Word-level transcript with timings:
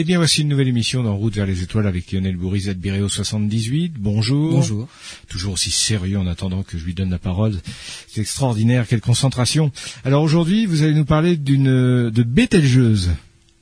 Eh 0.00 0.04
bien, 0.04 0.18
voici 0.18 0.42
une 0.42 0.48
nouvelle 0.48 0.68
émission 0.68 1.02
d'En 1.02 1.16
route 1.16 1.34
vers 1.34 1.44
les 1.44 1.64
étoiles 1.64 1.88
avec 1.88 2.12
Lionel 2.12 2.36
Bourris, 2.36 2.72
Bireo 2.76 3.08
78. 3.08 3.94
Bonjour. 3.98 4.52
Bonjour. 4.52 4.88
Toujours 5.28 5.54
aussi 5.54 5.72
sérieux 5.72 6.20
en 6.20 6.28
attendant 6.28 6.62
que 6.62 6.78
je 6.78 6.84
lui 6.84 6.94
donne 6.94 7.10
la 7.10 7.18
parole. 7.18 7.58
C'est 8.06 8.20
extraordinaire, 8.20 8.86
quelle 8.86 9.00
concentration. 9.00 9.72
Alors 10.04 10.22
aujourd'hui, 10.22 10.66
vous 10.66 10.84
allez 10.84 10.94
nous 10.94 11.04
parler 11.04 11.36
d'une 11.36 12.10
de 12.10 12.22
Bételgeuse. 12.22 13.10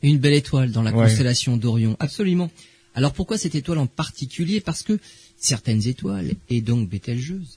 Une 0.03 0.19
belle 0.19 0.35
étoile 0.35 0.72
dans 0.72 0.83
la 0.83 0.93
constellation 0.93 1.57
d'Orion, 1.57 1.96
absolument. 2.01 2.50
Alors 2.95 3.14
pourquoi 3.14 3.39
cette 3.39 3.55
étoile 3.55 3.79
en 3.79 3.87
particulier? 3.87 4.61
Parce 4.61 4.82
que 4.82 4.98
certaines 5.39 5.89
étoiles, 5.89 6.32
et 6.50 6.61
donc 6.61 6.91
Bételgeuse, 6.91 7.57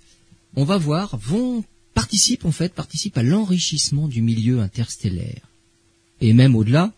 on 0.55 0.63
va 0.63 0.77
voir, 0.77 1.17
vont 1.17 1.65
participent 1.93 2.45
en 2.45 2.53
fait, 2.53 2.73
participent 2.73 3.17
à 3.17 3.23
l'enrichissement 3.23 4.07
du 4.07 4.21
milieu 4.21 4.61
interstellaire. 4.61 5.41
Et 6.21 6.31
même 6.31 6.55
au-delà, 6.55 6.93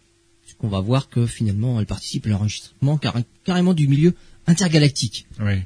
puisqu'on 0.61 0.75
va 0.75 0.81
voir 0.81 1.09
que 1.09 1.25
finalement 1.25 1.79
elles 1.79 1.85
participent 1.85 2.27
à 2.27 2.29
l'enrichissement 2.29 2.99
carrément 3.43 3.73
du 3.73 3.87
milieu 3.87 4.13
intergalactique. 4.47 5.25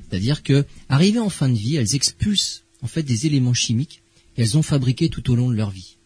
C'est-à-dire 0.09 0.43
que, 0.43 0.65
arrivées 0.89 1.19
en 1.19 1.29
fin 1.29 1.49
de 1.49 1.57
vie, 1.57 1.75
elles 1.75 1.95
expulsent 1.95 2.63
en 2.81 2.87
fait 2.87 3.03
des 3.03 3.25
éléments 3.25 3.53
chimiques 3.53 4.01
qu'elles 4.35 4.57
ont 4.57 4.61
fabriqués 4.61 5.09
tout 5.09 5.31
au 5.31 5.35
long 5.35 5.49
de 5.49 5.55
leur 5.55 5.69
vie. 5.69 5.97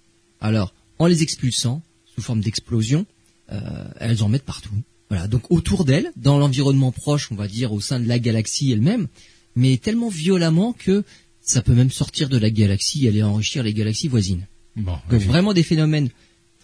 Alors, 0.42 0.74
en 0.98 1.08
les 1.08 1.24
expulsant, 1.24 1.82
sous 2.14 2.22
forme 2.22 2.42
d'explosion, 2.42 3.06
euh, 3.52 3.60
elles 4.00 4.24
en 4.24 4.30
mettent 4.30 4.46
partout. 4.46 4.74
Voilà, 5.10 5.28
donc 5.28 5.52
autour 5.52 5.86
d'elles, 5.86 6.12
dans 6.16 6.38
l'environnement 6.38 6.92
proche, 6.92 7.32
on 7.32 7.36
va 7.36 7.48
dire 7.48 7.74
au 7.74 7.82
sein 7.82 8.00
de 8.00 8.08
la 8.08 8.20
galaxie 8.20 8.72
elle-même, 8.72 9.08
mais 9.56 9.78
tellement 9.78 10.10
violemment 10.10 10.74
que 10.74 11.04
ça 11.42 11.62
peut 11.62 11.74
même 11.74 11.92
sortir 11.92 12.30
de 12.30 12.38
la 12.38 12.52
galaxie 12.52 13.06
et 13.06 13.10
aller 13.10 13.24
enrichir 13.24 13.64
les 13.64 13.74
galaxies 13.74 14.08
voisines. 14.08 14.46
Bon, 14.76 14.98
donc 15.10 15.22
vraiment 15.22 15.54
des 15.54 15.64
phénomènes 15.64 16.10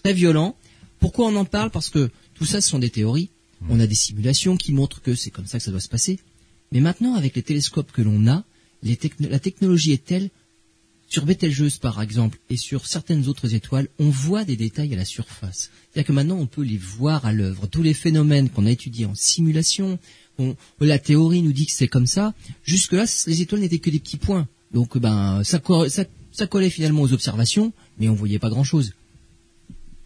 très 0.04 0.14
violents. 0.14 0.56
Pourquoi 1.06 1.28
on 1.28 1.36
en 1.36 1.46
parle? 1.46 1.70
Parce 1.70 1.90
que 1.90 2.10
tout 2.34 2.46
ça, 2.46 2.62
ce 2.62 2.68
sont 2.68 2.80
des 2.80 2.90
théories. 2.90 3.30
Hmm. 3.62 3.68
On 3.70 3.80
a 3.80 3.86
des 3.86 3.94
simulations 3.94 4.58
qui 4.58 4.72
montrent 4.72 5.04
que 5.04 5.14
c'est 5.14 5.30
comme 5.30 5.46
ça 5.46 5.60
que 5.60 5.64
ça 5.64 5.70
doit 5.70 5.80
se 5.80 5.88
passer. 5.88 6.18
Mais 6.72 6.80
maintenant, 6.80 7.14
avec 7.14 7.36
les 7.36 7.44
télescopes 7.44 7.92
que 7.92 8.02
l'on 8.02 8.26
a, 8.26 8.44
la 8.82 9.40
technologie 9.40 9.92
est 9.92 10.04
telle 10.04 10.32
sur 11.08 11.28
Betelgeuse, 11.28 11.78
par 11.78 12.02
exemple, 12.02 12.40
et 12.50 12.58
sur 12.58 12.88
certaines 12.88 13.28
autres 13.28 13.54
étoiles, 13.54 13.88
on 14.00 14.10
voit 14.10 14.46
des 14.46 14.56
détails 14.56 14.92
à 14.96 14.98
la 14.98 15.06
surface. 15.06 15.70
C'est-à-dire 15.92 16.08
que 16.08 16.12
maintenant, 16.12 16.40
on 16.40 16.48
peut 16.48 16.64
les 16.64 16.80
voir 16.80 17.24
à 17.28 17.34
l'œuvre. 17.34 17.68
Tous 17.68 17.84
les 17.84 17.94
phénomènes 17.94 18.50
qu'on 18.50 18.66
a 18.66 18.72
étudiés 18.72 19.06
en 19.06 19.14
simulation, 19.14 20.00
la 20.80 20.98
théorie 20.98 21.44
nous 21.44 21.54
dit 21.54 21.68
que 21.68 21.72
c'est 21.72 21.88
comme 21.88 22.08
ça. 22.08 22.34
Jusque-là, 22.64 23.06
les 23.28 23.42
étoiles 23.44 23.62
n'étaient 23.62 23.78
que 23.78 23.92
des 23.92 24.00
petits 24.00 24.18
points. 24.18 24.48
Donc, 24.74 24.98
ben, 24.98 25.44
ça, 25.44 25.62
ça 26.32 26.48
collait 26.48 26.72
finalement 26.72 27.04
aux 27.04 27.14
observations, 27.14 27.74
mais 28.00 28.10
on 28.10 28.16
voyait 28.16 28.40
pas 28.40 28.50
grand-chose. 28.50 28.94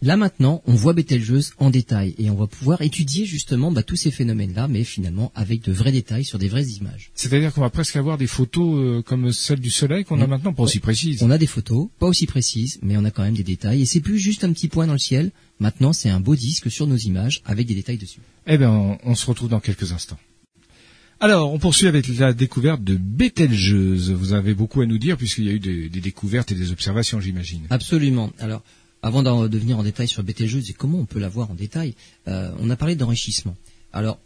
Là 0.02 0.16
maintenant, 0.16 0.62
on 0.64 0.74
voit 0.74 0.94
Betelgeuse 0.94 1.52
en 1.58 1.68
détail 1.68 2.14
et 2.16 2.30
on 2.30 2.34
va 2.34 2.46
pouvoir 2.46 2.80
étudier 2.80 3.26
justement 3.26 3.70
bah, 3.70 3.82
tous 3.82 3.96
ces 3.96 4.10
phénomènes-là, 4.10 4.66
mais 4.66 4.82
finalement 4.82 5.30
avec 5.34 5.62
de 5.62 5.72
vrais 5.72 5.92
détails 5.92 6.24
sur 6.24 6.38
des 6.38 6.48
vraies 6.48 6.64
images. 6.64 7.10
C'est-à-dire 7.14 7.52
qu'on 7.52 7.60
va 7.60 7.68
presque 7.68 7.96
avoir 7.96 8.16
des 8.16 8.26
photos 8.26 8.78
euh, 8.78 9.02
comme 9.02 9.30
celles 9.30 9.60
du 9.60 9.68
Soleil 9.68 10.04
qu'on 10.04 10.22
a 10.22 10.26
maintenant, 10.26 10.54
pas 10.54 10.62
aussi 10.62 10.80
précises. 10.80 11.22
On 11.22 11.30
a 11.30 11.36
des 11.36 11.46
photos, 11.46 11.88
pas 11.98 12.06
aussi 12.06 12.24
précises, 12.24 12.78
mais 12.80 12.96
on 12.96 13.04
a 13.04 13.10
quand 13.10 13.22
même 13.22 13.34
des 13.34 13.42
détails 13.42 13.82
et 13.82 13.84
c'est 13.84 14.00
plus 14.00 14.18
juste 14.18 14.42
un 14.42 14.52
petit 14.54 14.68
point 14.68 14.86
dans 14.86 14.94
le 14.94 14.98
ciel. 14.98 15.32
Maintenant, 15.58 15.92
c'est 15.92 16.08
un 16.08 16.20
beau 16.20 16.34
disque 16.34 16.70
sur 16.70 16.86
nos 16.86 16.96
images 16.96 17.42
avec 17.44 17.66
des 17.66 17.74
détails 17.74 17.98
dessus. 17.98 18.20
Eh 18.46 18.56
bien, 18.56 18.96
on, 19.04 19.14
se 19.14 19.26
retrouve 19.26 19.50
dans 19.50 19.60
quelques 19.60 19.92
instants. 19.92 20.18
Alors, 21.22 21.52
on 21.52 21.58
poursuit 21.58 21.86
avec 21.86 22.08
la 22.08 22.32
découverte 22.32 22.82
de 22.82 22.96
Betelgeuse. 22.96 24.10
Vous 24.12 24.32
avez 24.32 24.54
beaucoup 24.54 24.80
à 24.80 24.86
nous 24.86 24.96
dire 24.96 25.18
puisqu'il 25.18 25.44
y 25.44 25.50
a 25.50 25.52
eu 25.52 25.60
des, 25.60 25.90
des 25.90 26.00
découvertes 26.00 26.50
et 26.52 26.54
des 26.54 26.72
observations, 26.72 27.20
j'imagine. 27.20 27.66
Absolument. 27.68 28.32
Alors, 28.38 28.62
avant 29.02 29.22
de 29.22 29.58
venir 29.58 29.78
en 29.78 29.82
détail 29.82 30.08
sur 30.08 30.22
Betelgeuse 30.22 30.70
et 30.70 30.72
comment 30.72 30.98
on 30.98 31.06
peut 31.06 31.18
la 31.18 31.28
voir 31.28 31.50
en 31.50 31.54
détail, 31.54 31.94
euh, 32.28 32.50
on 32.58 32.68
a 32.70 32.76
parlé 32.76 32.96
d'enrichissement. 32.96 33.56
Alors, 33.92 34.18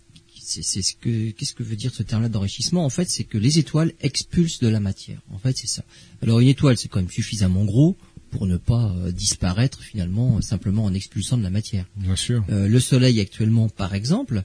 c'est 0.47 0.83
ce 0.83 0.95
que 0.95 1.31
qu'est-ce 1.31 1.55
que 1.55 1.63
veut 1.63 1.77
dire 1.77 1.95
ce 1.95 2.03
terme-là 2.03 2.29
d'enrichissement? 2.29 2.85
En 2.85 2.91
fait, 2.91 3.09
c'est 3.09 3.25
que 3.25 3.39
les 3.39 3.59
étoiles 3.59 3.93
expulsent 4.01 4.61
de 4.61 4.69
la 4.69 4.81
matière. 4.81 5.21
En 5.33 5.39
fait, 5.39 5.57
c'est 5.57 5.69
ça. 5.69 5.85
Alors, 6.23 6.41
une 6.41 6.49
étoile, 6.49 6.77
c'est 6.77 6.89
quand 6.89 6.99
même 6.99 7.11
suffisamment 7.11 7.65
gros 7.65 7.97
pour 8.31 8.47
ne 8.47 8.57
pas 8.57 8.93
euh, 8.99 9.13
disparaître 9.13 9.81
finalement 9.81 10.43
simplement 10.43 10.85
en 10.85 10.93
expulsant 10.93 11.39
de 11.39 11.43
la 11.43 11.51
matière. 11.51 11.87
Bien 11.97 12.17
sûr. 12.17 12.45
Euh, 12.51 12.69
le 12.69 12.81
Soleil 12.81 13.21
actuellement, 13.21 13.69
par 13.69 13.95
exemple, 13.95 14.43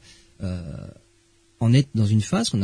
en 1.59 1.73
est 1.73 1.89
dans 1.95 2.05
une 2.05 2.21
phase 2.21 2.49
qu'on 2.49 2.61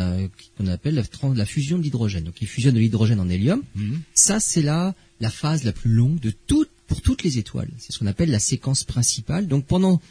appelle 0.68 0.96
la, 0.96 1.46
fusion 1.46 1.78
de 1.78 1.84
l'hydrogène. 1.84 2.24
Donc, 2.24 2.42
il 2.42 2.48
fusionne 2.48 2.75
de 2.75 2.80
l'hydrogène 2.80 3.20
en 3.20 3.28
hélium. 3.28 3.62
Mhm. 3.75 4.02
Ça, 4.14 4.40
c'est 4.40 4.62
là 4.62 4.96
la 5.20 5.30
phase 5.30 5.64
la 5.64 5.74
plus 5.74 5.92
longue 5.92 6.20
de 6.20 6.31
toute 6.31 6.70
pour 6.88 7.01
toutes 7.01 7.23
les 7.23 7.38
étoiles. 7.38 7.72
C'est 7.78 7.91
ce 7.91 8.00
qu'on 8.00 8.07
appelle 8.07 8.31
la 8.31 8.40
séquence 8.40 8.84
principale. 8.84 9.47
Donc 9.47 9.66
pendant 9.66 10.01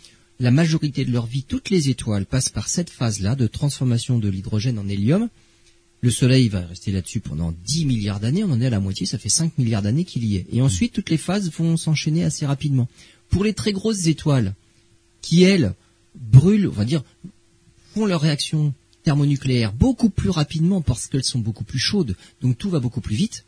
la 0.40 0.50
majorité 0.50 1.04
de 1.04 1.12
leur 1.12 1.26
vie, 1.26 1.44
toutes 1.44 1.70
les 1.70 1.88
étoiles 1.88 2.26
passent 2.26 2.48
par 2.48 2.68
cette 2.68 2.90
phase-là 2.90 3.36
de 3.36 3.46
transformation 3.46 4.18
de 4.18 4.28
l'hydrogène 4.28 4.78
en 4.78 4.88
hélium. 4.88 5.28
Le 6.00 6.10
Soleil 6.10 6.48
va 6.48 6.60
rester 6.60 6.92
là-dessus 6.92 7.20
pendant 7.20 7.54
10 7.64 7.86
milliards 7.86 8.20
d'années, 8.20 8.44
on 8.44 8.50
en 8.50 8.60
est 8.60 8.66
à 8.66 8.70
la 8.70 8.80
moitié, 8.80 9.06
ça 9.06 9.16
fait 9.16 9.30
5 9.30 9.56
milliards 9.56 9.80
d'années 9.80 10.04
qu'il 10.04 10.24
y 10.24 10.36
est. 10.36 10.46
Et 10.52 10.60
ensuite, 10.60 10.92
toutes 10.92 11.08
les 11.08 11.16
phases 11.16 11.50
vont 11.50 11.78
s'enchaîner 11.78 12.24
assez 12.24 12.44
rapidement. 12.44 12.88
Pour 13.30 13.42
les 13.42 13.54
très 13.54 13.72
grosses 13.72 14.06
étoiles, 14.06 14.54
qui 15.22 15.44
elles 15.44 15.72
brûlent, 16.14 16.68
on 16.68 16.72
va 16.72 16.84
dire, 16.84 17.02
font 17.94 18.04
leur 18.04 18.20
réaction 18.20 18.74
thermonucléaire 19.02 19.72
beaucoup 19.72 20.10
plus 20.10 20.30
rapidement 20.30 20.82
parce 20.82 21.06
qu'elles 21.06 21.24
sont 21.24 21.38
beaucoup 21.38 21.64
plus 21.64 21.78
chaudes, 21.78 22.16
donc 22.42 22.58
tout 22.58 22.68
va 22.68 22.80
beaucoup 22.80 23.00
plus 23.00 23.16
vite. 23.16 23.44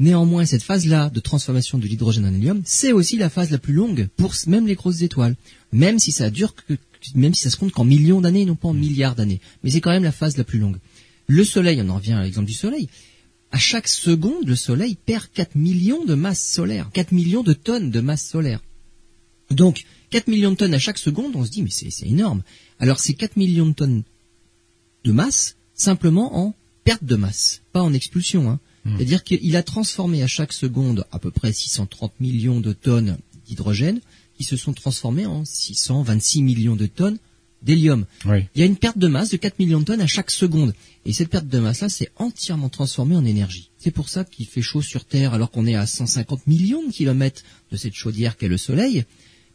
Néanmoins, 0.00 0.46
cette 0.46 0.62
phase-là 0.62 1.10
de 1.10 1.20
transformation 1.20 1.78
de 1.78 1.86
l'hydrogène 1.86 2.26
en 2.26 2.34
hélium, 2.34 2.62
c'est 2.64 2.92
aussi 2.92 3.16
la 3.16 3.30
phase 3.30 3.50
la 3.50 3.58
plus 3.58 3.74
longue 3.74 4.08
pour 4.16 4.34
même 4.46 4.66
les 4.66 4.74
grosses 4.74 5.02
étoiles. 5.02 5.36
Même 5.72 5.98
si 5.98 6.12
ça 6.12 6.30
dure 6.30 6.54
même 7.14 7.34
si 7.34 7.42
ça 7.42 7.50
se 7.50 7.56
compte 7.56 7.72
qu'en 7.72 7.84
millions 7.84 8.20
d'années, 8.20 8.44
non 8.44 8.54
pas 8.54 8.68
en 8.68 8.74
milliards 8.74 9.14
d'années. 9.14 9.40
Mais 9.62 9.70
c'est 9.70 9.80
quand 9.80 9.90
même 9.90 10.04
la 10.04 10.12
phase 10.12 10.36
la 10.36 10.44
plus 10.44 10.58
longue. 10.58 10.78
Le 11.26 11.44
Soleil, 11.44 11.80
on 11.82 11.88
en 11.88 11.96
revient 11.96 12.12
à 12.12 12.22
l'exemple 12.22 12.46
du 12.46 12.52
Soleil. 12.52 12.88
À 13.50 13.58
chaque 13.58 13.88
seconde, 13.88 14.46
le 14.46 14.56
Soleil 14.56 14.96
perd 14.96 15.26
4 15.34 15.56
millions 15.56 16.04
de 16.04 16.14
masse 16.14 16.42
solaire, 16.42 16.90
4 16.92 17.12
millions 17.12 17.42
de 17.42 17.52
tonnes 17.52 17.90
de 17.90 18.00
masse 18.00 18.26
solaire. 18.26 18.60
Donc, 19.50 19.84
4 20.10 20.28
millions 20.28 20.52
de 20.52 20.56
tonnes 20.56 20.74
à 20.74 20.78
chaque 20.78 20.98
seconde, 20.98 21.36
on 21.36 21.44
se 21.44 21.50
dit, 21.50 21.62
mais 21.62 21.70
c'est 21.70 22.06
énorme. 22.06 22.42
Alors, 22.78 23.00
c'est 23.00 23.14
4 23.14 23.36
millions 23.36 23.66
de 23.66 23.74
tonnes 23.74 24.02
de 25.04 25.12
masse, 25.12 25.56
simplement 25.74 26.38
en 26.38 26.54
perte 26.84 27.04
de 27.04 27.16
masse, 27.16 27.62
pas 27.72 27.82
en 27.82 27.92
expulsion. 27.92 28.50
Hein. 28.50 28.58
C'est-à-dire 28.84 29.22
qu'il 29.22 29.56
a 29.56 29.62
transformé 29.62 30.22
à 30.22 30.26
chaque 30.26 30.52
seconde 30.52 31.06
à 31.12 31.18
peu 31.18 31.30
près 31.30 31.52
630 31.52 32.12
millions 32.20 32.60
de 32.60 32.72
tonnes 32.72 33.18
d'hydrogène 33.46 34.00
qui 34.36 34.44
se 34.44 34.56
sont 34.56 34.72
transformées 34.72 35.26
en 35.26 35.44
626 35.44 36.42
millions 36.42 36.76
de 36.76 36.86
tonnes 36.86 37.18
d'hélium. 37.62 38.06
Il 38.54 38.60
y 38.60 38.62
a 38.62 38.66
une 38.66 38.76
perte 38.76 38.98
de 38.98 39.06
masse 39.06 39.30
de 39.30 39.36
4 39.36 39.58
millions 39.58 39.80
de 39.80 39.84
tonnes 39.84 40.00
à 40.00 40.06
chaque 40.06 40.30
seconde. 40.30 40.74
Et 41.04 41.12
cette 41.12 41.28
perte 41.28 41.46
de 41.46 41.58
masse-là, 41.58 41.88
c'est 41.88 42.10
entièrement 42.16 42.68
transformée 42.68 43.16
en 43.16 43.24
énergie. 43.24 43.70
C'est 43.78 43.90
pour 43.90 44.08
ça 44.08 44.24
qu'il 44.24 44.46
fait 44.46 44.62
chaud 44.62 44.82
sur 44.82 45.04
Terre 45.04 45.34
alors 45.34 45.50
qu'on 45.50 45.66
est 45.66 45.74
à 45.74 45.86
150 45.86 46.46
millions 46.46 46.84
de 46.84 46.92
kilomètres 46.92 47.42
de 47.70 47.76
cette 47.76 47.94
chaudière 47.94 48.36
qu'est 48.36 48.48
le 48.48 48.56
Soleil. 48.56 49.04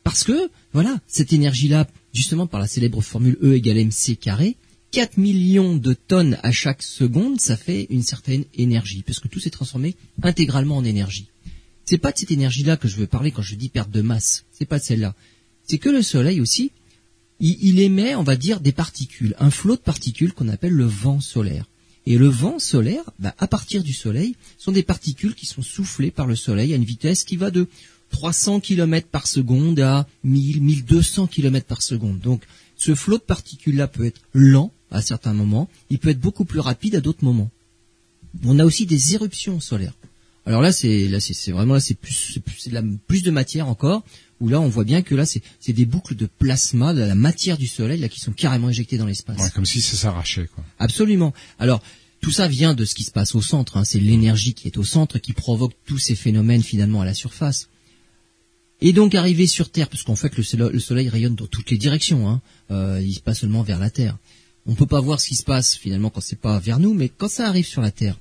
Parce 0.03 0.23
que, 0.23 0.49
voilà, 0.71 0.99
cette 1.07 1.33
énergie-là, 1.33 1.85
justement 2.13 2.47
par 2.47 2.61
la 2.61 2.67
célèbre 2.67 3.01
formule 3.01 3.37
E 3.41 3.55
égale 3.55 3.79
mc 3.79 4.15
carré, 4.15 4.55
4 4.91 5.17
millions 5.17 5.75
de 5.75 5.93
tonnes 5.93 6.37
à 6.43 6.51
chaque 6.51 6.81
seconde, 6.81 7.41
ça 7.41 7.57
fait 7.57 7.87
une 7.89 8.03
certaine 8.03 8.45
énergie, 8.55 9.03
puisque 9.03 9.29
tout 9.29 9.39
s'est 9.39 9.49
transformé 9.49 9.95
intégralement 10.23 10.77
en 10.77 10.85
énergie. 10.85 11.27
C'est 11.85 11.97
pas 11.97 12.11
de 12.11 12.17
cette 12.17 12.31
énergie-là 12.31 12.77
que 12.77 12.87
je 12.87 12.97
veux 12.97 13.07
parler 13.07 13.31
quand 13.31 13.41
je 13.41 13.55
dis 13.55 13.69
perte 13.69 13.91
de 13.91 14.01
masse. 14.01 14.45
C'est 14.51 14.65
pas 14.65 14.79
de 14.79 14.83
celle-là. 14.83 15.15
C'est 15.65 15.77
que 15.77 15.89
le 15.89 16.01
Soleil 16.01 16.41
aussi, 16.41 16.71
il, 17.39 17.79
émet, 17.79 18.15
on 18.15 18.23
va 18.23 18.35
dire, 18.35 18.59
des 18.59 18.71
particules, 18.71 19.35
un 19.39 19.51
flot 19.51 19.75
de 19.75 19.81
particules 19.81 20.33
qu'on 20.33 20.47
appelle 20.47 20.73
le 20.73 20.85
vent 20.85 21.19
solaire. 21.19 21.65
Et 22.05 22.17
le 22.17 22.27
vent 22.27 22.57
solaire, 22.57 23.03
bah, 23.19 23.35
à 23.37 23.47
partir 23.47 23.83
du 23.83 23.93
Soleil, 23.93 24.35
sont 24.57 24.71
des 24.71 24.83
particules 24.83 25.35
qui 25.35 25.45
sont 25.45 25.61
soufflées 25.61 26.11
par 26.11 26.25
le 26.25 26.35
Soleil 26.35 26.73
à 26.73 26.77
une 26.77 26.83
vitesse 26.83 27.23
qui 27.23 27.35
va 27.35 27.51
de 27.51 27.67
300 28.11 28.61
km 28.61 29.07
par 29.07 29.27
seconde 29.27 29.79
à 29.79 30.07
1000, 30.23 30.61
1200 30.61 31.27
km 31.27 31.65
par 31.67 31.81
seconde. 31.81 32.19
Donc, 32.19 32.43
ce 32.77 32.95
flot 32.95 33.17
de 33.17 33.23
particules-là 33.23 33.87
peut 33.87 34.05
être 34.05 34.21
lent, 34.33 34.71
à 34.91 35.01
certains 35.01 35.33
moments, 35.33 35.69
il 35.89 35.99
peut 35.99 36.09
être 36.09 36.19
beaucoup 36.19 36.45
plus 36.45 36.59
rapide 36.59 36.95
à 36.95 37.01
d'autres 37.01 37.23
moments. 37.23 37.49
On 38.45 38.59
a 38.59 38.65
aussi 38.65 38.85
des 38.85 39.13
éruptions 39.15 39.59
solaires. 39.59 39.93
Alors 40.45 40.61
là, 40.61 40.71
c'est 40.71 41.09
là, 41.09 41.19
c'est 41.19 41.51
vraiment 41.51 41.73
là, 41.73 41.79
c'est 41.81 41.93
plus, 41.93 42.39
de 42.39 42.97
plus 43.07 43.21
de 43.21 43.31
matière 43.31 43.67
encore. 43.67 44.03
Où 44.39 44.49
là, 44.49 44.61
on 44.61 44.69
voit 44.69 44.83
bien 44.83 45.01
que 45.01 45.15
là, 45.15 45.25
c'est 45.25 45.73
des 45.73 45.85
boucles 45.85 46.15
de 46.15 46.27
plasma, 46.27 46.93
de 46.93 47.01
la 47.01 47.15
matière 47.15 47.57
du 47.57 47.65
Soleil, 47.65 47.99
là, 47.99 48.07
qui 48.07 48.19
sont 48.19 48.31
carrément 48.31 48.67
injectées 48.67 48.97
dans 48.97 49.07
l'espace. 49.07 49.49
comme 49.49 49.65
si 49.65 49.81
ça 49.81 49.97
s'arrachait, 49.97 50.47
quoi. 50.53 50.63
Absolument. 50.77 51.33
Alors, 51.57 51.81
tout 52.21 52.31
ça 52.31 52.47
vient 52.47 52.75
de 52.75 52.85
ce 52.85 52.93
qui 52.93 53.03
se 53.03 53.11
passe 53.11 53.35
au 53.35 53.41
centre. 53.41 53.77
Hein. 53.77 53.83
C'est 53.83 53.99
l'énergie 53.99 54.53
qui 54.53 54.67
est 54.67 54.77
au 54.77 54.83
centre 54.83 55.17
qui 55.17 55.33
provoque 55.33 55.73
tous 55.85 55.97
ces 55.97 56.15
phénomènes 56.15 56.63
finalement 56.63 57.01
à 57.01 57.05
la 57.05 57.13
surface. 57.15 57.67
Et 58.79 58.93
donc 58.93 59.15
arriver 59.15 59.47
sur 59.47 59.69
Terre, 59.71 59.89
parce 59.89 60.03
qu'en 60.03 60.15
fait 60.15 60.37
le 60.37 60.43
soleil, 60.43 60.69
le 60.71 60.79
soleil, 60.79 61.09
rayonne 61.09 61.35
dans 61.35 61.47
toutes 61.47 61.71
les 61.71 61.79
directions, 61.79 62.29
hein, 62.29 62.41
euh, 62.69 63.01
il 63.03 63.19
pas 63.21 63.33
seulement 63.33 63.63
vers 63.63 63.79
la 63.79 63.89
Terre 63.89 64.17
on 64.67 64.75
peut 64.75 64.85
pas 64.85 64.99
voir 64.99 65.19
ce 65.19 65.29
qui 65.29 65.35
se 65.35 65.43
passe 65.43 65.75
finalement 65.75 66.09
quand 66.09 66.21
c'est 66.21 66.39
pas 66.39 66.59
vers 66.59 66.79
nous, 66.79 66.93
mais 66.93 67.09
quand 67.09 67.29
ça 67.29 67.47
arrive 67.47 67.65
sur 67.65 67.81
la 67.81 67.91
Terre, 67.91 68.17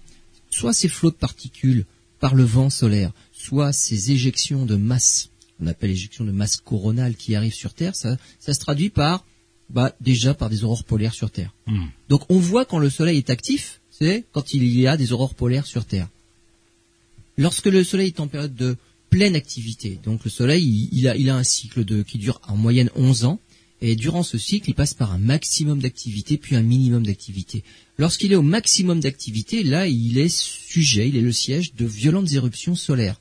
soit 0.51 0.73
ces 0.73 0.89
flots 0.89 1.11
de 1.11 1.17
particules 1.17 1.85
par 2.21 2.35
le 2.35 2.45
vent 2.45 2.71
solaire, 2.71 3.13
soit 3.33 3.73
ces 3.73 4.13
éjections 4.13 4.65
de 4.65 4.77
masse, 4.77 5.29
on 5.61 5.67
appelle 5.67 5.91
éjections 5.91 6.25
de 6.25 6.33
masse 6.33 6.57
coronale 6.57 7.17
qui 7.17 7.35
arrivent 7.35 7.55
sur 7.55 7.75
Terre, 7.75 7.97
ça, 7.97 8.17
ça 8.39 8.55
se 8.55 8.61
traduit 8.61 8.91
par 8.91 9.25
Bah 9.69 9.93
déjà 10.01 10.33
par 10.33 10.49
des 10.49 10.63
aurores 10.63 10.85
polaires 10.85 11.15
sur 11.15 11.31
Terre. 11.31 11.53
Hmm. 11.67 11.87
Donc 12.09 12.23
on 12.29 12.39
voit 12.39 12.65
quand 12.65 12.79
le 12.79 12.91
Soleil 12.91 13.19
est 13.19 13.31
actif, 13.31 13.81
c'est 13.91 14.25
quand 14.33 14.55
il 14.55 14.65
y 14.65 14.87
a 14.87 14.97
des 14.97 15.13
aurores 15.13 15.35
polaires 15.35 15.67
sur 15.67 15.85
Terre. 15.85 16.09
Lorsque 17.37 17.67
le 17.67 17.83
Soleil 17.83 18.09
est 18.09 18.21
en 18.21 18.29
période 18.29 18.55
de 18.55 18.77
pleine 19.11 19.35
activité, 19.35 19.99
donc 20.05 20.25
le 20.25 20.31
Soleil 20.31 20.65
il, 20.65 20.89
il 20.93 21.09
a, 21.09 21.17
il 21.17 21.29
a 21.29 21.37
un 21.37 21.43
cycle 21.43 21.85
de, 21.85 22.03
qui 22.03 22.19
dure 22.19 22.41
en 22.47 22.57
moyenne 22.57 22.91
11 22.95 23.25
ans, 23.25 23.41
et 23.81 23.97
durant 23.97 24.23
ce 24.23 24.39
cycle 24.39 24.71
il 24.71 24.75
passe 24.75 24.95
par 24.95 25.13
un 25.13 25.19
maximum 25.19 25.81
d'activité 25.81 26.37
puis 26.39 26.57
un 26.57 26.63
minimum 26.63 27.05
d'activité. 27.05 27.63
Lorsqu'il 27.99 28.33
est 28.33 28.37
au 28.37 28.43
maximum 28.43 29.01
d'activité, 29.01 29.63
là 29.63 29.87
il 29.87 30.19
est 30.19 30.35
sujet, 30.35 31.09
il 31.09 31.17
est 31.17 31.23
le 31.23 31.33
siège 31.33 31.75
de 31.75 31.87
violentes 31.87 32.33
éruptions 32.33 32.75
solaires. 32.75 33.21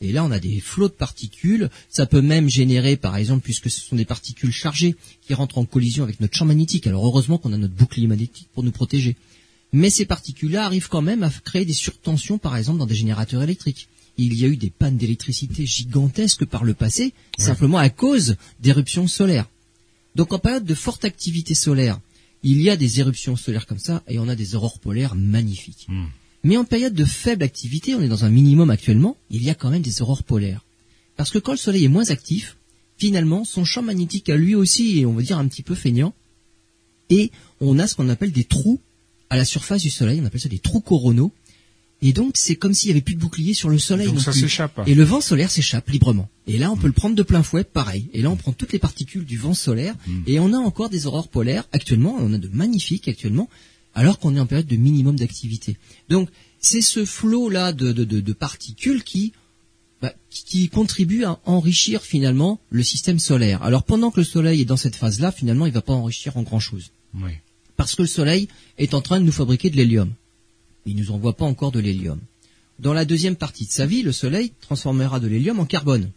Et 0.00 0.12
là, 0.12 0.24
on 0.24 0.30
a 0.30 0.38
des 0.38 0.60
flots 0.60 0.88
de 0.88 0.92
particules. 0.92 1.70
Ça 1.88 2.06
peut 2.06 2.20
même 2.20 2.48
générer, 2.48 2.96
par 2.96 3.16
exemple, 3.16 3.42
puisque 3.42 3.70
ce 3.70 3.80
sont 3.80 3.96
des 3.96 4.04
particules 4.04 4.52
chargées 4.52 4.94
qui 5.26 5.34
rentrent 5.34 5.58
en 5.58 5.64
collision 5.64 6.04
avec 6.04 6.20
notre 6.20 6.36
champ 6.36 6.44
magnétique. 6.44 6.86
Alors 6.86 7.04
heureusement 7.04 7.38
qu'on 7.38 7.52
a 7.52 7.56
notre 7.56 7.74
bouclier 7.74 8.06
magnétique 8.06 8.48
pour 8.54 8.62
nous 8.62 8.70
protéger. 8.70 9.16
Mais 9.72 9.90
ces 9.90 10.06
particules-là 10.06 10.64
arrivent 10.64 10.88
quand 10.88 11.02
même 11.02 11.22
à 11.22 11.30
créer 11.30 11.64
des 11.64 11.72
surtensions, 11.72 12.38
par 12.38 12.56
exemple, 12.56 12.78
dans 12.78 12.86
des 12.86 12.94
générateurs 12.94 13.42
électriques. 13.42 13.88
Il 14.16 14.34
y 14.34 14.44
a 14.44 14.48
eu 14.48 14.56
des 14.56 14.70
pannes 14.70 14.96
d'électricité 14.96 15.66
gigantesques 15.66 16.44
par 16.44 16.64
le 16.64 16.74
passé, 16.74 17.12
simplement 17.38 17.78
à 17.78 17.90
cause 17.90 18.36
d'éruptions 18.60 19.06
solaires. 19.06 19.46
Donc 20.14 20.32
en 20.32 20.38
période 20.38 20.64
de 20.64 20.74
forte 20.74 21.04
activité 21.04 21.54
solaire, 21.54 22.00
il 22.42 22.60
y 22.60 22.70
a 22.70 22.76
des 22.76 23.00
éruptions 23.00 23.36
solaires 23.36 23.66
comme 23.66 23.78
ça, 23.78 24.02
et 24.08 24.18
on 24.18 24.28
a 24.28 24.36
des 24.36 24.54
aurores 24.54 24.78
polaires 24.78 25.14
magnifiques. 25.14 25.86
Hmm. 25.88 26.06
Mais 26.44 26.56
en 26.56 26.64
période 26.64 26.94
de 26.94 27.04
faible 27.04 27.42
activité, 27.42 27.94
on 27.94 28.00
est 28.00 28.08
dans 28.08 28.24
un 28.24 28.30
minimum 28.30 28.70
actuellement, 28.70 29.16
il 29.30 29.42
y 29.42 29.50
a 29.50 29.54
quand 29.54 29.70
même 29.70 29.82
des 29.82 30.02
aurores 30.02 30.22
polaires. 30.22 30.64
Parce 31.16 31.30
que 31.30 31.38
quand 31.38 31.52
le 31.52 31.58
soleil 31.58 31.84
est 31.84 31.88
moins 31.88 32.10
actif, 32.10 32.56
finalement, 32.96 33.44
son 33.44 33.64
champ 33.64 33.82
magnétique 33.82 34.28
a 34.28 34.36
lui 34.36 34.54
aussi, 34.54 35.00
et 35.00 35.06
on 35.06 35.14
va 35.14 35.22
dire 35.22 35.38
un 35.38 35.48
petit 35.48 35.62
peu 35.62 35.74
feignant, 35.74 36.14
et 37.10 37.32
on 37.60 37.78
a 37.78 37.86
ce 37.86 37.96
qu'on 37.96 38.08
appelle 38.08 38.32
des 38.32 38.44
trous 38.44 38.80
à 39.30 39.36
la 39.36 39.44
surface 39.44 39.82
du 39.82 39.90
soleil, 39.90 40.20
on 40.22 40.26
appelle 40.26 40.40
ça 40.40 40.48
des 40.48 40.58
trous 40.58 40.80
coronaux, 40.80 41.32
et 42.00 42.12
donc 42.12 42.36
c'est 42.36 42.54
comme 42.56 42.74
s'il 42.74 42.88
y 42.88 42.92
avait 42.92 43.00
plus 43.00 43.14
de 43.16 43.20
bouclier 43.20 43.54
sur 43.54 43.68
le 43.68 43.78
soleil. 43.78 44.06
Donc 44.06 44.16
non 44.16 44.20
ça 44.20 44.30
plus. 44.30 44.40
s'échappe. 44.40 44.80
Et 44.86 44.94
le 44.94 45.04
vent 45.04 45.20
solaire 45.20 45.50
s'échappe 45.50 45.88
librement. 45.90 46.28
Et 46.46 46.56
là, 46.58 46.70
on 46.70 46.76
peut 46.76 46.86
le 46.86 46.92
prendre 46.92 47.16
de 47.16 47.22
plein 47.22 47.42
fouet, 47.42 47.64
pareil. 47.64 48.08
Et 48.12 48.22
là, 48.22 48.30
on 48.30 48.36
prend 48.36 48.52
toutes 48.52 48.72
les 48.72 48.78
particules 48.78 49.24
du 49.24 49.36
vent 49.36 49.54
solaire, 49.54 49.94
Mm. 50.06 50.22
et 50.26 50.38
on 50.40 50.52
a 50.52 50.58
encore 50.58 50.90
des 50.90 51.06
aurores 51.06 51.28
polaires 51.28 51.64
actuellement, 51.72 52.16
on 52.20 52.32
a 52.32 52.38
de 52.38 52.48
magnifiques 52.52 53.08
actuellement, 53.08 53.48
alors 53.94 54.18
qu'on 54.18 54.36
est 54.36 54.40
en 54.40 54.46
période 54.46 54.66
de 54.68 54.76
minimum 54.76 55.16
d'activité. 55.16 55.76
Donc, 56.08 56.28
c'est 56.60 56.82
ce 56.82 57.04
flot-là 57.04 57.72
de, 57.72 57.92
de, 57.92 58.04
de, 58.04 58.20
de 58.20 58.32
particules 58.32 59.02
qui, 59.02 59.32
bah, 60.00 60.12
qui, 60.30 60.68
contribue 60.68 61.24
à 61.24 61.40
enrichir 61.44 62.02
finalement 62.02 62.60
le 62.70 62.84
système 62.84 63.18
solaire. 63.18 63.62
Alors, 63.64 63.82
pendant 63.82 64.10
que 64.12 64.20
le 64.20 64.24
Soleil 64.24 64.60
est 64.60 64.64
dans 64.64 64.76
cette 64.76 64.94
phase-là, 64.96 65.32
finalement, 65.32 65.66
il 65.66 65.72
va 65.72 65.82
pas 65.82 65.92
enrichir 65.94 66.36
en 66.36 66.42
grand-chose. 66.42 66.90
Oui. 67.14 67.32
Parce 67.76 67.94
que 67.96 68.02
le 68.02 68.08
Soleil 68.08 68.48
est 68.78 68.94
en 68.94 69.00
train 69.00 69.18
de 69.20 69.24
nous 69.24 69.32
fabriquer 69.32 69.70
de 69.70 69.76
l'hélium. 69.76 70.12
Il 70.88 70.96
nous 70.96 71.10
envoie 71.10 71.36
pas 71.36 71.44
encore 71.44 71.70
de 71.70 71.80
l'hélium. 71.80 72.18
Dans 72.78 72.94
la 72.94 73.04
deuxième 73.04 73.36
partie 73.36 73.66
de 73.66 73.70
sa 73.70 73.84
vie, 73.84 74.02
le 74.02 74.12
Soleil 74.12 74.52
transformera 74.60 75.20
de 75.20 75.26
l'hélium 75.26 75.60
en 75.60 75.66
carbone. 75.66 76.10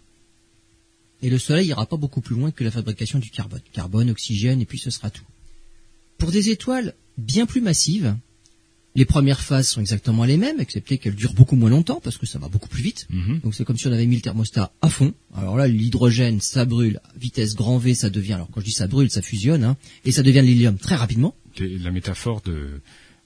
Et 1.21 1.29
le 1.29 1.38
Soleil 1.38 1.68
ira 1.68 1.85
pas 1.85 1.97
beaucoup 1.97 2.21
plus 2.21 2.35
loin 2.35 2.51
que 2.51 2.63
la 2.63 2.71
fabrication 2.71 3.19
du 3.19 3.29
carbone. 3.29 3.62
Carbone, 3.73 4.09
oxygène, 4.09 4.62
et 4.62 4.65
puis 4.65 4.79
ce 4.79 4.89
sera 4.89 5.09
tout. 5.09 5.25
Pour 6.18 6.31
des 6.31 6.50
étoiles 6.50 6.94
bien 7.18 7.45
plus 7.45 7.62
massives, 7.62 8.15
les 8.95 9.06
premières 9.06 9.41
phases 9.41 9.68
sont 9.68 9.81
exactement 9.81 10.23
les 10.23 10.38
mêmes, 10.38 10.59
excepté 10.59 10.97
qu'elles 10.97 11.15
durent 11.15 11.33
beaucoup 11.33 11.56
moins 11.56 11.69
longtemps, 11.69 12.00
parce 12.01 12.17
que 12.17 12.25
ça 12.25 12.39
va 12.39 12.47
beaucoup 12.47 12.69
plus 12.69 12.83
vite. 12.83 13.07
Mhm. 13.09 13.39
Donc 13.44 13.56
c'est 13.56 13.65
comme 13.65 13.77
si 13.77 13.88
on 13.88 13.91
avait 13.91 14.06
mis 14.06 14.15
le 14.15 14.21
thermostat 14.21 14.71
à 14.81 14.89
fond. 14.89 15.13
Alors 15.35 15.57
là, 15.57 15.67
l'hydrogène, 15.67 16.39
ça 16.39 16.63
brûle, 16.63 17.01
vitesse 17.17 17.56
grand 17.56 17.77
V, 17.77 17.94
ça 17.94 18.09
devient, 18.09 18.33
alors 18.33 18.50
quand 18.51 18.62
je 18.62 18.65
dis 18.65 18.71
ça 18.71 18.88
brûle, 18.88 19.09
ça 19.09 19.21
fusionne, 19.21 19.63
hein, 19.63 19.77
et 20.06 20.12
ça 20.12 20.24
devient 20.24 20.41
de 20.41 20.45
l'hélium 20.45 20.77
très 20.77 20.95
rapidement. 20.95 21.35
La 21.59 21.91
métaphore 21.91 22.41
de 22.41 22.81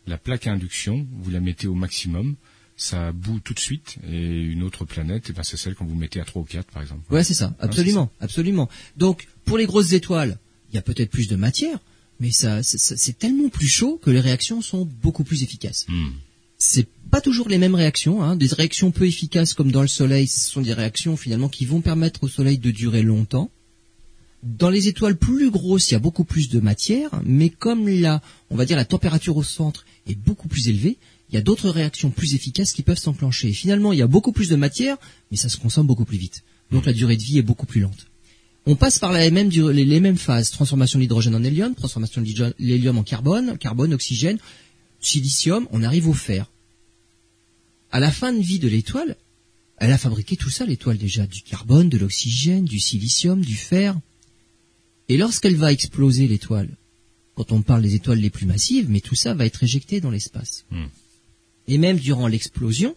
la 0.08 0.18
plaque 0.18 0.48
à 0.48 0.52
induction, 0.52 1.08
vous 1.22 1.32
la 1.32 1.40
mettez 1.40 1.68
au 1.68 1.76
maximum, 1.76 2.36
ça 2.78 3.12
bout 3.12 3.40
tout 3.40 3.54
de 3.54 3.60
suite, 3.60 3.98
et 4.08 4.20
une 4.42 4.64
autre 4.64 4.86
planète, 4.86 5.28
eh 5.30 5.34
ben, 5.34 5.44
c'est 5.44 5.58
celle 5.58 5.76
quand 5.76 5.86
vous 5.86 5.96
mettez 5.96 6.20
à 6.20 6.26
3 6.26 6.42
ou 6.42 6.46
4 6.46 6.72
par 6.72 6.82
exemple. 6.82 7.02
Ouais, 7.14 7.24
c'est 7.24 7.34
ça, 7.34 7.56
absolument, 7.60 8.12
absolument. 8.20 8.70
Donc, 8.98 9.28
pour 9.46 9.58
les 9.58 9.66
grosses 9.66 9.94
étoiles, 9.94 10.38
il 10.72 10.76
y 10.76 10.78
a 10.78 10.82
peut-être 10.82 11.10
plus 11.10 11.28
de 11.28 11.36
matière, 11.36 11.80
mais 12.20 12.32
ça, 12.32 12.64
ça- 12.64 12.78
ça- 12.78 12.98
c'est 12.98 13.18
tellement 13.18 13.50
plus 13.50 13.68
chaud 13.68 14.00
que 14.04 14.10
les 14.12 14.20
réactions 14.20 14.62
sont 14.62 14.86
beaucoup 14.86 15.24
plus 15.24 15.44
efficaces. 15.44 15.86
Hmm. 15.88 16.10
C'est 16.58 16.88
pas 17.12 17.20
toujours 17.22 17.50
les 17.50 17.58
mêmes 17.58 17.76
réactions. 17.76 18.24
Hein. 18.24 18.36
Des 18.38 18.48
réactions 18.48 18.92
peu 18.92 19.06
efficaces 19.06 19.54
comme 19.54 19.72
dans 19.72 19.82
le 19.82 19.88
Soleil, 19.90 20.26
ce 20.28 20.50
sont 20.50 20.62
des 20.62 20.74
réactions 20.74 21.18
finalement 21.18 21.50
qui 21.50 21.66
vont 21.66 21.82
permettre 21.82 22.24
au 22.24 22.28
Soleil 22.30 22.58
de 22.58 22.72
durer 22.72 23.04
longtemps. 23.04 23.52
Dans 24.46 24.70
les 24.70 24.88
étoiles 24.88 25.18
plus 25.18 25.50
grosses, 25.50 25.90
il 25.90 25.94
y 25.94 25.98
a 25.98 26.00
beaucoup 26.00 26.24
plus 26.24 26.50
de 26.50 26.60
matière, 26.60 27.10
mais 27.24 27.50
comme 27.50 27.90
la, 27.90 28.22
on 28.52 28.56
va 28.56 28.66
dire 28.66 28.78
la 28.78 28.86
température 28.86 29.36
au 29.38 29.44
centre 29.44 29.86
est 30.08 30.14
beaucoup 30.14 30.48
plus 30.48 30.68
élevée, 30.68 30.98
il 31.30 31.36
y 31.36 31.38
a 31.40 31.42
d'autres 31.42 31.70
réactions 31.72 32.12
plus 32.12 32.36
efficaces 32.36 32.72
qui 32.72 32.84
peuvent 32.84 33.00
s'enclencher. 33.00 33.52
Finalement, 33.54 33.92
il 33.92 33.98
y 33.98 34.04
a 34.04 34.08
beaucoup 34.08 34.32
plus 34.32 34.48
de 34.48 34.56
matière, 34.56 34.98
mais 35.32 35.38
ça 35.38 35.50
se 35.50 35.58
consomme 35.58 35.88
beaucoup 35.88 36.06
plus 36.06 36.20
vite. 36.20 36.44
Donc 36.72 36.86
la 36.86 36.94
durée 36.94 37.18
de 37.18 37.24
vie 37.24 37.40
est 37.40 37.44
beaucoup 37.44 37.66
plus 37.66 37.82
lente. 37.82 38.06
On 38.68 38.76
passe 38.76 39.00
par 39.00 39.14
les, 39.14 39.32
mêmes 39.32 40.18
phases 40.18 40.52
transformation 40.52 41.00
de 41.00 41.02
l'hydrogène 41.02 41.36
en 41.36 41.44
hélium, 41.44 41.74
transformation 41.74 42.22
de 42.22 42.54
l'hélium 42.60 43.00
en 43.00 43.04
carbone, 43.04 43.58
carbone, 43.58 43.96
oxygène, 43.96 44.38
silicium, 45.00 45.68
on 45.72 45.82
arrive 45.82 46.08
au 46.08 46.14
fer. 46.14 46.52
À 47.92 48.00
la 48.00 48.12
fin 48.12 48.32
de 48.32 48.42
vie 48.42 48.60
de 48.60 48.68
l'étoile, 48.68 49.16
elle 49.78 49.92
a 49.92 49.98
fabriqué 49.98 50.36
tout 50.36 50.50
ça, 50.52 50.66
l'étoile 50.66 50.98
déjà, 50.98 51.26
du 51.26 51.42
carbone, 51.42 51.90
de 51.90 51.98
l'oxygène, 51.98 52.66
du 52.66 52.80
silicium, 52.80 53.42
du 53.42 53.56
fer. 53.56 53.96
Et 55.10 55.18
lorsqu'elle 55.18 55.56
va 55.56 55.72
exploser 55.72 56.28
l'étoile, 56.28 56.70
quand 57.36 57.52
on 57.52 57.62
parle 57.62 57.82
des 57.84 57.96
étoiles 57.96 58.20
les 58.20 58.30
plus 58.30 58.46
massives, 58.46 58.90
mais 58.90 59.02
tout 59.02 59.16
ça 59.16 59.34
va 59.34 59.46
être 59.46 59.64
éjecté 59.64 60.02
dans 60.02 60.10
l'espace. 60.12 60.66
Hmm. 60.72 60.86
Et 61.68 61.78
même 61.78 61.98
durant 61.98 62.28
l'explosion, 62.28 62.96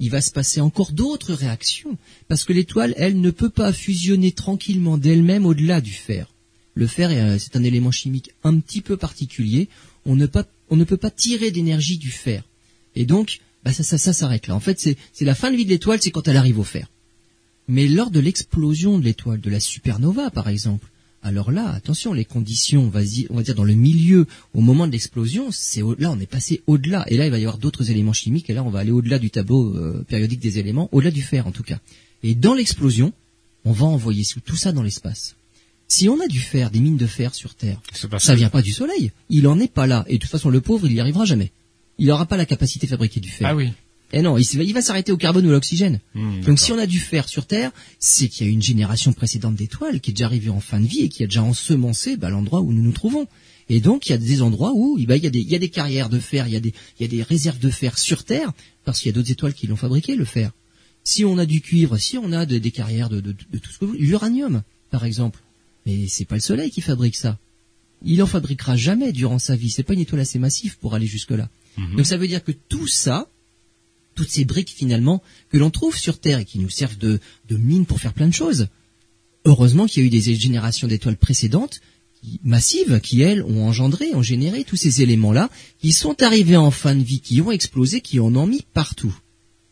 il 0.00 0.10
va 0.10 0.20
se 0.20 0.30
passer 0.30 0.60
encore 0.60 0.92
d'autres 0.92 1.34
réactions, 1.34 1.96
parce 2.28 2.44
que 2.44 2.52
l'étoile, 2.52 2.94
elle, 2.96 3.20
ne 3.20 3.30
peut 3.30 3.50
pas 3.50 3.72
fusionner 3.72 4.32
tranquillement 4.32 4.98
d'elle-même 4.98 5.46
au-delà 5.46 5.80
du 5.80 5.92
fer. 5.92 6.32
Le 6.74 6.86
fer, 6.86 7.38
c'est 7.38 7.56
un 7.56 7.62
élément 7.62 7.92
chimique 7.92 8.30
un 8.42 8.58
petit 8.58 8.80
peu 8.80 8.96
particulier. 8.96 9.68
On 10.06 10.16
ne, 10.16 10.26
pas- 10.26 10.46
on 10.70 10.76
ne 10.76 10.84
peut 10.84 10.96
pas 10.96 11.10
tirer 11.10 11.50
d'énergie 11.52 11.98
du 11.98 12.10
fer. 12.10 12.42
Et 12.96 13.06
donc, 13.06 13.40
bah 13.64 13.72
ça, 13.72 13.82
ça, 13.84 13.96
ça 13.96 14.12
s'arrête 14.12 14.48
là. 14.48 14.54
En 14.56 14.60
fait, 14.60 14.78
c'est 14.80 14.96
c'est 15.12 15.24
la 15.24 15.34
fin 15.34 15.50
de 15.50 15.56
vie 15.56 15.64
de 15.64 15.70
l'étoile, 15.70 16.00
c'est 16.02 16.10
quand 16.10 16.26
elle 16.28 16.36
arrive 16.36 16.58
au 16.58 16.64
fer. 16.64 16.88
Mais 17.68 17.86
lors 17.88 18.10
de 18.10 18.20
l'explosion 18.20 18.98
de 18.98 19.04
l'étoile, 19.04 19.40
de 19.40 19.50
la 19.50 19.60
supernova 19.60 20.30
par 20.30 20.48
exemple, 20.48 20.88
alors 21.24 21.50
là, 21.50 21.70
attention, 21.70 22.12
les 22.12 22.24
conditions, 22.24 22.82
on 22.84 22.88
va, 22.88 23.02
dire, 23.02 23.26
on 23.30 23.36
va 23.36 23.42
dire 23.42 23.54
dans 23.56 23.64
le 23.64 23.74
milieu, 23.74 24.26
au 24.52 24.60
moment 24.60 24.86
de 24.86 24.92
l'explosion, 24.92 25.48
c'est 25.50 25.82
au- 25.82 25.96
là 25.98 26.10
on 26.12 26.20
est 26.20 26.26
passé 26.26 26.62
au-delà. 26.66 27.04
Et 27.10 27.16
là, 27.16 27.24
il 27.26 27.30
va 27.30 27.38
y 27.38 27.42
avoir 27.44 27.58
d'autres 27.58 27.90
éléments 27.90 28.12
chimiques. 28.12 28.48
Et 28.50 28.52
là, 28.52 28.62
on 28.62 28.70
va 28.70 28.78
aller 28.80 28.90
au-delà 28.92 29.18
du 29.18 29.30
tableau 29.30 29.74
euh, 29.74 30.04
périodique 30.06 30.40
des 30.40 30.58
éléments, 30.58 30.88
au-delà 30.92 31.10
du 31.10 31.22
fer 31.22 31.46
en 31.46 31.50
tout 31.52 31.62
cas. 31.64 31.78
Et 32.22 32.34
dans 32.34 32.54
l'explosion, 32.54 33.12
on 33.64 33.72
va 33.72 33.86
envoyer 33.86 34.24
tout 34.44 34.56
ça 34.56 34.70
dans 34.72 34.82
l'espace. 34.82 35.34
Si 35.88 36.08
on 36.08 36.20
a 36.20 36.26
du 36.28 36.38
fer, 36.40 36.70
des 36.70 36.80
mines 36.80 36.96
de 36.96 37.06
fer 37.06 37.34
sur 37.34 37.54
Terre, 37.54 37.80
ça 38.18 38.34
vient 38.34 38.48
pas 38.50 38.62
du 38.62 38.72
Soleil. 38.72 39.12
Il 39.30 39.46
en 39.48 39.58
est 39.60 39.72
pas 39.72 39.86
là. 39.86 40.04
Et 40.08 40.14
de 40.14 40.18
toute 40.18 40.30
façon, 40.30 40.50
le 40.50 40.60
pauvre, 40.60 40.86
il 40.86 40.92
y 40.94 41.00
arrivera 41.00 41.24
jamais. 41.24 41.52
Il 41.98 42.06
n'aura 42.08 42.26
pas 42.26 42.36
la 42.36 42.46
capacité 42.46 42.86
de 42.86 42.90
fabriquer 42.90 43.20
du 43.20 43.28
fer. 43.28 43.46
Ah 43.48 43.54
oui. 43.54 43.70
Et 44.16 44.22
non, 44.22 44.38
il, 44.38 44.72
va 44.72 44.80
s'arrêter 44.80 45.10
au 45.12 45.16
carbone 45.16 45.44
ou 45.46 45.48
à 45.50 45.52
l'oxygène. 45.52 45.98
Hmm, 46.14 46.40
Donc 46.42 46.60
si 46.60 46.70
on 46.72 46.78
a 46.78 46.86
du 46.86 47.00
fer 47.00 47.28
sur 47.28 47.46
Terre, 47.46 47.72
c'est 47.98 48.28
qu'il 48.28 48.46
y 48.46 48.48
a 48.48 48.52
une 48.52 48.62
génération 48.62 49.12
précédente 49.12 49.56
d'étoiles 49.56 50.00
qui 50.00 50.10
est 50.10 50.14
déjà 50.14 50.26
arrivée 50.26 50.50
en 50.50 50.60
fin 50.60 50.78
de 50.80 50.86
vie 50.86 51.00
et 51.00 51.08
qui 51.08 51.24
a 51.24 51.26
déjà 51.26 51.42
ensemencé 51.42 52.16
bah, 52.16 52.30
l'endroit 52.30 52.60
où 52.60 52.72
nous 52.72 52.82
nous 52.82 52.92
trouvons. 52.92 53.26
Et 53.68 53.80
donc 53.80 54.06
il 54.06 54.10
y 54.10 54.12
a 54.12 54.18
des 54.18 54.40
endroits 54.40 54.72
où 54.74 54.96
il, 54.98 55.08
y 55.08 55.12
a 55.26 55.30
des, 55.30 55.40
il 55.40 55.48
y 55.50 55.54
a 55.56 55.58
des 55.58 55.68
carrières 55.68 56.08
de 56.10 56.20
fer, 56.20 56.46
il 56.46 56.52
y, 56.52 56.56
a 56.56 56.60
des, 56.60 56.72
il 56.98 57.02
y 57.02 57.04
a 57.06 57.08
des 57.08 57.22
réserves 57.24 57.58
de 57.58 57.70
fer 57.70 57.98
sur 57.98 58.22
Terre, 58.24 58.52
parce 58.84 59.00
qu'il 59.00 59.08
y 59.08 59.12
a 59.12 59.14
d'autres 59.14 59.32
étoiles 59.32 59.54
qui 59.54 59.66
l'ont 59.66 59.74
fabriqué, 59.76 60.14
le 60.14 60.24
fer. 60.24 60.52
Si 61.02 61.24
on 61.24 61.36
a 61.38 61.44
du 61.46 61.60
cuivre, 61.60 61.96
si 61.98 62.16
on 62.16 62.30
a 62.32 62.46
de- 62.46 62.58
des 62.58 62.70
carrières 62.70 63.08
de, 63.10 63.20
de, 63.20 63.32
de 63.32 63.58
tout 63.58 63.72
ce 63.72 63.78
que 63.78 63.84
vous 63.84 63.92
voulez, 63.92 64.04
l'uranium, 64.06 64.62
par 64.90 65.04
exemple. 65.04 65.40
Mais 65.86 66.06
c'est 66.08 66.24
pas 66.24 66.36
le 66.36 66.40
Soleil 66.40 66.70
qui 66.70 66.80
fabrique 66.82 67.16
ça. 67.16 67.38
Il 68.04 68.22
en 68.22 68.26
fabriquera 68.26 68.76
jamais 68.76 69.12
durant 69.12 69.38
sa 69.38 69.56
vie. 69.56 69.70
C'est 69.70 69.82
pas 69.82 69.94
une 69.94 70.00
étoile 70.00 70.20
assez 70.20 70.38
massive 70.38 70.78
pour 70.78 70.94
aller 70.94 71.06
jusque-là. 71.06 71.48
Mhm. 71.78 71.96
Donc 71.96 72.06
ça 72.06 72.16
veut 72.16 72.28
dire 72.28 72.44
que 72.44 72.52
tout 72.52 72.86
ça, 72.86 73.28
toutes 74.14 74.30
ces 74.30 74.44
briques 74.44 74.70
finalement 74.70 75.22
que 75.50 75.58
l'on 75.58 75.70
trouve 75.70 75.96
sur 75.96 76.18
Terre 76.18 76.38
et 76.38 76.44
qui 76.44 76.58
nous 76.58 76.70
servent 76.70 76.98
de, 76.98 77.20
de 77.48 77.56
mine 77.56 77.86
pour 77.86 78.00
faire 78.00 78.12
plein 78.12 78.28
de 78.28 78.34
choses. 78.34 78.68
Heureusement 79.44 79.86
qu'il 79.86 80.02
y 80.02 80.04
a 80.04 80.06
eu 80.06 80.10
des 80.10 80.34
générations 80.34 80.88
d'étoiles 80.88 81.16
précédentes 81.16 81.80
massives 82.42 83.00
qui 83.00 83.22
elles 83.22 83.42
ont 83.42 83.66
engendré, 83.66 84.14
ont 84.14 84.22
généré 84.22 84.64
tous 84.64 84.76
ces 84.76 85.02
éléments-là, 85.02 85.50
qui 85.78 85.92
sont 85.92 86.22
arrivés 86.22 86.56
en 86.56 86.70
fin 86.70 86.94
de 86.94 87.02
vie, 87.02 87.20
qui 87.20 87.40
ont 87.40 87.50
explosé, 87.50 88.00
qui 88.00 88.20
en 88.20 88.34
ont 88.34 88.46
mis 88.46 88.64
partout. 88.72 89.14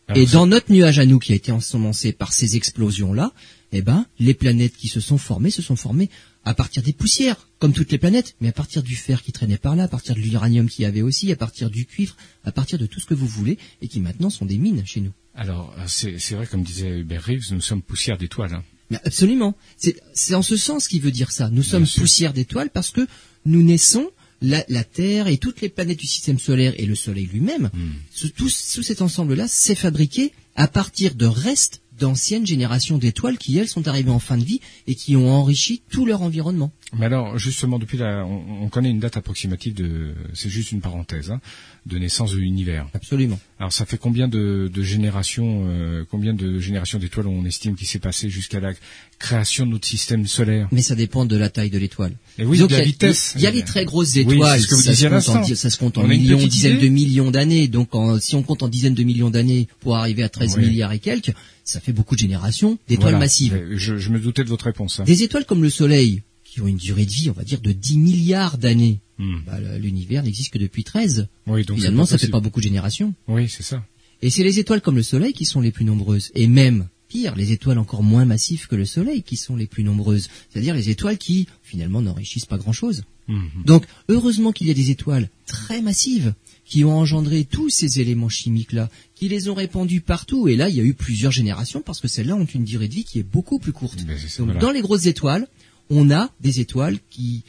Alors, 0.07 0.21
et 0.21 0.25
dans 0.25 0.45
notre 0.45 0.71
nuage 0.71 0.99
à 0.99 1.05
nous 1.05 1.19
qui 1.19 1.31
a 1.31 1.35
été 1.35 1.51
ensemencé 1.51 2.11
par 2.11 2.33
ces 2.33 2.55
explosions-là, 2.55 3.31
eh 3.71 3.81
ben, 3.81 4.05
les 4.19 4.33
planètes 4.33 4.75
qui 4.75 4.87
se 4.87 4.99
sont 4.99 5.17
formées 5.17 5.49
se 5.49 5.61
sont 5.61 5.75
formées 5.75 6.09
à 6.43 6.53
partir 6.53 6.83
des 6.83 6.93
poussières, 6.93 7.47
comme 7.63 7.71
toutes 7.71 7.93
les 7.93 7.97
planètes, 7.97 8.35
mais 8.41 8.49
à 8.49 8.51
partir 8.51 8.83
du 8.83 8.93
fer 8.93 9.23
qui 9.23 9.31
traînait 9.31 9.55
par 9.55 9.77
là, 9.77 9.83
à 9.83 9.87
partir 9.87 10.15
de 10.15 10.19
l'uranium 10.19 10.67
qu'il 10.67 10.83
y 10.83 10.85
avait 10.85 11.01
aussi, 11.01 11.31
à 11.31 11.37
partir 11.37 11.69
du 11.69 11.85
cuivre, 11.85 12.17
à 12.43 12.51
partir 12.51 12.77
de 12.77 12.85
tout 12.85 12.99
ce 12.99 13.05
que 13.05 13.13
vous 13.13 13.25
voulez, 13.25 13.57
et 13.81 13.87
qui 13.87 14.01
maintenant 14.01 14.29
sont 14.29 14.45
des 14.45 14.57
mines 14.57 14.85
chez 14.85 14.99
nous. 14.99 15.13
Alors, 15.33 15.73
euh, 15.79 15.85
c'est 15.87 16.35
vrai, 16.35 16.45
comme 16.45 16.63
disait 16.63 16.99
Hubert 16.99 17.23
Reeves, 17.23 17.53
nous 17.53 17.61
sommes 17.61 17.81
poussière 17.81 18.17
d'étoiles. 18.17 18.53
hein. 18.53 18.65
Mais 18.89 18.99
absolument. 19.05 19.55
C'est 19.77 20.35
en 20.35 20.41
ce 20.41 20.57
sens 20.57 20.89
qu'il 20.89 21.01
veut 21.01 21.13
dire 21.13 21.31
ça. 21.31 21.49
Nous 21.51 21.63
sommes 21.63 21.87
poussière 21.87 22.33
d'étoiles 22.33 22.69
parce 22.69 22.91
que 22.91 23.07
nous 23.45 23.63
naissons 23.63 24.11
la, 24.41 24.65
la, 24.67 24.83
Terre 24.83 25.29
et 25.29 25.37
toutes 25.37 25.61
les 25.61 25.69
planètes 25.69 25.99
du 25.99 26.07
système 26.07 26.39
solaire 26.39 26.73
et 26.77 26.85
le 26.85 26.95
Soleil 26.95 27.27
lui-même, 27.27 27.69
hmm. 27.73 27.91
tout, 28.19 28.29
tout, 28.35 28.49
cet 28.83 29.01
ensemble-là 29.01 29.47
s'est 29.47 29.73
fabriqué 29.73 30.33
à 30.57 30.67
partir 30.67 31.15
de 31.15 31.27
restes 31.27 31.81
d'anciennes 32.03 32.45
générations 32.45 32.97
d'étoiles 32.97 33.37
qui, 33.37 33.57
elles, 33.57 33.69
sont 33.69 33.87
arrivées 33.87 34.11
en 34.11 34.19
fin 34.19 34.37
de 34.37 34.43
vie 34.43 34.59
et 34.87 34.95
qui 34.95 35.15
ont 35.15 35.31
enrichi 35.31 35.83
tout 35.89 36.05
leur 36.05 36.21
environnement. 36.21 36.71
Mais 36.97 37.05
alors, 37.05 37.37
justement, 37.37 37.79
depuis 37.79 37.97
la, 37.97 38.25
on, 38.25 38.67
connaît 38.67 38.89
une 38.89 38.99
date 38.99 39.15
approximative 39.15 39.73
de, 39.73 40.13
c'est 40.33 40.49
juste 40.49 40.73
une 40.73 40.81
parenthèse, 40.81 41.31
hein, 41.31 41.39
de 41.85 41.97
naissance 41.97 42.31
de 42.31 42.37
l'univers. 42.37 42.87
Absolument. 42.93 43.39
Alors, 43.59 43.73
ça 43.73 43.85
fait 43.85 43.97
combien 43.97 44.27
de, 44.27 44.69
de 44.73 44.83
générations, 44.83 45.65
euh, 45.67 46.05
combien 46.09 46.33
de 46.33 46.59
générations 46.59 46.97
d'étoiles 46.97 47.27
on 47.27 47.45
estime 47.45 47.75
qui 47.75 47.85
s'est 47.85 47.99
passé 47.99 48.29
jusqu'à 48.29 48.59
la 48.59 48.73
création 49.19 49.65
de 49.65 49.71
notre 49.71 49.87
système 49.87 50.25
solaire? 50.25 50.69
Mais 50.71 50.81
ça 50.81 50.95
dépend 50.95 51.25
de 51.25 51.35
la 51.35 51.49
taille 51.49 51.69
de 51.69 51.77
l'étoile. 51.77 52.13
Et 52.37 52.45
oui, 52.45 52.57
de 52.57 52.67
la 52.67 52.81
vitesse. 52.81 53.33
Il 53.35 53.41
y 53.41 53.47
a 53.47 53.51
les 53.51 53.63
très 53.63 53.83
grosses 53.85 54.15
étoiles. 54.15 54.61
ce 54.61 54.67
que 54.67 54.75
vous 54.75 54.81
ça, 54.81 54.95
se 54.95 55.07
compte 55.07 55.35
en, 55.35 55.55
ça 55.55 55.69
se 55.69 55.77
compte 55.77 55.97
en 55.97 56.07
millions, 56.07 56.37
dizaines 56.37 56.79
de 56.79 56.87
millions 56.87 57.31
d'années. 57.31 57.67
Donc, 57.67 57.89
si 58.19 58.35
on 58.35 58.43
compte 58.43 58.63
en 58.63 58.69
dizaines 58.69 58.95
de 58.95 59.03
millions 59.03 59.29
d'années 59.29 59.67
pour 59.81 59.97
arriver 59.97 60.23
à 60.23 60.29
13 60.29 60.57
milliards 60.57 60.93
et 60.93 60.99
quelques, 60.99 61.33
ça 61.65 61.79
fait 61.79 61.93
beaucoup 61.93 62.15
de 62.15 62.21
générations 62.21 62.77
d'étoiles 62.87 63.17
massives. 63.17 63.59
Je, 63.75 63.97
je, 63.97 64.09
me 64.09 64.19
doutais 64.19 64.43
de 64.43 64.49
votre 64.49 64.65
réponse. 64.65 64.99
Hein. 64.99 65.03
Des 65.05 65.23
étoiles 65.23 65.45
comme 65.45 65.63
le 65.63 65.69
Soleil, 65.69 66.23
qui 66.43 66.61
ont 66.61 66.67
une 66.67 66.77
durée 66.77 67.05
de 67.05 67.11
vie, 67.11 67.29
on 67.29 67.33
va 67.33 67.43
dire, 67.43 67.61
de 67.61 67.71
10 67.71 67.97
milliards 67.97 68.57
d'années. 68.57 68.99
Hmm. 69.19 69.39
Bah, 69.45 69.59
l'univers 69.77 70.23
n'existe 70.23 70.53
que 70.53 70.57
depuis 70.57 70.83
13. 70.83 71.27
Oui, 71.47 71.65
donc 71.65 71.77
Finalement, 71.77 72.05
ça 72.05 72.17
fait 72.17 72.27
pas 72.27 72.39
beaucoup 72.39 72.59
de 72.59 72.65
générations. 72.65 73.13
Oui, 73.27 73.49
c'est 73.49 73.63
ça. 73.63 73.83
Et 74.21 74.29
c'est 74.29 74.43
les 74.43 74.59
étoiles 74.59 74.81
comme 74.81 74.95
le 74.95 75.03
Soleil 75.03 75.33
qui 75.33 75.45
sont 75.45 75.61
les 75.61 75.71
plus 75.71 75.85
nombreuses. 75.85 76.31
Et 76.33 76.47
même, 76.47 76.87
pire, 77.09 77.35
les 77.35 77.51
étoiles 77.51 77.77
encore 77.77 78.03
moins 78.03 78.25
massives 78.25 78.67
que 78.67 78.75
le 78.75 78.85
Soleil 78.85 79.21
qui 79.21 79.37
sont 79.37 79.55
les 79.55 79.67
plus 79.67 79.83
nombreuses. 79.83 80.29
C'est-à-dire 80.49 80.73
les 80.75 80.89
étoiles 80.89 81.17
qui, 81.17 81.47
finalement, 81.61 82.01
n'enrichissent 82.01 82.45
pas 82.45 82.57
grand-chose. 82.57 83.03
Hmm. 83.27 83.47
Donc, 83.65 83.85
heureusement 84.09 84.51
qu'il 84.51 84.67
y 84.67 84.71
a 84.71 84.73
des 84.73 84.91
étoiles 84.91 85.29
très 85.45 85.81
massives 85.81 86.33
qui 86.65 86.85
ont 86.85 86.97
engendré 86.97 87.43
tous 87.43 87.69
ces 87.69 87.99
éléments 87.99 88.29
chimiques-là, 88.29 88.89
qui 89.15 89.27
les 89.27 89.49
ont 89.49 89.53
répandus 89.53 90.01
partout. 90.01 90.47
Et 90.47 90.55
là, 90.55 90.69
il 90.69 90.75
y 90.75 90.79
a 90.79 90.83
eu 90.83 90.93
plusieurs 90.93 91.31
générations 91.31 91.81
parce 91.81 91.99
que 91.99 92.07
celles-là 92.07 92.35
ont 92.35 92.45
une 92.45 92.63
durée 92.63 92.87
de 92.87 92.93
vie 92.93 93.03
qui 93.03 93.19
est 93.19 93.23
beaucoup 93.23 93.59
plus 93.59 93.73
courte. 93.73 94.05
Donc, 94.37 94.57
dans 94.57 94.71
les 94.71 94.81
grosses 94.81 95.05
étoiles, 95.05 95.47
on 95.89 96.09
a 96.11 96.31
des 96.39 96.59
étoiles 96.59 96.97
qui, 97.09 97.43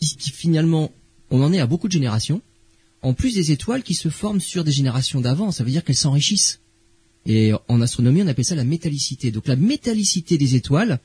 qui, 0.00 0.30
finalement, 0.30 0.90
on 1.30 1.42
en 1.42 1.52
est 1.52 1.58
à 1.58 1.66
beaucoup 1.66 1.88
de 1.88 1.92
générations. 1.92 2.42
En 3.02 3.14
plus 3.14 3.34
des 3.34 3.52
étoiles 3.52 3.82
qui 3.82 3.94
se 3.94 4.08
forment 4.08 4.40
sur 4.40 4.64
des 4.64 4.72
générations 4.72 5.20
d'avant, 5.20 5.52
ça 5.52 5.64
veut 5.64 5.70
dire 5.70 5.84
qu'elles 5.84 5.96
s'enrichissent. 5.96 6.60
Et 7.26 7.52
en 7.68 7.80
astronomie, 7.80 8.22
on 8.22 8.26
appelle 8.26 8.44
ça 8.44 8.54
la 8.54 8.64
métallicité. 8.64 9.30
Donc 9.30 9.48
la 9.48 9.56
métallicité 9.56 10.38
des 10.38 10.54
étoiles 10.54 11.00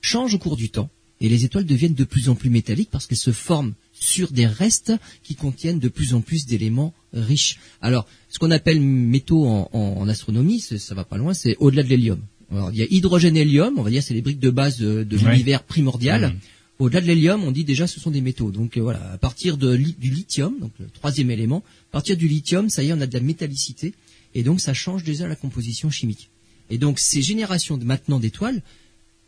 change 0.00 0.34
au 0.34 0.38
cours 0.38 0.56
du 0.56 0.70
temps. 0.70 0.90
Et 1.20 1.28
les 1.28 1.44
étoiles 1.44 1.64
deviennent 1.64 1.94
de 1.94 2.04
plus 2.04 2.28
en 2.28 2.34
plus 2.34 2.50
métalliques 2.50 2.90
parce 2.90 3.06
qu'elles 3.06 3.16
se 3.16 3.32
forment 3.32 3.72
sur 3.92 4.30
des 4.32 4.46
restes 4.46 4.92
qui 5.22 5.36
contiennent 5.36 5.78
de 5.78 5.88
plus 5.88 6.12
en 6.12 6.20
plus 6.20 6.44
d'éléments 6.44 6.92
riches. 7.12 7.58
Alors, 7.80 8.06
ce 8.28 8.38
qu'on 8.38 8.50
appelle 8.50 8.80
métaux 8.80 9.46
en, 9.46 9.70
en 9.72 10.08
astronomie, 10.08 10.60
ça 10.60 10.94
va 10.94 11.04
pas 11.04 11.16
loin, 11.16 11.32
c'est 11.32 11.56
au-delà 11.60 11.82
de 11.82 11.88
l'hélium. 11.88 12.20
Alors, 12.50 12.70
il 12.72 12.78
y 12.78 12.82
a 12.82 12.86
hydrogène-hélium, 12.90 13.78
on 13.78 13.82
va 13.82 13.90
dire 13.90 14.02
c'est 14.02 14.14
les 14.14 14.22
briques 14.22 14.40
de 14.40 14.50
base 14.50 14.78
de, 14.78 15.06
l'univers 15.16 15.62
primordial. 15.62 16.34
Au-delà 16.78 17.00
de 17.00 17.06
l'hélium, 17.06 17.44
on 17.44 17.52
dit 17.52 17.64
déjà 17.64 17.86
ce 17.86 18.00
sont 18.00 18.10
des 18.10 18.20
métaux. 18.20 18.50
Donc 18.50 18.76
euh, 18.76 18.80
voilà, 18.80 19.12
à 19.12 19.18
partir 19.18 19.56
de, 19.56 19.76
du 19.76 20.10
lithium, 20.10 20.58
donc 20.58 20.72
le 20.80 20.88
troisième 20.88 21.30
élément, 21.30 21.62
à 21.90 21.92
partir 21.92 22.16
du 22.16 22.26
lithium, 22.26 22.68
ça 22.68 22.82
y 22.82 22.88
est, 22.88 22.92
on 22.92 23.00
a 23.00 23.06
de 23.06 23.14
la 23.14 23.20
métallicité, 23.20 23.94
et 24.34 24.42
donc 24.42 24.60
ça 24.60 24.74
change 24.74 25.04
déjà 25.04 25.28
la 25.28 25.36
composition 25.36 25.90
chimique. 25.90 26.30
Et 26.70 26.78
donc 26.78 26.98
ces 26.98 27.22
générations 27.22 27.76
de 27.76 27.84
maintenant 27.84 28.18
d'étoiles 28.18 28.62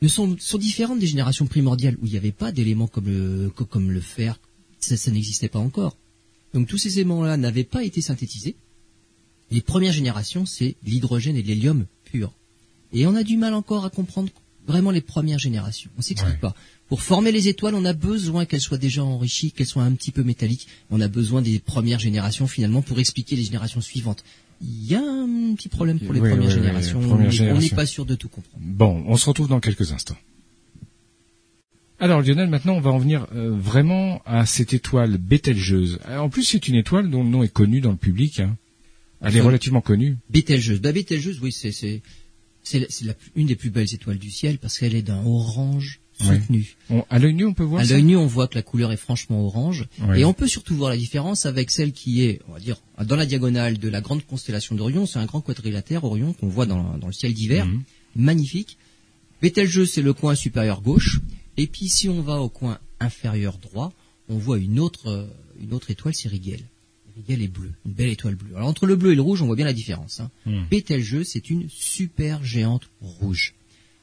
ne 0.02 0.08
sont, 0.08 0.36
sont 0.38 0.58
différentes 0.58 0.98
des 0.98 1.06
générations 1.06 1.46
primordiales 1.46 1.96
où 2.02 2.06
il 2.06 2.12
n'y 2.12 2.18
avait 2.18 2.32
pas 2.32 2.52
d'éléments 2.52 2.88
comme 2.88 3.06
le, 3.06 3.50
comme 3.50 3.90
le 3.90 4.00
fer, 4.00 4.40
ça, 4.80 4.96
ça 4.96 5.10
n'existait 5.10 5.48
pas 5.48 5.58
encore. 5.58 5.96
Donc 6.52 6.66
tous 6.66 6.78
ces 6.78 6.98
éléments-là 6.98 7.36
n'avaient 7.36 7.64
pas 7.64 7.84
été 7.84 8.00
synthétisés. 8.00 8.56
Les 9.50 9.60
premières 9.60 9.92
générations, 9.92 10.46
c'est 10.46 10.74
l'hydrogène 10.84 11.36
et 11.36 11.42
l'hélium 11.42 11.86
pur. 12.04 12.32
Et 12.92 13.06
on 13.06 13.14
a 13.14 13.22
du 13.22 13.36
mal 13.36 13.54
encore 13.54 13.84
à 13.84 13.90
comprendre 13.90 14.30
vraiment 14.66 14.90
les 14.90 15.00
premières 15.00 15.38
générations. 15.38 15.90
On 15.96 16.02
s'explique 16.02 16.40
pas. 16.40 16.54
Pour 16.88 17.02
former 17.02 17.32
les 17.32 17.48
étoiles, 17.48 17.74
on 17.74 17.84
a 17.84 17.92
besoin 17.92 18.44
qu'elles 18.44 18.60
soient 18.60 18.78
déjà 18.78 19.02
enrichies, 19.02 19.50
qu'elles 19.50 19.66
soient 19.66 19.82
un 19.82 19.92
petit 19.92 20.12
peu 20.12 20.22
métalliques. 20.22 20.68
On 20.90 21.00
a 21.00 21.08
besoin 21.08 21.42
des 21.42 21.58
premières 21.58 21.98
générations 21.98 22.46
finalement 22.46 22.82
pour 22.82 23.00
expliquer 23.00 23.34
les 23.34 23.42
générations 23.42 23.80
suivantes. 23.80 24.22
Il 24.62 24.86
y 24.86 24.94
a 24.94 25.00
un 25.00 25.54
petit 25.54 25.68
problème 25.68 25.98
pour 25.98 26.14
les 26.14 26.20
premières 26.20 26.50
générations. 26.50 27.00
on 27.00 27.58
n'est 27.58 27.70
pas 27.70 27.86
sûr 27.86 28.06
de 28.06 28.14
tout 28.14 28.28
comprendre. 28.28 28.64
Bon, 28.64 29.04
on 29.06 29.16
se 29.16 29.26
retrouve 29.26 29.48
dans 29.48 29.60
quelques 29.60 29.92
instants. 29.92 30.16
Alors 31.98 32.20
Lionel, 32.20 32.48
maintenant 32.48 32.74
on 32.74 32.80
va 32.80 32.90
en 32.90 32.98
venir 32.98 33.26
euh, 33.34 33.50
vraiment 33.50 34.20
à 34.26 34.44
cette 34.44 34.74
étoile 34.74 35.16
Bételgeuse. 35.16 35.98
Euh, 36.08 36.18
en 36.18 36.28
plus 36.28 36.42
c'est 36.42 36.68
une 36.68 36.74
étoile 36.74 37.10
dont 37.10 37.24
le 37.24 37.30
nom 37.30 37.42
est 37.42 37.52
connu 37.52 37.80
dans 37.80 37.90
le 37.90 37.96
public. 37.96 38.40
Hein. 38.40 38.56
Elle 39.22 39.36
est 39.36 39.40
relativement 39.40 39.80
connue. 39.80 40.18
Bételgeuse. 40.28 40.80
Bah, 40.82 40.92
Bételgeuse, 40.92 41.40
oui, 41.40 41.52
c'est 41.52 41.72
c'est 41.72 42.02
une 43.34 43.46
des 43.46 43.56
plus 43.56 43.70
belles 43.70 43.94
étoiles 43.94 44.18
du 44.18 44.30
ciel 44.30 44.58
parce 44.58 44.78
qu'elle 44.78 44.94
est 44.94 45.02
d'un 45.02 45.24
orange 45.24 46.00
soutenu. 46.18 46.76
à 47.10 47.18
l'œil 47.18 47.34
nu, 47.34 47.44
on 47.44 47.54
peut 47.54 47.64
voir. 47.64 47.82
À 47.82 47.84
l'œil 47.84 48.02
nu, 48.02 48.16
on 48.16 48.26
voit 48.26 48.48
que 48.48 48.54
la 48.54 48.62
couleur 48.62 48.92
est 48.92 48.96
franchement 48.96 49.44
orange, 49.44 49.86
et 50.14 50.24
on 50.24 50.32
peut 50.32 50.46
surtout 50.46 50.76
voir 50.76 50.90
la 50.90 50.96
différence 50.96 51.46
avec 51.46 51.70
celle 51.70 51.92
qui 51.92 52.22
est, 52.22 52.40
on 52.48 52.52
va 52.52 52.60
dire, 52.60 52.76
dans 53.04 53.16
la 53.16 53.26
diagonale 53.26 53.78
de 53.78 53.88
la 53.88 54.00
grande 54.00 54.24
constellation 54.24 54.74
d'Orion. 54.74 55.06
C'est 55.06 55.18
un 55.18 55.26
grand 55.26 55.40
quadrilatère 55.40 56.04
Orion 56.04 56.32
qu'on 56.32 56.48
voit 56.48 56.66
dans, 56.66 56.98
le 57.04 57.12
ciel 57.12 57.34
d'hiver, 57.34 57.66
mhm. 57.66 57.82
magnifique. 58.16 58.78
Bételgeuse, 59.42 59.90
c'est 59.90 60.02
le 60.02 60.14
coin 60.14 60.34
supérieur 60.34 60.80
gauche, 60.80 61.20
et 61.56 61.66
puis 61.66 61.88
si 61.88 62.08
on 62.08 62.22
va 62.22 62.40
au 62.40 62.48
coin 62.48 62.78
inférieur 63.00 63.58
droit, 63.58 63.92
on 64.28 64.38
voit 64.38 64.58
une 64.58 64.80
autre 64.80 65.28
une 65.60 65.74
autre 65.74 65.90
étoile, 65.90 66.14
c'est 66.14 66.28
Rigel. 66.28 66.60
Rigel 67.16 67.42
est 67.42 67.48
bleu, 67.48 67.72
une 67.86 67.92
belle 67.92 68.10
étoile 68.10 68.34
bleue. 68.34 68.56
Alors 68.56 68.68
entre 68.68 68.86
le 68.86 68.96
bleu 68.96 69.12
et 69.12 69.14
le 69.14 69.22
rouge, 69.22 69.40
on 69.40 69.46
voit 69.46 69.56
bien 69.56 69.64
la 69.64 69.72
différence. 69.72 70.20
Hein. 70.20 70.30
Hmm. 70.44 70.64
c'est 71.24 71.50
une 71.50 71.68
super 71.70 72.44
géante 72.44 72.90
rouge. 73.00 73.54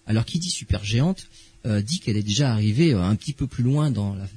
Alors 0.05 0.25
qui 0.25 0.39
dit 0.39 0.49
super 0.49 0.83
géante 0.83 1.27
euh, 1.65 1.81
dit 1.81 1.99
qu'elle 1.99 2.17
est 2.17 2.23
déjà 2.23 2.51
arrivée 2.51 2.93
euh, 2.93 3.01
un 3.01 3.15
petit 3.15 3.33
peu 3.33 3.47
plus 3.47 3.63
loin 3.63 3.89
dans, 3.89 4.15
la, 4.15 4.27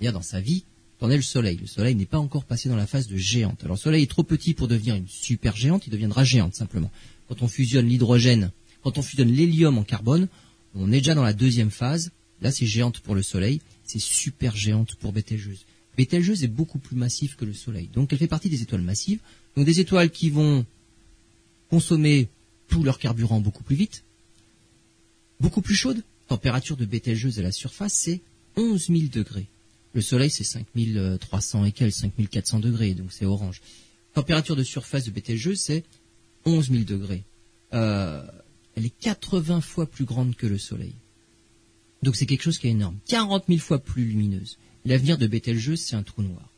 dans, 0.00 0.12
dans 0.12 0.22
sa 0.22 0.40
vie 0.40 0.64
qu'en 0.98 1.10
est 1.10 1.16
le 1.16 1.22
Soleil. 1.22 1.58
Le 1.60 1.66
Soleil 1.66 1.94
n'est 1.94 2.06
pas 2.06 2.18
encore 2.18 2.44
passé 2.44 2.68
dans 2.68 2.76
la 2.76 2.86
phase 2.86 3.06
de 3.06 3.16
géante. 3.16 3.62
Alors 3.62 3.76
le 3.76 3.80
Soleil 3.80 4.02
est 4.02 4.10
trop 4.10 4.24
petit 4.24 4.54
pour 4.54 4.68
devenir 4.68 4.96
une 4.96 5.08
super 5.08 5.56
géante, 5.56 5.86
il 5.86 5.90
deviendra 5.90 6.24
géante 6.24 6.54
simplement. 6.54 6.90
Quand 7.28 7.42
on 7.42 7.48
fusionne 7.48 7.86
l'hydrogène, 7.86 8.50
quand 8.82 8.98
on 8.98 9.02
fusionne 9.02 9.30
l'hélium 9.30 9.78
en 9.78 9.84
carbone, 9.84 10.28
on 10.74 10.92
est 10.92 10.98
déjà 10.98 11.14
dans 11.14 11.22
la 11.22 11.32
deuxième 11.32 11.70
phase. 11.70 12.10
Là, 12.40 12.50
c'est 12.50 12.66
géante 12.66 12.98
pour 13.00 13.14
le 13.14 13.22
Soleil, 13.22 13.60
c'est 13.84 14.00
super 14.00 14.56
géante 14.56 14.96
pour 14.96 15.12
Bételgeuse. 15.12 15.64
Bételgeuse 15.96 16.42
est 16.42 16.48
beaucoup 16.48 16.78
plus 16.78 16.96
massive 16.96 17.36
que 17.36 17.44
le 17.44 17.54
Soleil. 17.54 17.88
Donc 17.92 18.12
elle 18.12 18.18
fait 18.18 18.26
partie 18.26 18.48
des 18.48 18.62
étoiles 18.62 18.82
massives. 18.82 19.20
Donc 19.56 19.66
des 19.66 19.78
étoiles 19.78 20.10
qui 20.10 20.30
vont 20.30 20.64
consommer 21.70 22.28
tout 22.68 22.82
leur 22.82 22.98
carburant 22.98 23.40
beaucoup 23.40 23.62
plus 23.62 23.76
vite, 23.76 24.02
beaucoup 25.42 25.60
plus 25.60 25.74
chaudes. 25.74 26.02
Température 26.28 26.76
de 26.76 26.86
Bételgeuse 26.86 27.38
à 27.38 27.42
la 27.42 27.52
surface, 27.52 27.92
c'est 27.92 28.20
11 28.56 28.86
000 28.86 29.00
degrés. 29.12 29.48
Le 29.92 30.00
Soleil, 30.00 30.30
c'est 30.30 30.44
5300 30.44 31.66
et 31.66 31.72
quelques, 31.72 31.92
5400 31.92 32.60
degrés, 32.60 32.94
donc 32.94 33.12
c'est 33.12 33.26
orange. 33.26 33.60
Température 34.14 34.56
de 34.56 34.62
surface 34.62 35.04
de 35.04 35.10
Bételgeuse, 35.10 35.60
c'est 35.60 35.84
11 36.46 36.70
000 36.70 36.84
degrés. 36.84 37.24
Euh, 37.74 38.24
elle 38.76 38.86
est 38.86 39.00
80 39.00 39.60
fois 39.60 39.86
plus 39.86 40.04
grande 40.04 40.34
que 40.36 40.46
le 40.46 40.58
Soleil. 40.58 40.94
Donc 42.02 42.16
c'est 42.16 42.26
quelque 42.26 42.42
chose 42.42 42.58
qui 42.58 42.68
est 42.68 42.70
énorme. 42.70 42.96
40 43.08 43.44
000 43.48 43.60
fois 43.60 43.78
plus 43.78 44.04
lumineuse. 44.04 44.58
L'avenir 44.84 45.18
de 45.18 45.26
Betelgeuse, 45.26 45.80
c'est 45.80 45.96
un 45.96 46.02
trou 46.02 46.22
noir. 46.22 46.48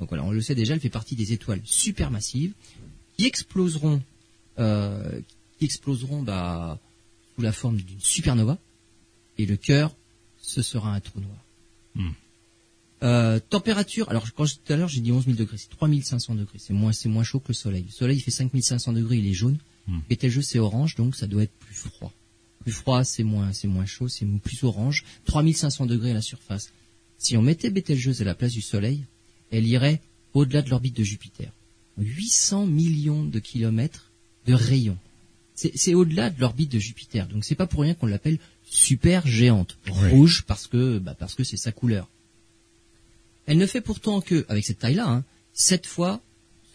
Donc 0.00 0.10
voilà, 0.10 0.24
on 0.24 0.30
le 0.30 0.40
sait 0.40 0.54
déjà, 0.54 0.74
elle 0.74 0.80
fait 0.80 0.90
partie 0.90 1.16
des 1.16 1.32
étoiles 1.32 1.60
supermassives 1.64 2.52
qui 3.16 3.26
exploseront, 3.26 4.02
euh, 4.58 5.20
qui 5.58 5.64
exploseront 5.64 6.22
bah, 6.22 6.78
sous 7.38 7.42
la 7.42 7.52
forme 7.52 7.76
d'une 7.76 8.00
supernova. 8.00 8.58
Et 9.38 9.46
le 9.46 9.56
cœur, 9.56 9.94
ce 10.42 10.60
sera 10.60 10.92
un 10.92 10.98
trou 10.98 11.20
noir. 11.20 11.44
Hmm. 11.94 12.10
Euh, 13.04 13.38
température, 13.38 14.08
alors 14.10 14.32
quand 14.32 14.44
tout 14.44 14.72
à 14.72 14.76
l'heure 14.76 14.88
j'ai 14.88 15.00
dit 15.00 15.12
11 15.12 15.26
000 15.26 15.36
degrés, 15.36 15.56
c'est 15.56 15.70
3500 15.70 16.34
degrés, 16.34 16.58
c'est 16.58 16.72
moins, 16.72 16.90
c'est 16.92 17.08
moins 17.08 17.22
chaud 17.22 17.38
que 17.38 17.48
le 17.48 17.54
soleil. 17.54 17.84
Le 17.84 17.92
soleil 17.92 18.16
il 18.18 18.20
fait 18.22 18.32
5500 18.32 18.92
degrés, 18.92 19.18
il 19.18 19.26
est 19.28 19.34
jaune. 19.34 19.58
Betelgeuse 20.10 20.46
c'est 20.46 20.58
orange, 20.58 20.96
donc 20.96 21.14
ça 21.14 21.28
doit 21.28 21.44
être 21.44 21.56
plus 21.60 21.74
froid. 21.74 22.12
Plus 22.60 22.72
froid, 22.72 23.04
c'est 23.04 23.22
moins, 23.22 23.52
c'est 23.52 23.68
moins 23.68 23.86
chaud, 23.86 24.08
c'est 24.08 24.26
plus 24.26 24.64
orange. 24.64 25.04
3500 25.26 25.86
degrés 25.86 26.10
à 26.10 26.14
la 26.14 26.22
surface. 26.22 26.72
Si 27.18 27.36
on 27.36 27.42
mettait 27.42 27.70
Bételgeuse 27.70 28.20
à 28.20 28.24
la 28.24 28.34
place 28.34 28.52
du 28.52 28.60
Soleil, 28.60 29.04
elle 29.50 29.66
irait 29.66 30.02
au-delà 30.34 30.60
de 30.60 30.70
l'orbite 30.70 30.96
de 30.96 31.04
Jupiter. 31.04 31.52
800 31.98 32.66
millions 32.66 33.24
de 33.24 33.38
kilomètres 33.38 34.10
de 34.46 34.54
rayons. 34.54 34.98
C'est 35.58 35.94
au-delà 35.94 36.30
de 36.30 36.40
l'orbite 36.40 36.70
de 36.70 36.78
Jupiter. 36.78 37.26
Donc 37.26 37.44
c'est 37.44 37.56
pas 37.56 37.66
pour 37.66 37.82
rien 37.82 37.94
qu'on 37.94 38.06
l'appelle 38.06 38.38
super 38.64 39.26
géante. 39.26 39.76
Rouge 39.88 40.44
parce 40.46 40.68
que 40.68 40.98
bah 40.98 41.16
parce 41.18 41.34
que 41.34 41.42
c'est 41.42 41.56
sa 41.56 41.72
couleur. 41.72 42.08
Elle 43.46 43.58
ne 43.58 43.66
fait 43.66 43.80
pourtant 43.80 44.20
que, 44.20 44.44
avec 44.48 44.64
cette 44.64 44.78
taille-là, 44.78 45.08
hein, 45.08 45.24
7 45.54 45.86
fois 45.86 46.20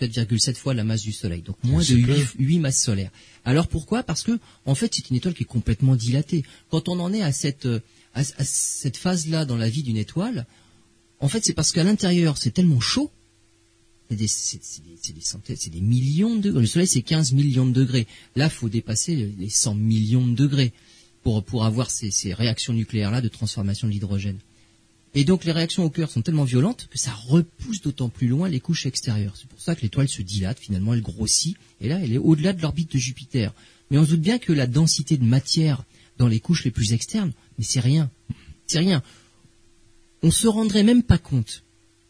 7,7 0.01 0.55
fois 0.55 0.73
la 0.73 0.83
masse 0.83 1.03
du 1.03 1.13
Soleil, 1.13 1.41
donc 1.41 1.55
moins 1.63 1.81
de 1.81 1.95
8, 2.39 2.59
masses 2.59 2.81
solaires. 2.81 3.11
Alors 3.45 3.67
pourquoi? 3.67 4.03
Parce 4.03 4.23
que 4.23 4.37
en 4.65 4.75
fait 4.75 4.93
c'est 4.93 5.09
une 5.09 5.15
étoile 5.15 5.33
qui 5.33 5.43
est 5.43 5.47
complètement 5.47 5.95
dilatée. 5.95 6.43
Quand 6.69 6.89
on 6.89 6.99
en 6.99 7.13
est 7.13 7.21
à 7.21 7.31
cette 7.31 7.67
à, 8.13 8.23
cette 8.23 8.97
phase-là 8.97 9.45
dans 9.45 9.55
la 9.55 9.69
vie 9.69 9.83
d'une 9.83 9.97
étoile, 9.97 10.45
en 11.21 11.29
fait 11.29 11.45
c'est 11.45 11.53
parce 11.53 11.71
qu'à 11.71 11.83
l'intérieur 11.85 12.37
c'est 12.37 12.51
tellement 12.51 12.81
chaud, 12.81 13.11
c'est 14.10 15.69
des, 15.69 15.81
millions 15.81 16.36
de. 16.36 16.51
Le 16.51 16.65
Soleil 16.65 16.88
c'est 16.88 17.01
15 17.01 17.33
millions 17.33 17.65
de 17.65 17.74
degrés. 17.74 18.07
Là 18.36 18.50
faut 18.50 18.69
dépasser 18.69 19.33
les 19.38 19.50
100 19.50 19.75
millions 19.75 20.25
de 20.25 20.36
degrés 20.36 20.74
pour 21.24 21.63
avoir 21.63 21.89
ces, 21.89 22.33
réactions 22.33 22.74
nucléaires 22.74 23.12
là 23.12 23.22
de 23.22 23.27
transformation 23.27 23.88
de 23.88 23.93
l'hydrogène. 23.93 24.39
Et 25.15 25.25
donc 25.25 25.45
les 25.45 25.51
réactions 25.51 25.86
au 25.86 25.89
cœur 25.89 26.10
sont 26.10 26.22
tellement 26.22 26.43
violentes 26.43 26.88
que 26.89 26.98
ça 26.98 27.13
repousse 27.13 27.81
d'autant 27.81 28.10
plus 28.10 28.27
loin 28.27 28.50
les 28.50 28.60
couches 28.60 28.86
extérieures. 28.86 29.36
C'est 29.38 29.48
pour 29.48 29.62
ça 29.62 29.75
que 29.75 29.81
l'étoile 29.81 30.10
se 30.10 30.22
dilate, 30.22 30.60
finalement 30.60 30.93
elle 30.93 31.01
grossit, 31.01 31.55
et 31.81 31.88
là 31.88 32.00
elle 32.01 32.13
est 32.13 32.17
au-delà 32.17 32.53
de 32.53 32.62
l'orbite 32.62 32.91
de 32.91 32.98
Jupiter. 32.98 33.53
Mais 33.89 33.98
on 33.98 34.05
se 34.05 34.12
doute 34.12 34.22
bien 34.22 34.39
que 34.39 34.51
la 34.51 34.67
densité 34.67 35.17
de 35.17 35.24
matière 35.24 35.83
dans 36.17 36.27
les 36.27 36.39
couches 36.39 36.63
les 36.63 36.72
plus 36.72 36.93
externes, 36.93 37.31
mais 37.57 37.63
c'est 37.63 37.79
rien. 37.79 38.10
C'est 38.67 38.79
rien. 38.79 39.03
On 40.24 40.31
se 40.31 40.48
rendrait 40.48 40.83
même 40.83 41.03
pas 41.03 41.17
compte, 41.17 41.63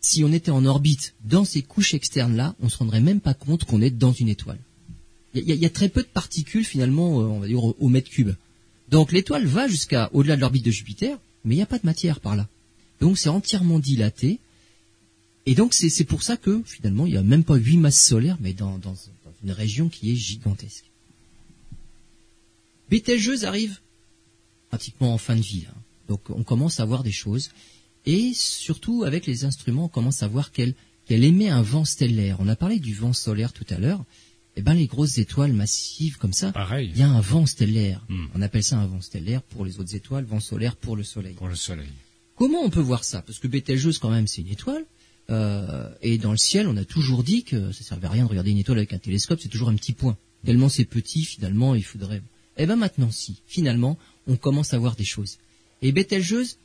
si 0.03 0.23
on 0.23 0.31
était 0.31 0.51
en 0.51 0.65
orbite 0.65 1.15
dans 1.23 1.45
ces 1.45 1.61
couches 1.61 1.93
externes-là, 1.93 2.55
on 2.61 2.69
se 2.69 2.77
rendrait 2.77 3.01
même 3.01 3.21
pas 3.21 3.33
compte 3.33 3.63
qu'on 3.63 3.81
est 3.81 3.89
dans 3.89 4.11
une 4.11 4.29
étoile. 4.29 4.59
Il 5.33 5.43
y, 5.43 5.65
a 5.65 5.69
très 5.69 5.89
peu 5.89 6.03
de 6.03 6.07
particules 6.07 6.63
finalement, 6.63 7.19
euh, 7.19 7.25
on 7.25 7.39
va 7.39 7.47
dire, 7.47 7.63
au 7.63 7.89
mètre 7.89 8.09
cube. 8.09 8.33
Donc 8.89 9.11
l'étoile 9.11 9.47
va 9.47 9.67
jusqu'à 9.67 10.11
au-delà 10.13 10.35
de 10.35 10.41
l'orbite 10.41 10.65
de 10.65 10.69
Jupiter, 10.69 11.17
mais 11.43 11.55
il 11.55 11.57
n'y 11.57 11.63
a 11.63 11.67
pas 11.67 11.79
de 11.79 11.85
matière 11.87 12.19
par 12.19 12.35
là. 12.35 12.47
Donc 13.01 13.17
c'est 13.17 13.29
entièrement 13.29 13.79
dilaté. 13.79 14.39
Et 15.47 15.55
donc 15.55 15.73
c'est 15.73 16.03
pour 16.03 16.21
ça 16.21 16.37
que 16.37 16.61
finalement 16.65 17.07
il 17.07 17.13
n'y 17.13 17.17
a 17.17 17.23
même 17.23 17.43
pas 17.43 17.55
huit 17.55 17.77
masses 17.77 17.99
solaires, 18.01 18.37
mais 18.39 18.53
dans, 18.53 18.79
une 19.43 19.51
région 19.51 19.89
qui 19.89 20.11
est 20.11 20.15
gigantesque. 20.15 20.85
Bételgeuse 22.89 23.45
arrive 23.45 23.79
pratiquement 24.69 25.13
en 25.13 25.17
fin 25.17 25.35
de 25.35 25.41
vie. 25.41 25.65
Donc 26.07 26.29
on 26.29 26.43
commence 26.43 26.79
à 26.79 26.85
voir 26.85 27.01
des 27.01 27.11
choses. 27.11 27.49
Et 28.05 28.33
surtout 28.33 29.03
avec 29.03 29.25
les 29.25 29.45
instruments, 29.45 29.85
on 29.85 29.89
commence 29.89 30.23
à 30.23 30.27
voir 30.27 30.51
qu'elle 30.51 30.75
émet 31.09 31.49
un 31.49 31.61
vent 31.61 31.85
stellaire. 31.85 32.37
On 32.39 32.47
a 32.47 32.55
parlé 32.55 32.79
du 32.79 32.93
vent 32.93 33.13
solaire 33.13 33.53
tout 33.53 33.65
à 33.69 33.77
l'heure. 33.77 34.03
Eh 34.55 34.61
ben 34.61 34.75
les 34.75 34.85
grosses 34.85 35.17
étoiles 35.17 35.53
massives 35.53 36.17
comme 36.17 36.33
ça, 36.33 36.53
il 36.79 36.95
y 36.95 37.01
a 37.01 37.09
un 37.09 37.21
vent 37.21 37.47
stellaire. 37.47 38.05
Hmm. 38.07 38.25
On 38.35 38.41
appelle 38.41 38.63
ça 38.63 38.77
un 38.77 38.85
vent 38.85 39.01
stellaire 39.01 39.41
pour 39.41 39.65
les 39.65 39.79
autres 39.79 39.95
étoiles, 39.95 40.25
vent 40.25 40.39
solaire 40.39 40.75
pour 40.75 40.95
le 40.95 41.03
Soleil. 41.03 41.33
Pour 41.33 41.47
le 41.47 41.55
Soleil. 41.55 41.89
Comment 42.35 42.61
on 42.61 42.69
peut 42.69 42.79
voir 42.79 43.03
ça? 43.03 43.23
Parce 43.23 43.39
que 43.39 43.47
Betelgeuse, 43.47 43.97
quand 43.97 44.11
même, 44.11 44.27
c'est 44.27 44.41
une 44.41 44.49
étoile. 44.49 44.85
Euh, 45.29 45.89
et 46.01 46.17
dans 46.17 46.31
le 46.31 46.37
ciel, 46.37 46.67
on 46.67 46.77
a 46.77 46.85
toujours 46.85 47.23
dit 47.23 47.43
que 47.43 47.71
ça 47.71 47.83
servait 47.83 48.07
à 48.07 48.11
rien 48.11 48.25
de 48.25 48.29
regarder 48.29 48.51
une 48.51 48.57
étoile 48.57 48.77
avec 48.77 48.93
un 48.93 48.97
télescope, 48.97 49.39
c'est 49.41 49.49
toujours 49.49 49.69
un 49.69 49.75
petit 49.75 49.93
point. 49.93 50.17
Tellement 50.45 50.69
c'est 50.69 50.85
petit, 50.85 51.23
finalement, 51.23 51.73
il 51.75 51.83
faudrait... 51.83 52.21
Eh 52.57 52.65
ben 52.65 52.75
maintenant, 52.75 53.09
si, 53.09 53.37
finalement, 53.47 53.97
on 54.27 54.35
commence 54.35 54.73
à 54.73 54.77
voir 54.77 54.95
des 54.95 55.05
choses. 55.05 55.37
Et 55.81 55.91
Betelgeuse, 55.91 56.57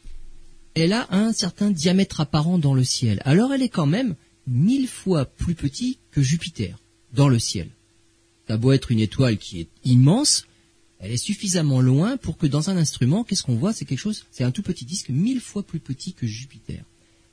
elle 0.78 0.92
a 0.92 1.06
un 1.10 1.32
certain 1.32 1.70
diamètre 1.70 2.20
apparent 2.20 2.58
dans 2.58 2.74
le 2.74 2.84
ciel. 2.84 3.20
Alors 3.24 3.52
elle 3.52 3.62
est 3.62 3.68
quand 3.68 3.86
même 3.86 4.14
mille 4.46 4.88
fois 4.88 5.24
plus 5.24 5.54
petite 5.54 5.98
que 6.10 6.22
Jupiter 6.22 6.78
dans 7.12 7.28
le 7.28 7.38
ciel. 7.38 7.68
Ça 8.46 8.56
beau 8.56 8.72
être 8.72 8.90
une 8.90 9.00
étoile 9.00 9.36
qui 9.36 9.60
est 9.60 9.68
immense, 9.84 10.46
elle 11.00 11.12
est 11.12 11.16
suffisamment 11.16 11.80
loin 11.80 12.16
pour 12.16 12.38
que 12.38 12.46
dans 12.46 12.70
un 12.70 12.76
instrument, 12.76 13.22
qu'est-ce 13.22 13.42
qu'on 13.42 13.56
voit? 13.56 13.72
C'est 13.72 13.84
quelque 13.84 13.98
chose, 13.98 14.24
c'est 14.30 14.44
un 14.44 14.50
tout 14.50 14.62
petit 14.62 14.84
disque 14.84 15.10
mille 15.10 15.40
fois 15.40 15.62
plus 15.62 15.80
petit 15.80 16.12
que 16.12 16.26
Jupiter. 16.26 16.82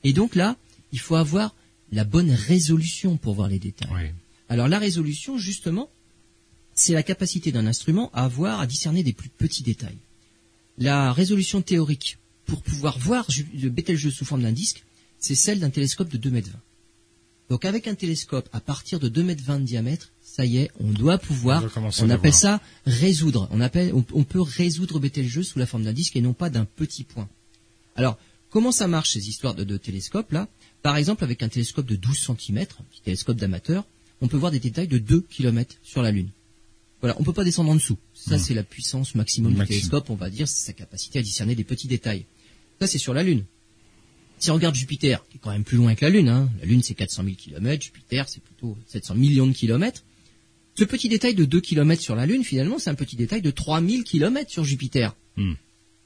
Et 0.04 0.12
donc 0.12 0.34
là, 0.34 0.56
il 0.92 1.00
faut 1.00 1.16
avoir 1.16 1.54
la 1.90 2.04
bonne 2.04 2.30
résolution 2.30 3.16
pour 3.16 3.34
voir 3.34 3.48
les 3.48 3.58
détails. 3.58 4.12
Alors 4.48 4.68
la 4.68 4.78
résolution, 4.78 5.38
justement, 5.38 5.90
c'est 6.74 6.92
la 6.92 7.02
capacité 7.02 7.50
d'un 7.50 7.66
instrument 7.66 8.10
à 8.12 8.28
voir, 8.28 8.60
à 8.60 8.66
discerner 8.66 9.02
des 9.02 9.12
plus 9.12 9.30
petits 9.30 9.62
détails. 9.62 9.98
La 10.78 11.12
résolution 11.12 11.62
théorique 11.62 12.18
pour 12.46 12.62
pouvoir 12.62 12.98
voir 12.98 13.26
le 13.54 13.68
Betelgeuse 13.68 14.14
sous 14.14 14.24
forme 14.24 14.42
d'un 14.42 14.52
disque, 14.52 14.84
c'est 15.18 15.34
celle 15.34 15.60
d'un 15.60 15.70
télescope 15.70 16.08
de 16.08 16.16
2 16.16 16.30
mètres. 16.30 16.50
Donc 17.48 17.64
avec 17.64 17.86
un 17.86 17.94
télescope 17.94 18.48
à 18.52 18.60
partir 18.60 18.98
de 18.98 19.08
2 19.08 19.22
mètres 19.22 19.44
de 19.44 19.64
diamètre, 19.64 20.10
ça 20.22 20.44
y 20.44 20.58
est, 20.58 20.70
on 20.80 20.90
doit 20.90 21.18
pouvoir, 21.18 21.64
on, 22.00 22.10
appelle 22.10 22.34
ça 22.34 22.60
résoudre. 22.86 23.48
On 23.52 23.60
appelle, 23.60 23.92
on, 23.94 24.24
peut 24.24 24.40
résoudre 24.40 24.98
Betelgeuse 24.98 25.48
sous 25.48 25.58
la 25.58 25.66
forme 25.66 25.84
d'un 25.84 25.92
disque 25.92 26.16
et 26.16 26.20
non 26.20 26.32
pas 26.32 26.50
d'un 26.50 26.64
petit 26.64 27.04
point. 27.04 27.28
Alors, 27.94 28.18
comment 28.50 28.72
ça 28.72 28.88
marche 28.88 29.12
ces 29.12 29.28
histoires 29.28 29.54
de, 29.54 29.64
de 29.64 29.76
télescopes 29.76 30.32
là? 30.32 30.48
Par 30.82 30.96
exemple, 30.96 31.24
avec 31.24 31.42
un 31.42 31.48
télescope 31.48 31.86
de 31.86 31.96
12 31.96 32.18
cm, 32.38 32.58
un 32.58 32.84
petit 32.90 33.00
télescope 33.02 33.36
d'amateur, 33.36 33.84
on 34.20 34.28
peut 34.28 34.36
voir 34.36 34.52
des 34.52 34.60
détails 34.60 34.88
de 34.88 34.98
2 34.98 35.20
km 35.20 35.76
sur 35.82 36.02
la 36.02 36.10
Lune. 36.10 36.30
Voilà, 37.00 37.16
on 37.20 37.24
peut 37.24 37.32
pas 37.32 37.44
descendre 37.44 37.70
en 37.70 37.74
dessous. 37.74 37.98
Ça, 38.14 38.36
hmm. 38.36 38.38
c'est 38.38 38.54
la 38.54 38.62
puissance 38.62 39.14
maximum 39.14 39.54
du 39.54 39.66
télescope, 39.66 40.10
on 40.10 40.14
va 40.14 40.30
dire, 40.30 40.48
c'est 40.48 40.66
sa 40.66 40.72
capacité 40.72 41.18
à 41.18 41.22
discerner 41.22 41.54
des 41.54 41.64
petits 41.64 41.88
détails. 41.88 42.24
Ça, 42.80 42.86
c'est 42.86 42.98
sur 42.98 43.14
la 43.14 43.22
Lune. 43.22 43.44
Si 44.38 44.50
on 44.50 44.54
regarde 44.54 44.74
Jupiter, 44.74 45.24
qui 45.30 45.38
est 45.38 45.40
quand 45.40 45.50
même 45.50 45.64
plus 45.64 45.78
loin 45.78 45.94
que 45.94 46.04
la 46.04 46.10
Lune, 46.10 46.28
hein, 46.28 46.50
la 46.60 46.66
Lune 46.66 46.82
c'est 46.82 46.94
400 46.94 47.24
000 47.24 47.36
km, 47.36 47.82
Jupiter 47.82 48.28
c'est 48.28 48.42
plutôt 48.42 48.76
700 48.86 49.14
millions 49.14 49.46
de 49.46 49.54
kilomètres, 49.54 50.02
ce 50.78 50.84
petit 50.84 51.08
détail 51.08 51.34
de 51.34 51.46
2 51.46 51.60
km 51.60 52.02
sur 52.02 52.14
la 52.14 52.26
Lune, 52.26 52.44
finalement, 52.44 52.78
c'est 52.78 52.90
un 52.90 52.94
petit 52.94 53.16
détail 53.16 53.40
de 53.40 53.50
3000 53.50 54.04
km 54.04 54.50
sur 54.50 54.64
Jupiter. 54.64 55.16
Hmm. 55.36 55.54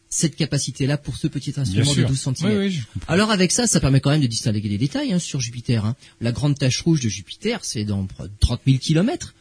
Cette 0.08 0.36
capacité-là 0.36 0.96
pour 0.96 1.16
ce 1.16 1.26
petit 1.26 1.54
instrument 1.56 1.92
de 1.92 2.04
12 2.04 2.28
cm. 2.36 2.72
Alors 3.08 3.30
avec 3.30 3.52
ça, 3.52 3.66
ça 3.66 3.80
permet 3.80 4.00
quand 4.00 4.10
même 4.10 4.20
de 4.20 4.26
distinguer 4.26 4.60
des 4.60 4.78
détails 4.78 5.12
hein, 5.12 5.18
sur 5.18 5.40
Jupiter. 5.40 5.84
Hein. 5.84 5.96
La 6.20 6.32
grande 6.32 6.58
tache 6.58 6.80
rouge 6.82 7.00
de 7.00 7.08
Jupiter, 7.08 7.64
c'est 7.64 7.84
dans 7.84 8.06
30 8.40 8.60
000 8.66 8.78
km. 8.78 9.34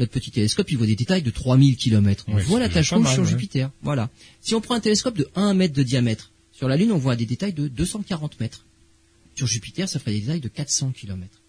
Notre 0.00 0.12
petit 0.12 0.30
télescope, 0.30 0.70
il 0.70 0.78
voit 0.78 0.86
des 0.86 0.96
détails 0.96 1.22
de 1.22 1.30
3000 1.30 1.76
km. 1.76 2.24
On 2.28 2.36
voit 2.36 2.58
la 2.58 2.68
tache 2.68 2.92
rouge 2.92 3.12
sur 3.12 3.24
Jupiter. 3.24 3.70
Voilà. 3.82 4.10
Si 4.40 4.54
on 4.54 4.60
prend 4.60 4.74
un 4.74 4.80
télescope 4.80 5.16
de 5.16 5.28
1 5.34 5.54
mètre 5.54 5.74
de 5.74 5.82
diamètre, 5.82 6.30
sur 6.54 6.68
la 6.68 6.76
Lune, 6.76 6.92
on 6.92 6.98
voit 6.98 7.16
des 7.16 7.26
détails 7.26 7.52
de 7.52 7.68
240 7.68 8.40
mètres. 8.40 8.64
Sur 9.34 9.46
Jupiter, 9.46 9.88
ça 9.88 9.98
ferait 9.98 10.12
des 10.12 10.20
détails 10.20 10.40
de 10.40 10.48
400 10.48 10.92
km 10.92 11.40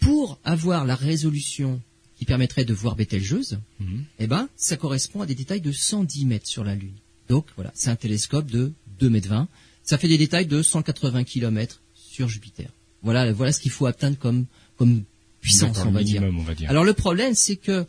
pour 0.00 0.38
avoir 0.44 0.84
la 0.84 0.94
résolution 0.94 1.80
qui 2.18 2.24
permettrait 2.24 2.64
de 2.64 2.72
voir 2.72 2.96
Bételgeuse, 2.96 3.58
mhm. 3.80 4.04
eh 4.18 4.26
ben, 4.26 4.48
ça 4.56 4.76
correspond 4.76 5.20
à 5.20 5.26
des 5.26 5.34
détails 5.34 5.60
de 5.60 5.72
110 5.72 6.24
mètres 6.24 6.46
sur 6.46 6.64
la 6.64 6.74
Lune. 6.74 6.94
Donc, 7.28 7.46
voilà, 7.56 7.72
c'est 7.74 7.90
un 7.90 7.96
télescope 7.96 8.46
de 8.46 8.72
2 9.00 9.10
mètres 9.10 9.28
20. 9.28 9.48
Ça 9.82 9.98
fait 9.98 10.08
des 10.08 10.18
détails 10.18 10.46
de 10.46 10.62
180 10.62 11.24
km 11.24 11.80
sur 11.94 12.28
Jupiter. 12.28 12.70
Voilà, 13.02 13.32
voilà 13.32 13.52
ce 13.52 13.60
qu'il 13.60 13.70
faut 13.70 13.86
atteindre 13.86 14.16
comme, 14.16 14.46
comme 14.78 15.02
puissance, 15.40 15.78
on 15.84 15.90
va, 15.90 16.02
dire. 16.02 16.22
Alors, 16.68 16.84
le 16.84 16.94
problème, 16.94 17.34
c'est 17.34 17.56
que 17.56 17.84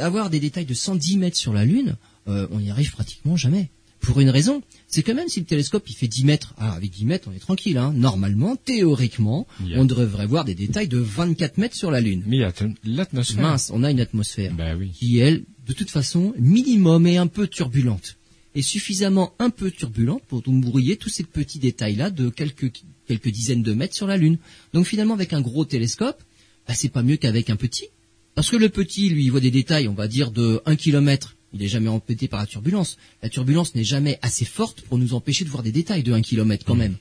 avoir 0.00 0.30
des 0.30 0.40
détails 0.40 0.64
de 0.64 0.74
110 0.74 1.18
mètres 1.18 1.36
sur 1.36 1.52
la 1.52 1.64
Lune, 1.64 1.96
euh, 2.26 2.48
on 2.50 2.58
n'y 2.58 2.70
arrive 2.70 2.90
pratiquement 2.90 3.36
jamais. 3.36 3.68
Pour 4.08 4.20
une 4.20 4.30
raison, 4.30 4.62
c'est 4.86 5.02
que 5.02 5.12
même 5.12 5.28
si 5.28 5.38
le 5.38 5.44
télescope 5.44 5.84
il 5.86 5.92
fait 5.92 6.08
10 6.08 6.24
mètres, 6.24 6.54
ah, 6.56 6.72
avec 6.72 6.92
10 6.92 7.04
mètres 7.04 7.28
on 7.30 7.36
est 7.36 7.38
tranquille, 7.38 7.76
hein. 7.76 7.92
normalement, 7.94 8.56
théoriquement, 8.56 9.46
on 9.74 9.84
devrait 9.84 10.24
voir 10.24 10.46
des 10.46 10.54
détails 10.54 10.88
de 10.88 10.96
24 10.96 11.58
mètres 11.58 11.76
sur 11.76 11.90
la 11.90 12.00
Lune. 12.00 12.22
Mais 12.26 12.38
l'atmosphère. 12.84 13.42
Mince, 13.42 13.70
on 13.70 13.84
a 13.84 13.90
une 13.90 14.00
atmosphère 14.00 14.54
bah 14.54 14.72
qui, 14.94 15.18
elle, 15.18 15.44
de 15.66 15.74
toute 15.74 15.90
façon, 15.90 16.32
minimum 16.38 17.06
et 17.06 17.18
un 17.18 17.26
peu 17.26 17.48
turbulente. 17.48 18.16
Et 18.54 18.62
suffisamment 18.62 19.34
un 19.38 19.50
peu 19.50 19.70
turbulente 19.70 20.22
pour 20.26 20.42
nous 20.46 20.62
brouiller 20.62 20.96
tous 20.96 21.10
ces 21.10 21.24
petits 21.24 21.58
détails-là 21.58 22.08
de 22.08 22.30
quelques, 22.30 22.72
quelques 23.06 23.28
dizaines 23.28 23.62
de 23.62 23.74
mètres 23.74 23.94
sur 23.94 24.06
la 24.06 24.16
Lune. 24.16 24.38
Donc 24.72 24.86
finalement, 24.86 25.12
avec 25.12 25.34
un 25.34 25.42
gros 25.42 25.66
télescope, 25.66 26.22
bah, 26.66 26.72
c'est 26.74 26.88
pas 26.88 27.02
mieux 27.02 27.18
qu'avec 27.18 27.50
un 27.50 27.56
petit. 27.56 27.88
Parce 28.34 28.48
que 28.48 28.56
le 28.56 28.70
petit, 28.70 29.10
lui, 29.10 29.24
il 29.24 29.30
voit 29.30 29.40
des 29.40 29.50
détails, 29.50 29.86
on 29.86 29.92
va 29.92 30.08
dire, 30.08 30.30
de 30.30 30.62
1 30.64 30.76
km 30.76 31.34
il 31.52 31.60
n'est 31.60 31.68
jamais 31.68 31.88
empêté 31.88 32.28
par 32.28 32.40
la 32.40 32.46
turbulence. 32.46 32.98
La 33.22 33.28
turbulence 33.28 33.74
n'est 33.74 33.84
jamais 33.84 34.18
assez 34.22 34.44
forte 34.44 34.82
pour 34.82 34.98
nous 34.98 35.14
empêcher 35.14 35.44
de 35.44 35.50
voir 35.50 35.62
des 35.62 35.72
détails 35.72 36.02
de 36.02 36.12
1 36.12 36.22
km 36.22 36.64
quand 36.64 36.74
mmh. 36.74 36.78
même. 36.78 36.96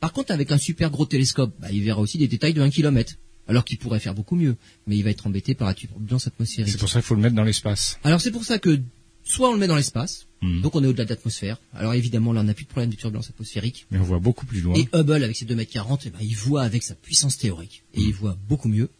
Par 0.00 0.12
contre, 0.12 0.32
avec 0.32 0.52
un 0.52 0.58
super 0.58 0.90
gros 0.90 1.06
télescope, 1.06 1.54
bah, 1.60 1.68
il 1.72 1.82
verra 1.82 2.00
aussi 2.00 2.18
des 2.18 2.28
détails 2.28 2.54
de 2.54 2.60
1 2.60 2.70
km. 2.70 3.14
Alors 3.48 3.64
qu'il 3.64 3.78
pourrait 3.78 4.00
faire 4.00 4.14
beaucoup 4.14 4.34
mieux, 4.34 4.56
mais 4.88 4.96
il 4.96 5.04
va 5.04 5.10
être 5.10 5.26
embêté 5.26 5.54
par 5.54 5.68
la 5.68 5.74
turbulence 5.74 6.26
atmosphérique. 6.26 6.72
C'est 6.72 6.78
pour 6.78 6.88
ça 6.88 6.98
qu'il 6.98 7.06
faut 7.06 7.14
le 7.14 7.20
mettre 7.20 7.36
dans 7.36 7.44
l'espace. 7.44 7.98
Alors 8.02 8.20
c'est 8.20 8.32
pour 8.32 8.44
ça 8.44 8.58
que 8.58 8.80
soit 9.22 9.50
on 9.50 9.52
le 9.52 9.60
met 9.60 9.68
dans 9.68 9.76
l'espace, 9.76 10.26
mmh. 10.42 10.62
donc 10.62 10.74
on 10.74 10.82
est 10.82 10.86
au-delà 10.88 11.04
de 11.04 11.10
l'atmosphère. 11.10 11.60
Alors 11.72 11.94
évidemment 11.94 12.32
là 12.32 12.40
on 12.40 12.44
n'a 12.44 12.54
plus 12.54 12.64
de 12.64 12.70
problème 12.70 12.90
de 12.90 12.96
turbulence 12.96 13.30
atmosphérique. 13.30 13.86
Mais 13.92 13.98
on 13.98 14.02
voit 14.02 14.18
beaucoup 14.18 14.46
plus 14.46 14.60
loin. 14.62 14.74
Et 14.74 14.88
Hubble 14.92 15.22
avec 15.22 15.36
ses 15.36 15.44
2 15.44 15.54
mètres 15.54 15.72
40, 15.72 16.06
eh 16.06 16.10
ben, 16.10 16.18
il 16.22 16.34
voit 16.34 16.62
avec 16.62 16.82
sa 16.82 16.96
puissance 16.96 17.38
théorique. 17.38 17.84
Et 17.94 18.00
il 18.00 18.08
mmh. 18.08 18.16
voit 18.16 18.36
beaucoup 18.48 18.68
mieux. 18.68 18.90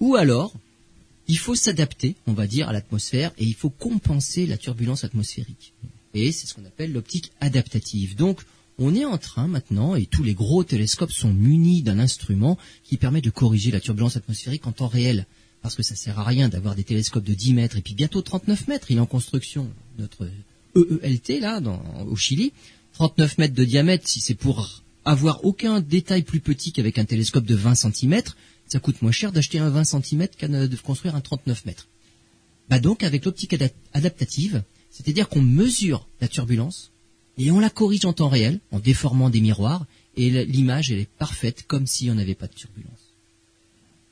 Ou 0.00 0.16
alors, 0.16 0.54
il 1.28 1.38
faut 1.38 1.54
s'adapter, 1.54 2.16
on 2.26 2.32
va 2.32 2.46
dire, 2.46 2.68
à 2.68 2.72
l'atmosphère 2.72 3.32
et 3.38 3.44
il 3.44 3.54
faut 3.54 3.70
compenser 3.70 4.46
la 4.46 4.56
turbulence 4.56 5.04
atmosphérique. 5.04 5.72
Et 6.14 6.32
c'est 6.32 6.46
ce 6.46 6.54
qu'on 6.54 6.64
appelle 6.64 6.92
l'optique 6.92 7.32
adaptative. 7.40 8.16
Donc, 8.16 8.40
on 8.78 8.94
est 8.94 9.04
en 9.04 9.18
train 9.18 9.46
maintenant, 9.46 9.96
et 9.96 10.06
tous 10.06 10.22
les 10.22 10.34
gros 10.34 10.62
télescopes 10.62 11.12
sont 11.12 11.32
munis 11.32 11.82
d'un 11.82 11.98
instrument 11.98 12.58
qui 12.84 12.96
permet 12.96 13.22
de 13.22 13.30
corriger 13.30 13.70
la 13.70 13.80
turbulence 13.80 14.16
atmosphérique 14.16 14.66
en 14.66 14.72
temps 14.72 14.86
réel. 14.86 15.26
Parce 15.62 15.74
que 15.74 15.82
ça 15.82 15.96
sert 15.96 16.18
à 16.18 16.24
rien 16.24 16.48
d'avoir 16.48 16.74
des 16.74 16.84
télescopes 16.84 17.24
de 17.24 17.34
10 17.34 17.54
mètres 17.54 17.76
et 17.76 17.82
puis 17.82 17.94
bientôt 17.94 18.22
39 18.22 18.68
mètres. 18.68 18.90
Il 18.90 18.98
est 18.98 19.00
en 19.00 19.06
construction, 19.06 19.68
notre 19.98 20.28
EELT, 20.76 21.40
là, 21.40 21.60
au 22.06 22.16
Chili. 22.16 22.52
39 22.92 23.38
mètres 23.38 23.54
de 23.54 23.64
diamètre, 23.64 24.08
si 24.08 24.20
c'est 24.20 24.34
pour 24.34 24.82
avoir 25.04 25.44
aucun 25.44 25.80
détail 25.80 26.22
plus 26.22 26.40
petit 26.40 26.72
qu'avec 26.72 26.98
un 26.98 27.04
télescope 27.04 27.44
de 27.44 27.54
20 27.54 27.74
cm, 27.74 28.22
ça 28.68 28.80
coûte 28.80 29.02
moins 29.02 29.12
cher 29.12 29.32
d'acheter 29.32 29.58
un 29.58 29.70
20 29.70 29.84
cm 29.84 30.28
qu'à 30.36 30.48
de 30.48 30.76
construire 30.76 31.14
un 31.14 31.20
39 31.20 31.64
mètres. 31.66 31.88
Bah 32.68 32.78
donc 32.78 33.02
avec 33.02 33.24
l'optique 33.24 33.56
adaptative, 33.94 34.62
c'est-à-dire 34.90 35.28
qu'on 35.28 35.42
mesure 35.42 36.08
la 36.20 36.28
turbulence 36.28 36.90
et 37.38 37.50
on 37.50 37.60
la 37.60 37.70
corrige 37.70 38.04
en 38.04 38.12
temps 38.12 38.28
réel 38.28 38.60
en 38.72 38.80
déformant 38.80 39.30
des 39.30 39.40
miroirs 39.40 39.86
et 40.16 40.44
l'image 40.46 40.90
elle 40.90 40.98
est 40.98 41.10
parfaite 41.18 41.64
comme 41.66 41.86
si 41.86 42.10
on 42.10 42.14
n'avait 42.14 42.34
pas 42.34 42.46
de 42.46 42.54
turbulence. 42.54 43.06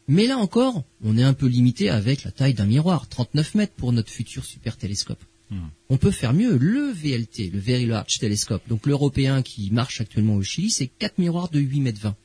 Mais 0.07 0.27
là 0.27 0.37
encore, 0.37 0.85
on 1.03 1.17
est 1.17 1.23
un 1.23 1.33
peu 1.33 1.47
limité 1.47 1.89
avec 1.89 2.25
la 2.25 2.31
taille 2.31 2.55
d'un 2.55 2.67
miroir, 2.67 3.09
39 3.09 3.55
mètres 3.55 3.73
pour 3.73 3.93
notre 3.93 4.11
futur 4.11 4.45
super 4.45 4.77
télescope. 4.77 5.23
Hmm. 5.51 5.69
On 5.89 5.97
peut 5.97 6.11
faire 6.11 6.35
mieux. 6.35 6.57
Le 6.59 6.93
VLT, 6.93 7.51
le 7.51 7.59
Very 7.59 7.87
Large 7.87 8.19
Telescope, 8.19 8.63
donc 8.69 8.87
l'européen 8.87 9.43
qui 9.43 9.71
marche 9.71 10.01
actuellement 10.01 10.37
au 10.37 10.43
Chili, 10.43 10.71
c'est 10.71 10.87
4 10.87 11.19
miroirs 11.19 11.49
de 11.49 11.59
8 11.59 11.81
mètres 11.81 12.01
20. 12.01 12.17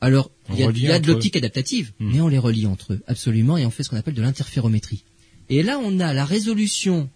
Alors, 0.00 0.30
il 0.48 0.58
y 0.58 0.90
a, 0.90 0.98
de 0.98 1.06
l'optique 1.06 1.36
adaptative, 1.36 1.92
hmm. 1.98 2.12
mais 2.12 2.20
on 2.20 2.28
les 2.28 2.38
relie 2.38 2.66
entre 2.66 2.94
eux, 2.94 3.02
absolument, 3.06 3.58
et 3.58 3.66
on 3.66 3.70
fait 3.70 3.82
ce 3.82 3.90
qu'on 3.90 3.96
appelle 3.96 4.14
de 4.14 4.22
l'interférométrie. 4.22 5.04
Et 5.50 5.62
là, 5.62 5.78
on 5.78 6.00
a 6.00 6.14
la 6.14 6.24
résolution 6.24 7.10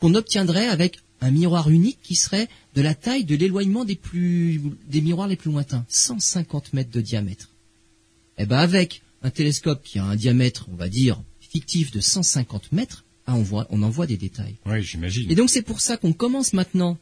qu'on 0.00 0.14
obtiendrait 0.14 0.68
avec 0.68 1.00
un 1.20 1.30
miroir 1.30 1.70
unique 1.70 1.98
qui 2.02 2.14
serait 2.14 2.48
de 2.74 2.82
la 2.82 2.94
taille 2.94 3.24
de 3.24 3.34
l'éloignement 3.34 3.84
des 3.84 3.96
plus 3.96 4.62
des 4.88 5.00
miroirs 5.00 5.26
les 5.26 5.36
plus 5.36 5.50
lointains, 5.50 5.84
150 5.88 6.72
mètres 6.74 6.90
de 6.90 7.00
diamètre. 7.00 7.50
Eh 8.38 8.46
ben 8.46 8.58
avec 8.58 9.02
un 9.22 9.30
télescope 9.30 9.82
qui 9.82 9.98
a 9.98 10.04
un 10.04 10.14
diamètre, 10.14 10.68
on 10.70 10.76
va 10.76 10.88
dire, 10.88 11.20
fictif 11.40 11.90
de 11.90 12.00
150 12.00 12.70
mètres, 12.70 13.04
ah, 13.26 13.34
on 13.34 13.42
voit, 13.42 13.66
on 13.70 13.82
en 13.82 13.90
voit 13.90 14.06
des 14.06 14.16
détails. 14.16 14.56
Oui, 14.64 14.82
j'imagine. 14.82 15.30
Et 15.30 15.34
donc 15.34 15.50
c'est 15.50 15.62
pour 15.62 15.80
ça 15.80 15.96
qu'on 15.96 16.12
commence 16.12 16.52
maintenant 16.52 16.96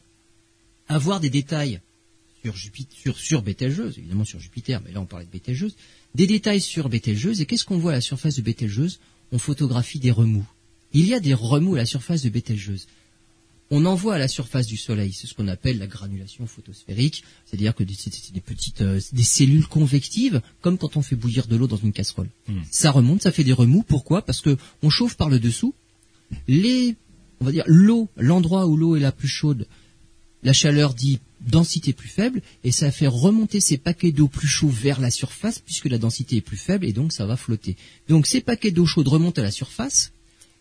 à 0.87 0.97
voir 0.97 1.19
des 1.19 1.29
détails 1.29 1.79
sur 2.47 2.55
Jupiter, 2.55 2.97
sur, 2.97 3.17
sur 3.17 3.41
Bételgeuse, 3.41 3.97
évidemment 3.97 4.25
sur 4.25 4.39
Jupiter, 4.39 4.81
mais 4.85 4.91
là 4.91 5.01
on 5.01 5.05
parlait 5.05 5.25
de 5.25 5.31
Bételgeuse, 5.31 5.75
des 6.15 6.27
détails 6.27 6.61
sur 6.61 6.87
Bételgeuse. 6.89 7.41
Et 7.41 7.45
qu'est-ce 7.45 7.65
qu'on 7.65 7.77
voit 7.77 7.91
à 7.91 7.95
la 7.95 8.01
surface 8.01 8.35
de 8.35 8.41
Bételgeuse? 8.41 8.99
On 9.31 9.37
photographie 9.39 9.99
des 9.99 10.11
remous. 10.11 10.45
Il 10.93 11.05
y 11.05 11.13
a 11.13 11.19
des 11.19 11.33
remous 11.33 11.75
à 11.75 11.79
la 11.79 11.85
surface 11.85 12.23
de 12.23 12.29
Bételgeuse 12.29 12.87
on 13.69 13.85
envoie 13.85 14.15
à 14.15 14.17
la 14.17 14.29
surface 14.29 14.65
du 14.65 14.77
Soleil, 14.77 15.11
c'est 15.11 15.27
ce 15.27 15.33
qu'on 15.33 15.49
appelle 15.49 15.77
la 15.77 15.87
granulation 15.87 16.47
photosphérique, 16.47 17.25
c'est-à-dire 17.45 17.75
que 17.75 17.83
c'est 17.93 18.33
des 18.33 18.39
petites 18.39 18.81
euh, 18.81 19.01
des 19.11 19.23
cellules 19.23 19.67
convectives, 19.67 20.41
comme 20.61 20.77
quand 20.77 20.95
on 20.95 21.01
fait 21.01 21.17
bouillir 21.17 21.47
de 21.47 21.57
l'eau 21.57 21.67
dans 21.67 21.75
une 21.75 21.91
casserole. 21.91 22.29
Hmm. 22.47 22.61
Ça 22.71 22.91
remonte, 22.91 23.23
ça 23.23 23.33
fait 23.33 23.43
des 23.43 23.51
remous. 23.51 23.83
Pourquoi? 23.83 24.21
Parce 24.21 24.39
que 24.39 24.55
on 24.81 24.89
chauffe 24.89 25.17
par 25.17 25.29
le 25.29 25.39
dessous. 25.39 25.73
Les, 26.47 26.95
on 27.41 27.45
va 27.45 27.51
dire 27.51 27.65
l'eau, 27.67 28.07
l'endroit 28.15 28.67
où 28.67 28.77
l'eau 28.77 28.95
est 28.95 29.01
la 29.01 29.11
plus 29.11 29.27
chaude, 29.27 29.67
la 30.43 30.53
chaleur 30.53 30.93
dit 30.93 31.19
densité 31.41 31.93
plus 31.93 32.09
faible, 32.09 32.41
et 32.63 32.71
ça 32.71 32.91
fait 32.91 33.07
remonter 33.07 33.59
ces 33.59 33.77
paquets 33.77 34.11
d'eau 34.11 34.27
plus 34.27 34.47
chauds 34.47 34.69
vers 34.69 34.99
la 34.99 35.11
surface, 35.11 35.59
puisque 35.59 35.85
la 35.85 35.97
densité 35.97 36.37
est 36.37 36.41
plus 36.41 36.57
faible, 36.57 36.85
et 36.85 36.93
donc 36.93 37.13
ça 37.13 37.25
va 37.25 37.37
flotter. 37.37 37.75
Donc 38.09 38.27
ces 38.27 38.41
paquets 38.41 38.71
d'eau 38.71 38.85
chaude 38.85 39.07
remontent 39.07 39.41
à 39.41 39.45
la 39.45 39.51
surface, 39.51 40.11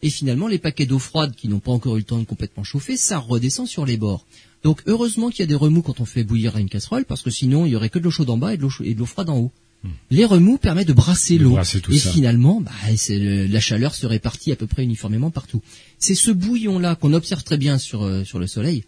et 0.02 0.10
finalement 0.10 0.48
les 0.48 0.58
paquets 0.58 0.86
d'eau 0.86 0.98
froide 0.98 1.34
qui 1.34 1.48
n'ont 1.48 1.58
pas 1.58 1.72
encore 1.72 1.96
eu 1.96 2.00
le 2.00 2.04
temps 2.04 2.18
de 2.18 2.24
complètement 2.24 2.64
chauffer, 2.64 2.96
ça 2.96 3.18
redescend 3.18 3.66
sur 3.66 3.86
les 3.86 3.96
bords. 3.96 4.26
Donc 4.62 4.82
heureusement 4.86 5.30
qu'il 5.30 5.40
y 5.40 5.42
a 5.42 5.46
des 5.46 5.54
remous 5.54 5.82
quand 5.82 6.00
on 6.00 6.04
fait 6.04 6.24
bouillir 6.24 6.56
une 6.56 6.68
casserole, 6.68 7.04
parce 7.04 7.22
que 7.22 7.30
sinon 7.30 7.66
il 7.66 7.72
y 7.72 7.76
aurait 7.76 7.88
que 7.88 7.98
de 7.98 8.04
l'eau 8.04 8.10
chaude 8.10 8.30
en 8.30 8.36
bas 8.36 8.54
et 8.54 8.56
de 8.56 8.62
l'eau 8.62 9.06
froide 9.06 9.30
en 9.30 9.38
haut. 9.38 9.52
Hmm. 9.84 9.90
Les 10.10 10.24
remous 10.24 10.58
permettent 10.58 10.88
de 10.88 10.92
brasser 10.92 11.38
l'eau 11.38 11.58
et 11.58 11.98
finalement, 11.98 12.60
bah, 12.60 12.72
la 13.08 13.60
chaleur 13.60 13.94
se 13.94 14.06
répartit 14.06 14.52
à 14.52 14.56
peu 14.56 14.66
près 14.66 14.84
uniformément 14.84 15.30
partout. 15.30 15.62
C'est 15.98 16.14
ce 16.14 16.30
bouillon-là 16.30 16.96
qu'on 16.96 17.12
observe 17.12 17.44
très 17.44 17.58
bien 17.58 17.78
sur, 17.78 18.02
euh, 18.02 18.24
sur 18.24 18.38
le 18.38 18.46
Soleil 18.46 18.84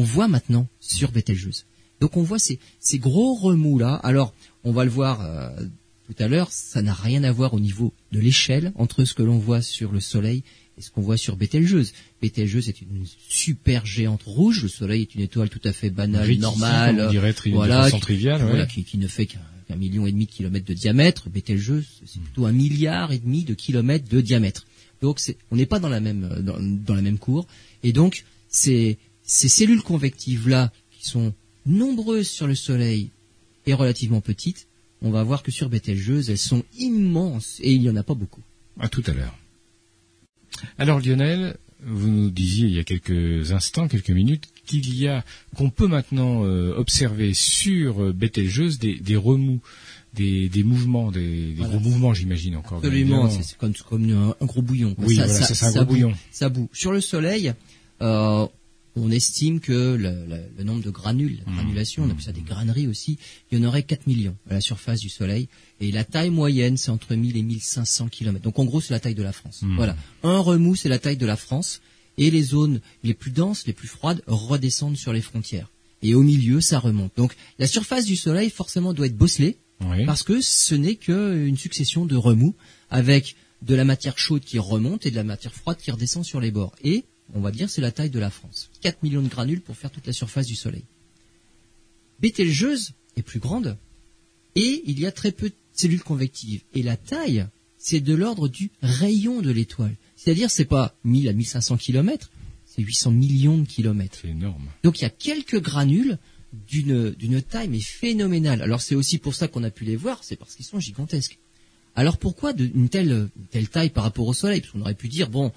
qu'on 0.00 0.06
voit 0.06 0.28
maintenant 0.28 0.66
sur 0.80 1.12
Betelgeuse. 1.12 1.66
Donc 2.00 2.16
on 2.16 2.22
voit 2.22 2.38
ces, 2.38 2.58
ces 2.78 2.98
gros 2.98 3.34
remous-là. 3.34 3.96
Alors 3.96 4.32
on 4.64 4.72
va 4.72 4.84
le 4.84 4.90
voir 4.90 5.20
euh, 5.20 5.50
tout 6.06 6.14
à 6.22 6.26
l'heure, 6.26 6.50
ça 6.50 6.80
n'a 6.80 6.94
rien 6.94 7.22
à 7.22 7.32
voir 7.32 7.52
au 7.52 7.60
niveau 7.60 7.92
de 8.10 8.18
l'échelle 8.18 8.72
entre 8.76 9.04
ce 9.04 9.12
que 9.12 9.22
l'on 9.22 9.38
voit 9.38 9.60
sur 9.60 9.92
le 9.92 10.00
Soleil 10.00 10.42
et 10.78 10.80
ce 10.80 10.90
qu'on 10.90 11.02
voit 11.02 11.18
sur 11.18 11.36
Bételgeuse. 11.36 11.92
Bételgeuse 12.22 12.70
est 12.70 12.80
une 12.80 13.04
super 13.28 13.84
géante 13.84 14.22
rouge. 14.22 14.62
Le 14.62 14.68
Soleil 14.68 15.02
est 15.02 15.14
une 15.14 15.20
étoile 15.20 15.50
tout 15.50 15.60
à 15.64 15.72
fait 15.74 15.90
banale, 15.90 16.32
normale, 16.36 17.10
voilà, 17.52 18.66
qui, 18.66 18.84
qui, 18.84 18.96
ne 18.96 19.06
fait 19.06 19.26
qu'un 19.26 19.76
million 19.76 20.06
et 20.06 20.12
demi 20.12 20.24
de 20.24 20.30
kilomètres 20.30 20.66
de 20.66 20.74
diamètre. 20.74 21.28
Bételgeuse, 21.28 21.86
c'est 22.06 22.22
plutôt 22.22 22.46
un 22.46 22.52
milliard 22.52 23.12
et 23.12 23.18
demi 23.18 23.44
de 23.44 23.52
kilomètres 23.52 24.08
de 24.08 24.22
diamètre. 24.22 24.66
Donc, 25.02 25.20
on 25.50 25.56
n'est 25.56 25.66
pas 25.66 25.78
dans 25.78 25.90
la 25.90 26.00
même 26.00 26.42
dans, 26.86 26.94
la 26.94 27.02
même 27.02 27.18
cour. 27.18 27.46
Et 27.82 27.92
donc, 27.92 28.24
ces, 28.48 28.98
ces 29.30 29.48
cellules 29.48 29.82
convectives 29.82 30.48
là, 30.48 30.72
qui 30.90 31.08
sont 31.08 31.32
nombreuses 31.64 32.28
sur 32.28 32.48
le 32.48 32.56
Soleil 32.56 33.10
et 33.64 33.74
relativement 33.74 34.20
petites, 34.20 34.66
on 35.02 35.10
va 35.10 35.22
voir 35.22 35.44
que 35.44 35.52
sur 35.52 35.68
Bételgeuse, 35.68 36.30
elles 36.30 36.36
sont 36.36 36.64
immenses 36.76 37.60
et 37.62 37.72
il 37.72 37.80
n'y 37.80 37.88
en 37.88 37.94
a 37.94 38.02
pas 38.02 38.14
beaucoup. 38.14 38.42
À 38.80 38.88
tout 38.88 39.04
à 39.06 39.12
l'heure. 39.12 39.38
Alors 40.78 40.98
Lionel, 40.98 41.56
vous 41.80 42.08
nous 42.08 42.30
disiez 42.30 42.66
il 42.66 42.74
y 42.74 42.80
a 42.80 42.84
quelques 42.84 43.52
instants, 43.52 43.86
quelques 43.86 44.10
minutes, 44.10 44.48
qu'il 44.66 44.98
y 44.98 45.06
a, 45.06 45.24
qu'on 45.54 45.70
peut 45.70 45.86
maintenant 45.86 46.44
euh, 46.44 46.74
observer 46.76 47.32
sur 47.32 48.02
euh, 48.02 48.12
Bételgeuse 48.12 48.80
des, 48.80 49.16
remous, 49.16 49.60
des, 50.12 50.50
mouvements, 50.64 51.12
des, 51.12 51.54
gros 51.56 51.78
mouvements, 51.78 52.14
j'imagine 52.14 52.56
encore. 52.56 52.78
Absolument, 52.78 53.30
c'est 53.30 53.56
comme, 53.56 53.74
un, 54.10 54.44
gros 54.44 54.60
bouillon. 54.62 54.96
Oui, 54.98 55.14
ça, 55.14 55.26
voilà, 55.26 55.46
c'est 55.46 55.64
un 55.66 55.70
gros 55.70 55.84
bouillon. 55.84 56.14
Ça 56.32 56.48
boue. 56.48 56.68
Sur 56.72 56.90
le 56.90 57.00
Soleil, 57.00 57.54
euh, 58.02 58.46
on 58.96 59.10
estime 59.10 59.60
que 59.60 59.96
le, 59.96 60.64
nombre 60.64 60.82
de 60.82 60.90
granules, 60.90 61.38
la 61.44 61.52
mmh. 61.52 61.54
granulation, 61.56 62.02
on 62.04 62.10
appelle 62.10 62.22
ça 62.22 62.32
des 62.32 62.40
graneries 62.40 62.88
aussi, 62.88 63.18
il 63.50 63.58
y 63.58 63.62
en 63.62 63.68
aurait 63.68 63.82
4 63.82 64.06
millions 64.06 64.36
à 64.48 64.54
la 64.54 64.60
surface 64.60 65.00
du 65.00 65.08
Soleil. 65.08 65.48
Et 65.80 65.92
la 65.92 66.04
taille 66.04 66.30
moyenne, 66.30 66.76
c'est 66.76 66.90
entre 66.90 67.14
1000 67.14 67.36
et 67.36 67.42
1500 67.42 68.08
km. 68.08 68.42
Donc 68.42 68.58
en 68.58 68.64
gros, 68.64 68.80
c'est 68.80 68.92
la 68.92 69.00
taille 69.00 69.14
de 69.14 69.22
la 69.22 69.32
France. 69.32 69.62
Mmh. 69.62 69.76
Voilà. 69.76 69.96
Un 70.22 70.38
remous, 70.38 70.76
c'est 70.76 70.88
la 70.88 70.98
taille 70.98 71.16
de 71.16 71.26
la 71.26 71.36
France. 71.36 71.80
Et 72.18 72.30
les 72.30 72.42
zones 72.42 72.80
les 73.02 73.14
plus 73.14 73.30
denses, 73.30 73.66
les 73.66 73.72
plus 73.72 73.88
froides, 73.88 74.22
redescendent 74.26 74.96
sur 74.96 75.12
les 75.12 75.22
frontières. 75.22 75.70
Et 76.02 76.14
au 76.14 76.22
milieu, 76.22 76.60
ça 76.60 76.78
remonte. 76.78 77.12
Donc 77.16 77.34
la 77.58 77.66
surface 77.66 78.04
du 78.04 78.16
Soleil, 78.16 78.50
forcément, 78.50 78.92
doit 78.92 79.06
être 79.06 79.16
bosselée. 79.16 79.56
Parce 80.04 80.24
que 80.24 80.42
ce 80.42 80.74
n'est 80.74 80.96
qu'une 80.96 81.56
succession 81.56 82.04
de 82.04 82.14
remous 82.14 82.54
avec 82.90 83.34
de 83.62 83.74
la 83.74 83.84
matière 83.84 84.18
chaude 84.18 84.44
qui 84.44 84.58
remonte 84.58 85.06
et 85.06 85.10
de 85.10 85.16
la 85.16 85.24
matière 85.24 85.54
froide 85.54 85.78
qui 85.78 85.90
redescend 85.90 86.24
sur 86.24 86.40
les 86.40 86.50
bords. 86.50 86.74
Et 86.84 87.04
on 87.34 87.40
va 87.40 87.50
dire, 87.50 87.70
c'est 87.70 87.80
la 87.80 87.92
taille 87.92 88.10
de 88.10 88.18
la 88.18 88.30
France. 88.30 88.70
4 88.80 89.02
millions 89.02 89.22
de 89.22 89.28
granules 89.28 89.60
pour 89.60 89.76
faire 89.76 89.90
toute 89.90 90.06
la 90.06 90.12
surface 90.12 90.46
du 90.46 90.56
Soleil. 90.56 90.84
Bételgeuse 92.20 92.92
est 93.16 93.22
plus 93.22 93.40
grande 93.40 93.76
et 94.56 94.82
il 94.86 95.00
y 95.00 95.06
a 95.06 95.12
très 95.12 95.32
peu 95.32 95.48
de 95.48 95.54
cellules 95.72 96.02
convectives. 96.02 96.62
Et 96.74 96.82
la 96.82 96.96
taille, 96.96 97.46
c'est 97.78 98.00
de 98.00 98.14
l'ordre 98.14 98.48
du 98.48 98.70
rayon 98.82 99.40
de 99.40 99.50
l'étoile. 99.50 99.96
C'est-à-dire, 100.16 100.50
c'est 100.50 100.64
pas 100.64 100.94
1000 101.04 101.28
à 101.28 101.32
1500 101.32 101.76
kilomètres, 101.78 102.30
c'est 102.66 102.82
800 102.82 103.12
millions 103.12 103.58
de 103.58 103.66
kilomètres. 103.66 104.18
C'est 104.20 104.28
énorme. 104.28 104.68
Donc 104.84 104.98
il 104.98 105.02
y 105.02 105.06
a 105.06 105.10
quelques 105.10 105.60
granules 105.60 106.18
d'une, 106.68 107.10
d'une 107.10 107.40
taille 107.42 107.68
mais 107.68 107.80
phénoménale. 107.80 108.62
Alors 108.62 108.82
c'est 108.82 108.94
aussi 108.94 109.18
pour 109.18 109.34
ça 109.34 109.48
qu'on 109.48 109.64
a 109.64 109.70
pu 109.70 109.84
les 109.84 109.96
voir, 109.96 110.22
c'est 110.22 110.36
parce 110.36 110.54
qu'ils 110.54 110.66
sont 110.66 110.80
gigantesques. 110.80 111.38
Alors 111.96 112.18
pourquoi 112.18 112.52
une 112.56 112.88
telle, 112.88 113.28
une 113.36 113.46
telle 113.50 113.68
taille 113.68 113.90
par 113.90 114.04
rapport 114.04 114.26
au 114.26 114.34
Soleil? 114.34 114.60
Parce 114.60 114.72
qu'on 114.72 114.80
aurait 114.80 114.94
pu 114.94 115.08
dire, 115.08 115.28
bon, 115.28 115.52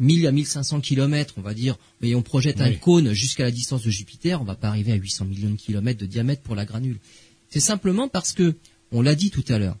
1000 0.00 0.26
à 0.26 0.32
1500 0.32 0.80
kilomètres, 0.80 1.34
on 1.36 1.42
va 1.42 1.54
dire, 1.54 1.76
mais 2.00 2.14
on 2.14 2.22
projette 2.22 2.60
un 2.60 2.72
cône 2.74 3.12
jusqu'à 3.12 3.44
la 3.44 3.50
distance 3.50 3.82
de 3.82 3.90
Jupiter, 3.90 4.40
on 4.40 4.44
va 4.44 4.54
pas 4.54 4.68
arriver 4.68 4.92
à 4.92 4.96
800 4.96 5.26
millions 5.26 5.50
de 5.50 5.56
kilomètres 5.56 6.00
de 6.00 6.06
diamètre 6.06 6.42
pour 6.42 6.54
la 6.54 6.64
granule. 6.64 6.98
C'est 7.50 7.60
simplement 7.60 8.08
parce 8.08 8.32
que, 8.32 8.54
on 8.90 9.02
l'a 9.02 9.14
dit 9.14 9.30
tout 9.30 9.44
à 9.48 9.58
l'heure, 9.58 9.76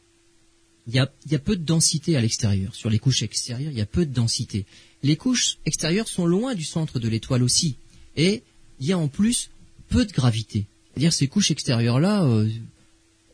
il 0.86 0.94
y 0.94 0.98
a, 0.98 1.38
peu 1.38 1.56
de 1.56 1.64
densité 1.64 2.16
à 2.16 2.20
l'extérieur. 2.20 2.74
Sur 2.74 2.90
les 2.90 2.98
couches 2.98 3.22
extérieures, 3.22 3.70
il 3.70 3.78
y 3.78 3.82
a 3.82 3.86
peu 3.86 4.04
de 4.04 4.12
densité. 4.12 4.66
Les 5.02 5.16
couches 5.16 5.58
extérieures 5.64 6.08
sont 6.08 6.26
loin 6.26 6.54
du 6.54 6.64
centre 6.64 6.98
de 6.98 7.08
l'étoile 7.08 7.42
aussi. 7.42 7.76
Et 8.16 8.42
il 8.80 8.86
y 8.86 8.92
a 8.92 8.98
en 8.98 9.08
plus 9.08 9.50
peu 9.88 10.04
de 10.04 10.12
gravité. 10.12 10.66
C'est-à-dire 10.90 11.12
ces 11.12 11.28
couches 11.28 11.50
extérieures-là, 11.50 12.24
euh, 12.24 12.48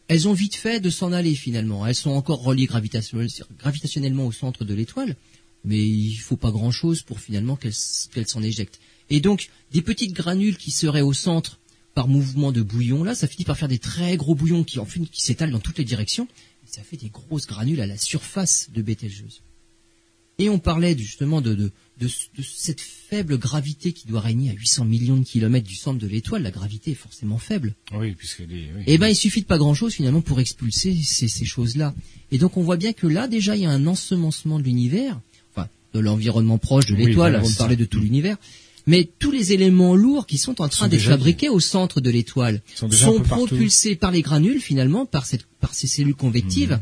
elles 0.09 0.29
ont 0.29 0.35
vite 0.35 0.57
fait 0.57 0.81
de 0.81 0.91
s'en 0.91 1.12
aller 1.12 1.35
finalement. 1.35 1.87
Elles 1.87 1.95
sont 1.95 2.11
encore 2.11 2.43
reliées 2.43 2.67
gravitationnellement 2.67 4.27
au 4.27 4.33
centre 4.33 4.64
de 4.64 4.75
l'étoile, 4.75 5.17
mais 5.64 5.79
il 5.79 6.16
faut 6.16 6.37
pas 6.37 6.51
grand 6.51 6.71
chose 6.71 7.03
pour 7.03 7.21
finalement 7.21 7.57
qu'elle 7.57 7.73
s'en 8.29 8.42
éjecte. 8.42 8.81
Et 9.11 9.21
donc, 9.21 9.51
des 9.73 9.83
petites 9.83 10.12
granules 10.12 10.57
qui 10.57 10.71
seraient 10.71 11.03
au 11.03 11.12
centre 11.12 11.59
par 11.94 12.09
mouvement 12.09 12.53
de 12.53 12.62
bouillon, 12.62 13.03
là, 13.03 13.14
ça 13.14 13.27
finit 13.27 13.44
par 13.44 13.57
faire 13.57 13.68
des 13.68 13.79
très 13.79 14.16
gros 14.16 14.35
bouillons 14.35 14.64
qui, 14.64 14.79
en 14.79 14.85
qui 14.85 15.23
s'étalent 15.23 15.51
dans 15.51 15.59
toutes 15.59 15.79
les 15.79 15.85
directions. 15.85 16.29
Et 16.66 16.71
ça 16.71 16.83
fait 16.83 16.97
des 16.97 17.09
grosses 17.09 17.47
granules 17.47 17.81
à 17.81 17.87
la 17.87 17.97
surface 17.97 18.71
de 18.73 18.83
Bételgeuse. 18.83 19.42
Et 20.40 20.49
on 20.49 20.61
parlait 20.61 20.97
justement 20.97 21.40
de, 21.40 21.53
de, 21.55 21.73
de, 22.01 22.09
cette 22.42 22.81
faible 22.81 23.38
gravité 23.38 23.92
qui 23.92 24.07
doit 24.07 24.21
régner 24.21 24.51
à 24.51 24.53
800 24.53 24.85
millions 24.85 25.16
de 25.16 25.25
kilomètres 25.25 25.66
du 25.66 25.75
centre 25.75 25.99
de 25.99 26.07
l'étoile. 26.07 26.42
La 26.42 26.53
gravité 26.53 26.92
est 26.92 26.94
forcément 26.94 27.38
faible. 27.38 27.75
Oui, 27.92 28.12
puisqu'elle 28.12 28.53
est. 28.53 28.71
Oui, 28.77 28.85
eh 28.87 28.99
ben, 28.99 29.09
il 29.09 29.16
suffit 29.16 29.40
de 29.40 29.47
pas 29.47 29.59
grand-chose 29.59 29.94
finalement 29.94 30.21
pour 30.21 30.38
expulser 30.38 30.94
ces, 31.03 31.27
ces 31.27 31.44
choses-là. 31.44 31.92
Et 32.31 32.38
donc 32.38 32.57
on 32.57 32.62
voit 32.62 32.77
bien 32.77 32.92
que 32.92 33.09
là 33.09 33.27
déjà 33.27 33.57
il 33.57 33.62
y 33.62 33.66
a 33.66 33.71
un 33.71 33.88
ensemencement 33.88 34.61
de 34.61 34.64
l'univers 34.64 35.21
de 35.94 36.01
l'environnement 36.01 36.59
proche 36.59 36.87
de 36.87 36.94
l'étoile, 36.94 37.35
avant 37.37 37.48
de 37.51 37.57
parler 37.57 37.77
de 37.77 37.85
tout 37.85 38.01
l'univers. 38.01 38.37
Mais 38.87 39.09
tous 39.18 39.31
les 39.31 39.53
éléments 39.53 39.94
lourds 39.96 40.27
qui 40.27 40.38
sont 40.38 40.61
en 40.62 40.68
train 40.68 40.88
d'être 40.88 41.03
fabriqués 41.11 41.48
au 41.51 41.61
centre 41.61 42.01
de 42.01 42.09
l'étoile 42.11 42.62
sont, 42.74 42.88
propulsés 43.20 43.96
par 43.96 44.11
les 44.11 44.22
granules 44.22 44.61
finalement, 44.61 45.05
par, 45.05 45.27
cette, 45.27 45.44
par 45.61 45.74
ces 45.74 45.87
cellules 45.87 46.14
convectives, 46.14 46.72
mmh. 46.72 46.81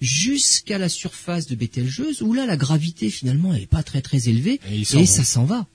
jusqu'à 0.00 0.78
la 0.78 0.88
surface 0.88 1.46
de 1.46 1.54
Bételgeuse, 1.54 2.22
où 2.22 2.32
là, 2.34 2.44
la 2.46 2.56
gravité, 2.56 3.08
finalement, 3.10 3.54
elle 3.54 3.62
est 3.62 3.66
pas 3.66 3.82
très 3.82 4.02
très 4.02 4.28
élevée, 4.28 4.60
Et 5.02 5.06
ça 5.06 5.24
s'en 5.24 5.44
va. 5.44 5.66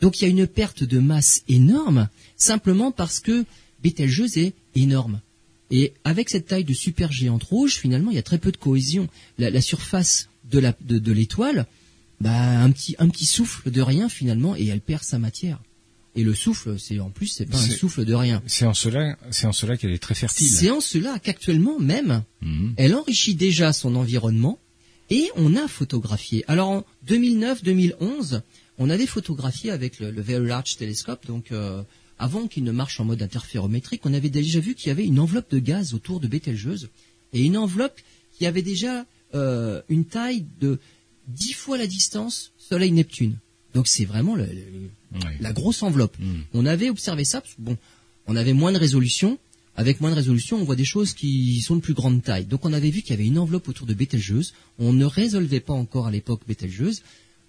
Donc 0.00 0.20
il 0.20 0.24
y 0.24 0.26
a 0.26 0.30
une 0.30 0.46
perte 0.46 0.84
de 0.84 0.98
masse 0.98 1.42
énorme, 1.48 2.08
simplement 2.36 2.90
parce 2.92 3.20
que 3.20 3.44
Bételgeuse 3.82 4.36
est 4.36 4.52
énorme. 4.74 5.20
Et 5.70 5.94
avec 6.04 6.28
cette 6.28 6.46
taille 6.48 6.64
de 6.64 6.74
supergéante 6.74 7.44
rouge, 7.44 7.76
finalement, 7.76 8.10
il 8.10 8.16
y 8.16 8.18
a 8.18 8.22
très 8.22 8.36
peu 8.38 8.52
de 8.52 8.58
cohésion. 8.58 9.08
La, 9.38 9.48
la 9.48 9.62
surface 9.62 10.28
de 10.50 10.58
la- 10.58 10.76
de- 10.82 10.98
de 10.98 11.12
l'étoile, 11.12 11.66
bah, 12.22 12.60
un 12.66 12.70
petit, 12.70 12.94
un 12.98 13.08
petit 13.08 13.26
souffle 13.26 13.70
de 13.70 13.80
rien 13.82 14.08
finalement, 14.08 14.54
et 14.56 14.66
elle 14.66 14.80
perd 14.80 15.02
sa 15.02 15.18
matière. 15.18 15.58
Et 16.14 16.24
le 16.24 16.34
souffle, 16.34 16.78
c'est 16.78 16.98
en 17.00 17.10
plus, 17.10 17.28
c'est 17.28 17.46
pas 17.46 17.56
un 17.56 17.68
souffle 17.70 18.04
de 18.04 18.14
rien. 18.14 18.42
C'est 18.46 18.66
en 18.66 18.74
cela, 18.74 19.16
c'est 19.30 19.46
en 19.46 19.52
cela 19.52 19.76
qu'elle 19.78 19.92
est 19.92 20.02
très 20.02 20.14
fertile. 20.14 20.46
C'est 20.46 20.70
en 20.70 20.80
cela 20.80 21.18
qu'actuellement 21.18 21.78
même, 21.78 22.22
Mhm. 22.42 22.74
elle 22.76 22.94
enrichit 22.94 23.34
déjà 23.34 23.72
son 23.72 23.94
environnement 23.96 24.58
et 25.08 25.30
on 25.36 25.56
a 25.56 25.66
photographié. 25.68 26.44
Alors 26.48 26.68
en 26.68 26.84
2009-2011, 27.06 28.42
on 28.78 28.90
avait 28.90 29.06
photographié 29.06 29.70
avec 29.70 30.00
le, 30.00 30.10
le 30.10 30.20
Very 30.22 30.46
Large 30.46 30.76
Telescope, 30.76 31.26
donc 31.26 31.50
euh, 31.52 31.82
avant 32.18 32.46
qu'il 32.46 32.64
ne 32.64 32.72
marche 32.72 33.00
en 33.00 33.04
mode 33.04 33.22
interférométrique, 33.22 34.02
on 34.04 34.14
avait 34.14 34.30
déjà 34.30 34.60
vu 34.60 34.74
qu'il 34.74 34.88
y 34.88 34.90
avait 34.90 35.04
une 35.06 35.18
enveloppe 35.18 35.50
de 35.50 35.58
gaz 35.58 35.94
autour 35.94 36.20
de 36.20 36.28
Bételgeuse 36.28 36.88
et 37.32 37.42
une 37.42 37.56
enveloppe 37.56 37.98
qui 38.36 38.46
avait 38.46 38.62
déjà 38.62 39.06
euh, 39.34 39.80
une 39.88 40.04
taille 40.04 40.44
de 40.60 40.78
10 41.28 41.52
fois 41.54 41.78
la 41.78 41.86
distance 41.86 42.52
Soleil-Neptune. 42.58 43.36
Donc 43.74 43.88
c'est 43.88 44.04
vraiment 44.04 44.34
le- 44.34 44.44
le- 44.46 45.20
Ouais. 45.24 45.36
la 45.40 45.52
grosse 45.52 45.82
enveloppe. 45.82 46.16
Mhm. 46.18 46.44
On 46.54 46.64
avait 46.66 46.88
observé 46.88 47.24
ça, 47.24 47.40
parce 47.42 47.54
que, 47.54 47.60
bon, 47.62 47.76
on 48.26 48.34
avait 48.36 48.54
moins 48.54 48.72
de 48.72 48.78
résolution. 48.78 49.38
Avec 49.76 50.00
moins 50.02 50.10
de 50.10 50.14
résolution, 50.16 50.58
on 50.58 50.64
voit 50.64 50.76
des 50.76 50.84
choses 50.84 51.14
qui 51.14 51.60
sont 51.62 51.76
de 51.76 51.80
plus 51.80 51.94
grande 51.94 52.22
taille. 52.22 52.44
Donc 52.44 52.64
on 52.66 52.72
avait 52.74 52.90
vu 52.90 53.00
qu'il 53.00 53.10
y 53.10 53.14
avait 53.14 53.26
une 53.26 53.38
enveloppe 53.38 53.68
autour 53.68 53.86
de 53.86 53.94
Bételgeuse. 53.94 54.52
On 54.78 54.92
ne 54.92 55.04
résolvait 55.06 55.60
pas 55.60 55.72
encore 55.72 56.06
à 56.06 56.10
l'époque 56.10 56.42
Bételgeuse, 56.46 57.02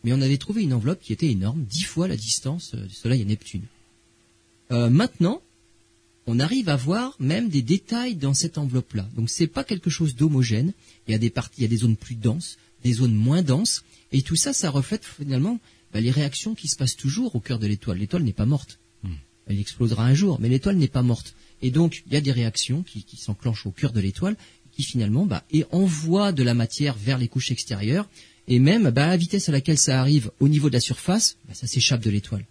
mais 0.03 0.13
on 0.13 0.21
avait 0.21 0.37
trouvé 0.37 0.63
une 0.63 0.73
enveloppe 0.73 1.01
qui 1.01 1.11
était 1.13 1.29
énorme, 1.29 1.63
dix 1.69 1.83
fois 1.83 2.07
la 2.07 2.15
distance 2.15 2.71
euh, 2.75 2.85
du 2.85 2.93
Soleil 2.93 3.21
à 3.21 3.25
Neptune. 3.25 3.63
Euh, 4.71 4.89
maintenant, 4.89 5.41
on 6.25 6.39
arrive 6.39 6.69
à 6.69 6.77
voir 6.77 7.15
même 7.19 7.49
des 7.49 7.61
détails 7.61 8.15
dans 8.15 8.33
cette 8.33 8.57
enveloppe-là. 8.57 9.07
Donc 9.15 9.29
c'est 9.29 9.47
pas 9.47 9.65
quelque 9.65 9.89
chose 9.89 10.15
d'homogène. 10.15 10.71
Il 11.07 11.11
y 11.11 11.15
a 11.15 11.17
des 11.17 11.29
parties, 11.29 11.59
il 11.59 11.63
y 11.63 11.65
a 11.65 11.69
des 11.69 11.77
zones 11.77 11.97
plus 11.97 12.15
denses, 12.15 12.57
des 12.83 12.93
zones 12.93 13.15
moins 13.15 13.41
denses, 13.41 13.83
et 14.11 14.21
tout 14.21 14.35
ça, 14.35 14.53
ça 14.53 14.69
reflète 14.69 15.05
finalement 15.05 15.59
bah, 15.93 16.01
les 16.01 16.11
réactions 16.11 16.55
qui 16.55 16.67
se 16.67 16.75
passent 16.75 16.95
toujours 16.95 17.35
au 17.35 17.39
cœur 17.39 17.59
de 17.59 17.67
l'étoile. 17.67 17.97
L'étoile 17.97 18.23
n'est 18.23 18.33
pas 18.33 18.45
morte. 18.45 18.79
Elle 19.45 19.59
explosera 19.59 20.05
un 20.05 20.13
jour, 20.13 20.39
mais 20.39 20.47
l'étoile 20.47 20.77
n'est 20.77 20.87
pas 20.87 21.01
morte. 21.01 21.35
Et 21.61 21.69
donc, 21.69 22.03
il 22.07 22.13
y 22.13 22.15
a 22.15 22.21
des 22.21 22.31
réactions 22.31 22.81
qui, 22.81 23.03
qui 23.03 23.17
s'enclenchent 23.17 23.65
au 23.65 23.71
cœur 23.71 23.91
de 23.91 23.99
l'étoile, 23.99 24.37
qui 24.71 24.83
finalement 24.83 25.25
bah, 25.25 25.43
et 25.51 25.65
envoient 25.71 26.31
de 26.31 26.43
la 26.43 26.53
matière 26.53 26.95
vers 26.95 27.17
les 27.17 27.27
couches 27.27 27.51
extérieures, 27.51 28.07
et 28.47 28.59
même 28.59 28.89
bah, 28.89 29.05
à 29.05 29.07
la 29.07 29.17
vitesse 29.17 29.49
à 29.49 29.51
laquelle 29.51 29.77
ça 29.77 29.99
arrive 29.99 30.31
au 30.39 30.47
niveau 30.47 30.69
de 30.69 30.73
la 30.75 30.79
surface, 30.79 31.35
bah, 31.47 31.53
ça 31.53 31.67
s'échappe 31.67 32.01
de 32.01 32.09
l'étoile. 32.09 32.45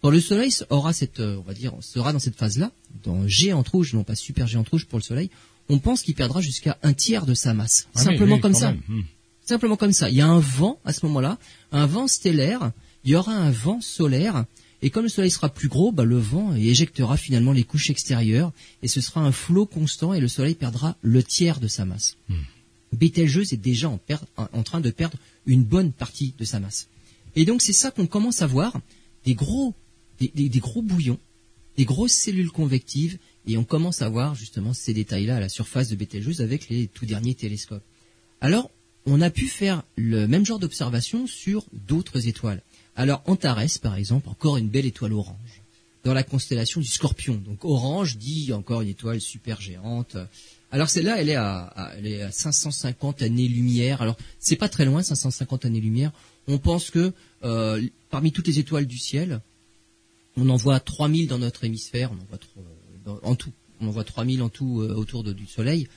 Quand 0.00 0.10
le 0.10 0.20
Soleil 0.20 0.52
aura 0.70 0.92
cette, 0.92 1.20
euh, 1.20 1.38
on 1.38 1.42
va 1.42 1.54
dire, 1.54 1.74
sera 1.80 2.12
dans 2.12 2.18
cette 2.18 2.36
phase-là, 2.36 2.72
dans 3.04 3.26
géante 3.26 3.68
rouge, 3.68 3.92
non 3.94 4.04
pas 4.04 4.16
super 4.16 4.46
géante 4.46 4.68
rouge 4.68 4.86
pour 4.86 4.98
le 4.98 5.04
Soleil, 5.04 5.30
on 5.68 5.78
pense 5.78 6.02
qu'il 6.02 6.14
perdra 6.14 6.40
jusqu'à 6.40 6.78
un 6.82 6.92
tiers 6.92 7.26
de 7.26 7.34
sa 7.34 7.54
masse, 7.54 7.88
Ah 7.94 8.02
simplement 8.02 8.36
oui, 8.36 8.40
comme 8.40 8.54
ça. 8.54 8.72
même. 8.72 9.04
Simplement 9.44 9.76
comme 9.76 9.92
ça. 9.92 10.08
Il 10.08 10.16
y 10.16 10.20
a 10.20 10.26
un 10.26 10.38
vent 10.40 10.78
à 10.84 10.92
ce 10.92 11.04
moment-là, 11.06 11.38
un 11.72 11.86
vent 11.86 12.06
stellaire, 12.06 12.72
il 13.04 13.10
y 13.10 13.16
aura 13.16 13.32
un 13.34 13.50
vent 13.50 13.80
solaire, 13.80 14.44
et 14.82 14.90
comme 14.90 15.04
le 15.04 15.08
soleil 15.08 15.30
sera 15.30 15.48
plus 15.48 15.68
gros, 15.68 15.92
bah, 15.92 16.04
le 16.04 16.18
vent 16.18 16.54
éjectera 16.54 17.16
finalement 17.16 17.52
les 17.52 17.64
couches 17.64 17.90
extérieures, 17.90 18.52
et 18.82 18.88
ce 18.88 19.00
sera 19.00 19.20
un 19.20 19.32
flot 19.32 19.66
constant, 19.66 20.14
et 20.14 20.20
le 20.20 20.28
soleil 20.28 20.54
perdra 20.54 20.96
le 21.02 21.22
tiers 21.22 21.60
de 21.60 21.68
sa 21.68 21.84
masse. 21.84 22.16
Bételgeuse 22.92 23.52
est 23.52 23.56
déjà 23.56 23.88
en, 23.88 24.62
train 24.62 24.80
de 24.80 24.90
perdre 24.90 25.16
une 25.46 25.64
bonne 25.64 25.92
partie 25.92 26.34
de 26.38 26.44
sa 26.44 26.60
masse. 26.60 26.88
Et 27.36 27.44
donc 27.44 27.62
c'est 27.62 27.72
ça 27.72 27.90
qu'on 27.90 28.06
commence 28.06 28.42
à 28.42 28.46
voir, 28.46 28.78
des 29.24 29.34
gros, 29.34 29.74
des, 30.20 30.30
des- 30.34 30.48
des 30.48 30.58
gros 30.60 30.82
bouillons, 30.82 31.18
des 31.76 31.84
grosses 31.84 32.12
cellules 32.12 32.50
convectives, 32.50 33.18
et 33.46 33.56
on 33.56 33.64
commence 33.64 34.02
à 34.02 34.08
voir 34.08 34.34
justement 34.34 34.72
ces 34.74 34.94
détails-là 34.94 35.36
à 35.36 35.40
la 35.40 35.48
surface 35.48 35.88
de 35.88 35.96
Bételgeuse 35.96 36.42
avec 36.42 36.68
les 36.68 36.86
tout 36.86 37.06
derniers 37.06 37.34
télescopes. 37.34 37.82
Alors, 38.40 38.70
on 39.06 39.20
a 39.20 39.30
pu 39.30 39.46
faire 39.48 39.82
le 39.96 40.26
même 40.26 40.44
genre 40.46 40.58
d'observation 40.58 41.26
sur 41.26 41.64
d'autres 41.72 42.28
étoiles. 42.28 42.62
Alors, 42.94 43.22
Antares, 43.26 43.78
par 43.82 43.96
exemple, 43.96 44.28
encore 44.28 44.56
une 44.58 44.68
belle 44.68 44.86
étoile 44.86 45.12
orange, 45.12 45.62
dans 46.04 46.14
la 46.14 46.22
constellation 46.22 46.80
du 46.80 46.86
Scorpion. 46.86 47.34
Donc, 47.36 47.64
orange 47.64 48.16
dit 48.18 48.52
encore 48.52 48.82
une 48.82 48.88
étoile 48.88 49.20
super 49.20 49.60
géante. 49.60 50.16
Alors, 50.70 50.88
celle-là, 50.90 51.20
elle 51.20 51.28
est 51.30 51.36
à, 51.36 51.92
elle 51.96 52.06
est 52.06 52.22
à 52.22 52.30
550 52.32 53.22
années-lumière. 53.22 54.02
Alors, 54.02 54.16
c'est 54.38 54.56
pas 54.56 54.68
très 54.68 54.84
loin, 54.84 55.02
550 55.02 55.64
années-lumière. 55.64 56.12
On 56.48 56.58
pense 56.58 56.90
que 56.90 57.12
euh, 57.44 57.82
parmi 58.10 58.32
toutes 58.32 58.46
les 58.48 58.58
étoiles 58.58 58.86
du 58.86 58.98
ciel, 58.98 59.40
on 60.36 60.48
en 60.48 60.56
voit 60.56 60.80
3000 60.80 61.28
dans 61.28 61.38
notre 61.38 61.64
hémisphère, 61.64 62.10
on 62.12 62.14
en 62.20 62.26
voit 62.28 62.38
trop- 62.38 62.64
dans- 63.04 63.20
en 63.22 63.34
tout, 63.34 63.52
on 63.80 63.88
en 63.88 63.90
voit 63.90 64.04
3000 64.04 64.42
en 64.42 64.48
tout 64.48 64.80
euh, 64.80 64.94
autour 64.94 65.22
du 65.24 65.46
Soleil. 65.46 65.88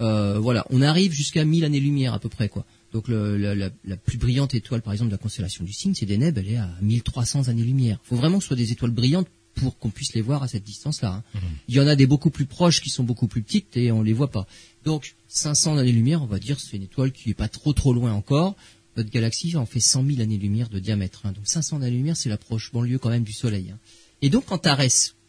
Euh, 0.00 0.38
voilà, 0.38 0.64
on 0.70 0.80
arrive 0.82 1.12
jusqu'à 1.12 1.44
1000 1.44 1.64
années-lumière 1.64 2.14
à 2.14 2.18
peu 2.20 2.28
près 2.28 2.48
quoi. 2.48 2.64
Donc 2.92 3.08
le- 3.08 3.36
la, 3.36 3.54
la- 3.54 3.70
la 3.84 3.96
plus 3.96 4.16
brillante 4.18 4.54
étoile 4.54 4.80
par 4.82 4.92
exemple 4.92 5.10
de 5.10 5.14
la 5.14 5.18
constellation 5.18 5.64
du 5.64 5.72
Cygne, 5.72 5.94
c'est 5.94 6.06
Deneb, 6.06 6.38
elle 6.38 6.48
est 6.48 6.56
à 6.56 6.70
1300 6.82 7.48
années-lumière. 7.48 7.98
Il 8.04 8.08
faut 8.08 8.16
vraiment 8.16 8.38
que 8.38 8.44
ce 8.44 8.48
soit 8.48 8.56
des 8.56 8.72
étoiles 8.72 8.92
brillantes 8.92 9.26
pour 9.56 9.76
qu'on 9.78 9.90
puisse 9.90 10.14
les 10.14 10.20
voir 10.22 10.42
à 10.44 10.48
cette 10.48 10.62
distance-là. 10.62 11.14
hein. 11.34 11.40
Il 11.68 11.74
y 11.74 11.80
en 11.80 11.88
a 11.88 11.96
des 11.96 12.06
beaucoup 12.06 12.30
plus 12.30 12.46
proches 12.46 12.80
qui 12.80 12.90
sont 12.90 13.02
beaucoup 13.02 13.26
plus 13.26 13.42
petites 13.42 13.76
et 13.76 13.90
on 13.90 14.02
les 14.02 14.12
voit 14.12 14.30
pas. 14.30 14.46
Donc 14.84 15.16
500 15.26 15.76
années-lumière, 15.78 16.22
on 16.22 16.26
va 16.26 16.38
dire, 16.38 16.60
c'est 16.60 16.76
une 16.76 16.84
étoile 16.84 17.10
qui 17.12 17.30
est 17.30 17.34
pas 17.34 17.48
trop 17.48 17.72
trop 17.72 17.92
loin 17.92 18.12
encore. 18.12 18.54
Notre 18.96 19.10
galaxie 19.10 19.56
en 19.56 19.66
fait 19.66 19.80
100 19.80 20.04
000 20.06 20.20
années-lumière 20.20 20.68
de 20.68 20.78
diamètre. 20.78 21.22
hein. 21.24 21.32
Donc 21.32 21.46
500 21.46 21.78
années-lumière, 21.82 22.16
c'est 22.16 22.28
la 22.28 22.38
proche 22.38 22.72
banlieue 22.72 22.98
quand 22.98 23.10
même 23.10 23.24
du 23.24 23.32
Soleil. 23.32 23.70
hein. 23.72 23.78
Et 24.22 24.30
donc 24.30 24.50
Antares, 24.52 24.78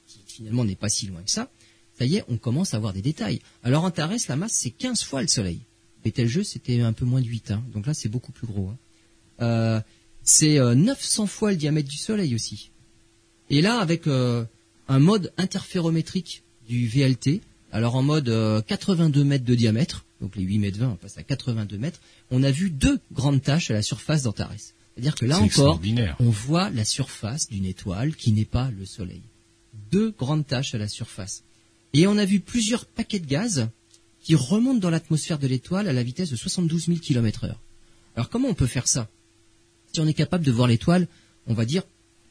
qui 0.08 0.19
finalement 0.27 0.63
n'est 0.63 0.75
pas 0.75 0.89
si 0.89 1.08
loin 1.08 1.21
que 1.23 1.32
ça, 1.32 1.49
ça 2.00 2.06
y 2.06 2.16
est, 2.16 2.24
on 2.30 2.38
commence 2.38 2.74
à 2.74 2.78
avoir 2.78 2.94
des 2.94 3.02
détails. 3.02 3.42
Alors 3.62 3.84
Antares, 3.84 4.14
la 4.30 4.36
masse, 4.38 4.54
c'est 4.54 4.72
15 4.72 5.04
fois 5.04 5.22
le 5.22 5.28
Soleil. 5.28 5.60
Bételgeuse, 6.04 6.48
c'était 6.48 6.80
un 6.80 6.94
peu 6.94 7.04
moins 7.06 7.20
de 7.22 7.28
8. 7.28 7.52
Hein. 7.52 7.62
Donc 7.74 7.86
là, 7.86 7.94
c'est 7.94 8.08
beaucoup 8.08 8.32
plus 8.32 8.48
gros. 8.48 8.70
hein. 8.70 8.78
Euh, 9.42 9.82
c'est 10.24 10.60
euh, 10.60 10.76
900 10.76 11.28
fois 11.28 11.52
le 11.52 11.58
diamètre 11.58 11.90
du 11.90 11.98
Soleil 11.98 12.34
aussi. 12.36 12.72
Et 13.50 13.62
là, 13.62 13.80
avec 13.80 14.08
euh, 14.08 14.46
un 14.88 15.00
mode 15.00 15.34
interférométrique 15.38 16.44
du 16.70 16.88
VLT, 16.88 17.42
alors 17.72 17.96
en 17.96 18.04
mode 18.04 18.30
euh, 18.30 18.62
82 18.62 19.24
mètres 19.26 19.46
de 19.46 19.56
diamètre, 19.56 20.06
donc 20.22 20.36
les 20.38 20.44
8 20.44 20.60
mètres 20.60 20.78
20, 20.80 20.90
on 20.92 20.96
passe 20.96 21.18
à 21.18 21.24
82 21.24 21.78
mètres, 21.78 22.00
on 22.32 22.44
a 22.44 22.52
vu 22.52 22.70
deux 22.70 23.00
grandes 23.12 23.42
taches 23.42 23.72
à 23.72 23.74
la 23.74 23.82
surface 23.82 24.24
d'Antares. 24.24 24.54
C'est-à-dire 24.96 25.16
que 25.16 25.26
là 25.26 25.40
encore, 25.40 25.82
on 26.20 26.30
voit 26.30 26.70
la 26.70 26.86
surface 26.86 27.50
d'une 27.50 27.66
étoile 27.66 28.16
qui 28.16 28.32
n'est 28.32 28.46
pas 28.46 28.70
le 28.72 28.86
Soleil. 28.86 29.22
Deux 29.92 30.12
grandes 30.12 30.46
taches 30.48 30.76
à 30.76 30.78
la 30.78 30.88
surface. 30.88 31.44
Et 31.93 32.08
on 32.08 32.17
a 32.17 32.25
vu 32.25 32.39
plusieurs 32.39 32.86
paquets 32.86 33.19
de 33.19 33.25
gaz 33.25 33.69
qui 34.21 34.36
remontent 34.36 34.80
dans 34.80 34.89
l'atmosphère 34.89 35.39
de 35.39 35.47
l'étoile 35.47 35.88
à 35.88 35.93
la 35.93 36.04
vitesse 36.04 36.30
de 36.30 36.36
72 36.36 36.86
000 36.86 36.99
km 36.99 37.45
heure. 37.45 37.60
Alors 38.15 38.30
comment 38.30 38.49
on 38.49 38.54
peut 38.54 38.67
faire 38.67 38.88
ça? 38.88 39.10
Si 39.93 39.99
on 39.99 40.08
est 40.08 40.13
capable 40.13 40.45
de 40.45 40.52
voir 40.52 40.67
l'étoile, 40.67 41.08
on 41.47 41.54
va 41.54 41.65
dire, 41.65 41.84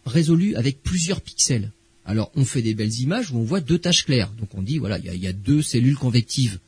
résolue 0.07 0.55
avec 0.55 0.83
plusieurs 0.83 1.21
pixels. 1.21 1.73
Alors 2.05 2.31
on 2.35 2.45
fait 2.45 2.63
des 2.63 2.75
belles 2.75 3.01
images 3.01 3.33
où 3.33 3.39
on 3.39 3.45
voit 3.45 3.61
deux 3.61 3.79
taches 3.79 4.05
claires. 4.05 4.31
Donc 4.33 4.55
on 4.55 4.63
dit, 4.63 4.79
voilà, 4.79 4.99
il 4.99 5.07
y 5.07 5.09
a, 5.09 5.15
il 5.15 5.23
y 5.23 5.27
a 5.27 5.33
deux 5.33 5.63
cellules 5.63 5.97
convectives. 5.97 6.59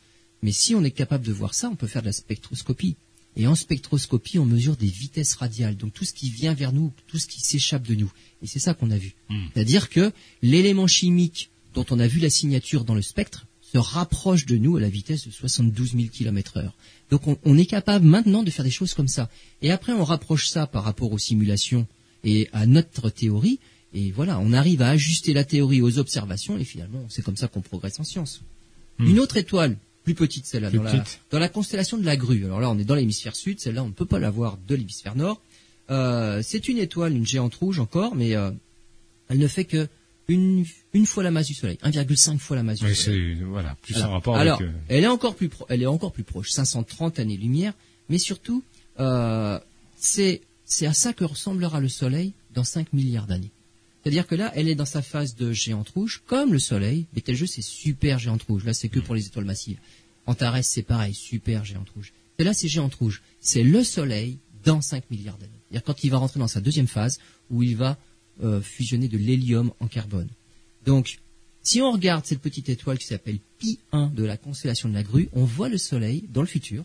Mais 0.42 0.52
si 0.52 0.74
on 0.74 0.82
est 0.82 0.90
capable 0.90 1.24
de 1.24 1.32
voir 1.32 1.54
ça, 1.54 1.68
on 1.68 1.76
peut 1.76 1.86
faire 1.86 2.02
de 2.02 2.06
la 2.06 2.12
spectroscopie. 2.12 2.96
Et 3.36 3.46
en 3.46 3.54
spectroscopie, 3.54 4.38
on 4.38 4.46
mesure 4.46 4.76
des 4.76 4.86
vitesses 4.86 5.34
radiales, 5.34 5.76
donc 5.76 5.92
tout 5.92 6.04
ce 6.04 6.12
qui 6.12 6.30
vient 6.30 6.54
vers 6.54 6.72
nous, 6.72 6.92
tout 7.06 7.18
ce 7.18 7.28
qui 7.28 7.40
s'échappe 7.40 7.86
de 7.86 7.94
nous. 7.94 8.10
Et 8.42 8.46
c'est 8.46 8.58
ça 8.58 8.74
qu'on 8.74 8.90
a 8.90 8.98
vu. 8.98 9.14
C'est-à-dire 9.54 9.88
que 9.88 10.12
l'élément 10.42 10.88
chimique 10.88 11.50
dont 11.74 11.86
on 11.90 11.98
a 11.98 12.06
vu 12.06 12.20
la 12.20 12.30
signature 12.30 12.84
dans 12.84 12.94
le 12.94 13.02
spectre 13.02 13.46
se 13.62 13.78
rapproche 13.78 14.46
de 14.46 14.56
nous 14.56 14.76
à 14.76 14.80
la 14.80 14.88
vitesse 14.88 15.26
de 15.26 15.32
72 15.32 15.92
000 15.92 16.08
km 16.08 16.56
heure. 16.56 16.74
Donc 17.10 17.26
on, 17.28 17.38
on 17.44 17.56
est 17.56 17.66
capable 17.66 18.04
maintenant 18.04 18.42
de 18.42 18.50
faire 18.50 18.64
des 18.64 18.70
choses 18.70 18.94
comme 18.94 19.08
ça. 19.08 19.28
Et 19.62 19.70
après, 19.70 19.92
on 19.92 20.04
rapproche 20.04 20.48
ça 20.48 20.66
par 20.66 20.82
rapport 20.84 21.12
aux 21.12 21.18
simulations 21.18 21.86
et 22.24 22.48
à 22.52 22.66
notre 22.66 23.10
théorie. 23.10 23.60
Et 23.92 24.10
voilà, 24.10 24.38
on 24.40 24.52
arrive 24.52 24.82
à 24.82 24.90
ajuster 24.90 25.32
la 25.32 25.44
théorie 25.44 25.82
aux 25.82 25.98
observations 25.98 26.58
et 26.58 26.64
finalement, 26.64 27.04
c'est 27.08 27.22
comme 27.22 27.36
ça 27.36 27.48
qu'on 27.48 27.60
progresse 27.60 27.98
en 28.00 28.04
science. 28.04 28.42
Une 28.98 29.18
autre 29.18 29.36
étoile, 29.36 29.76
plus 30.04 30.14
petite 30.14 30.46
celle-là, 30.46 30.70
dans 31.30 31.38
la 31.38 31.48
constellation 31.48 31.96
de 31.96 32.04
la 32.04 32.16
grue. 32.16 32.44
Alors 32.44 32.60
là, 32.60 32.70
on 32.70 32.78
est 32.78 32.84
dans 32.84 32.94
l'hémisphère 32.94 33.34
sud, 33.34 33.60
celle-là, 33.60 33.82
on 33.82 33.88
ne 33.88 33.92
peut 33.92 34.04
pas 34.04 34.18
la 34.18 34.30
voir 34.30 34.58
de 34.68 34.74
l'hémisphère 34.74 35.16
nord. 35.16 35.40
Euh, 35.90 36.40
c'est 36.42 36.68
une 36.68 36.78
étoile, 36.78 37.16
une 37.16 37.26
géante 37.26 37.54
rouge 37.54 37.80
encore, 37.80 38.14
mais 38.14 38.36
euh, 38.36 38.50
elle 39.28 39.38
ne 39.38 39.48
fait 39.48 39.64
que 39.64 39.88
une, 40.32 40.64
une 40.92 41.06
fois 41.06 41.22
la 41.22 41.30
masse 41.30 41.46
du 41.48 41.54
Soleil, 41.54 41.78
1,5 41.82 42.38
fois 42.38 42.56
la 42.56 42.62
masse 42.62 42.80
du 42.80 42.94
Soleil. 42.94 43.34
voilà, 43.42 43.76
plus 43.82 43.96
Alors, 43.96 44.10
en 44.10 44.12
rapport 44.12 44.36
alors, 44.36 44.58
avec. 44.60 44.68
euh, 44.70 44.78
elle 44.88 45.04
est 45.04 45.08
encore 45.08 45.34
plus, 45.34 45.48
pro- 45.48 45.66
elle 45.68 45.82
est 45.82 45.86
encore 45.86 46.12
plus 46.12 46.24
proche, 46.24 46.50
530 46.50 47.18
années-lumière, 47.18 47.72
mais 48.08 48.18
surtout, 48.18 48.62
euh, 48.98 49.58
c'est 49.96 50.42
c'est 50.64 50.86
à 50.86 50.92
ça 50.92 51.12
que 51.12 51.24
ressemblera 51.24 51.80
le 51.80 51.88
Soleil 51.88 52.32
dans 52.54 52.64
5 52.64 52.92
milliards 52.92 53.26
d'années. 53.26 53.50
C'est-à-dire 54.02 54.26
que 54.26 54.34
là, 54.36 54.52
elle 54.54 54.68
est 54.68 54.74
dans 54.76 54.84
sa 54.86 55.02
phase 55.02 55.34
de 55.34 55.52
géante 55.52 55.88
rouge, 55.90 56.22
comme 56.26 56.52
le 56.52 56.58
Soleil. 56.58 57.06
Betelgeuse, 57.12 57.50
c'est 57.50 57.62
super 57.62 58.18
géante 58.18 58.42
rouge. 58.44 58.64
Là, 58.64 58.72
c'est 58.72 58.88
que 58.88 59.00
pour 59.00 59.14
les 59.14 59.26
étoiles 59.26 59.44
massives. 59.44 59.78
Antares, 60.26 60.62
c'est 60.64 60.82
pareil, 60.82 61.12
super 61.12 61.64
géante 61.64 61.90
rouge. 61.90 62.12
Et 62.38 62.44
là, 62.44 62.54
c'est 62.54 62.68
géante 62.68 62.94
rouge. 62.94 63.20
C'est 63.40 63.62
le 63.64 63.82
Soleil 63.84 64.38
dans 64.64 64.80
5 64.80 65.10
milliards 65.10 65.36
d'années. 65.38 65.52
C'est-à-dire 65.70 65.84
quand 65.84 66.04
il 66.04 66.10
va 66.10 66.18
rentrer 66.18 66.38
dans 66.40 66.48
sa 66.48 66.60
deuxième 66.60 66.86
phase, 66.86 67.18
où 67.50 67.62
il 67.62 67.76
va 67.76 67.98
euh, 68.42 68.60
fusionner 68.60 69.08
de 69.08 69.18
l'hélium 69.18 69.72
en 69.80 69.86
carbone. 69.86 70.28
Donc, 70.86 71.18
si 71.62 71.80
on 71.80 71.92
regarde 71.92 72.24
cette 72.24 72.40
petite 72.40 72.68
étoile 72.68 72.98
qui 72.98 73.06
s'appelle 73.06 73.38
Pi 73.58 73.78
1 73.92 74.08
de 74.08 74.24
la 74.24 74.36
constellation 74.36 74.88
de 74.88 74.94
la 74.94 75.02
Grue, 75.02 75.28
on 75.32 75.44
voit 75.44 75.68
le 75.68 75.78
Soleil 75.78 76.24
dans 76.32 76.40
le 76.40 76.46
futur, 76.46 76.84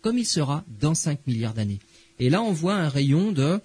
comme 0.00 0.18
il 0.18 0.26
sera 0.26 0.64
dans 0.80 0.94
5 0.94 1.26
milliards 1.26 1.54
d'années. 1.54 1.80
Et 2.18 2.30
là, 2.30 2.42
on 2.42 2.52
voit 2.52 2.74
un 2.74 2.88
rayon 2.88 3.32
de 3.32 3.60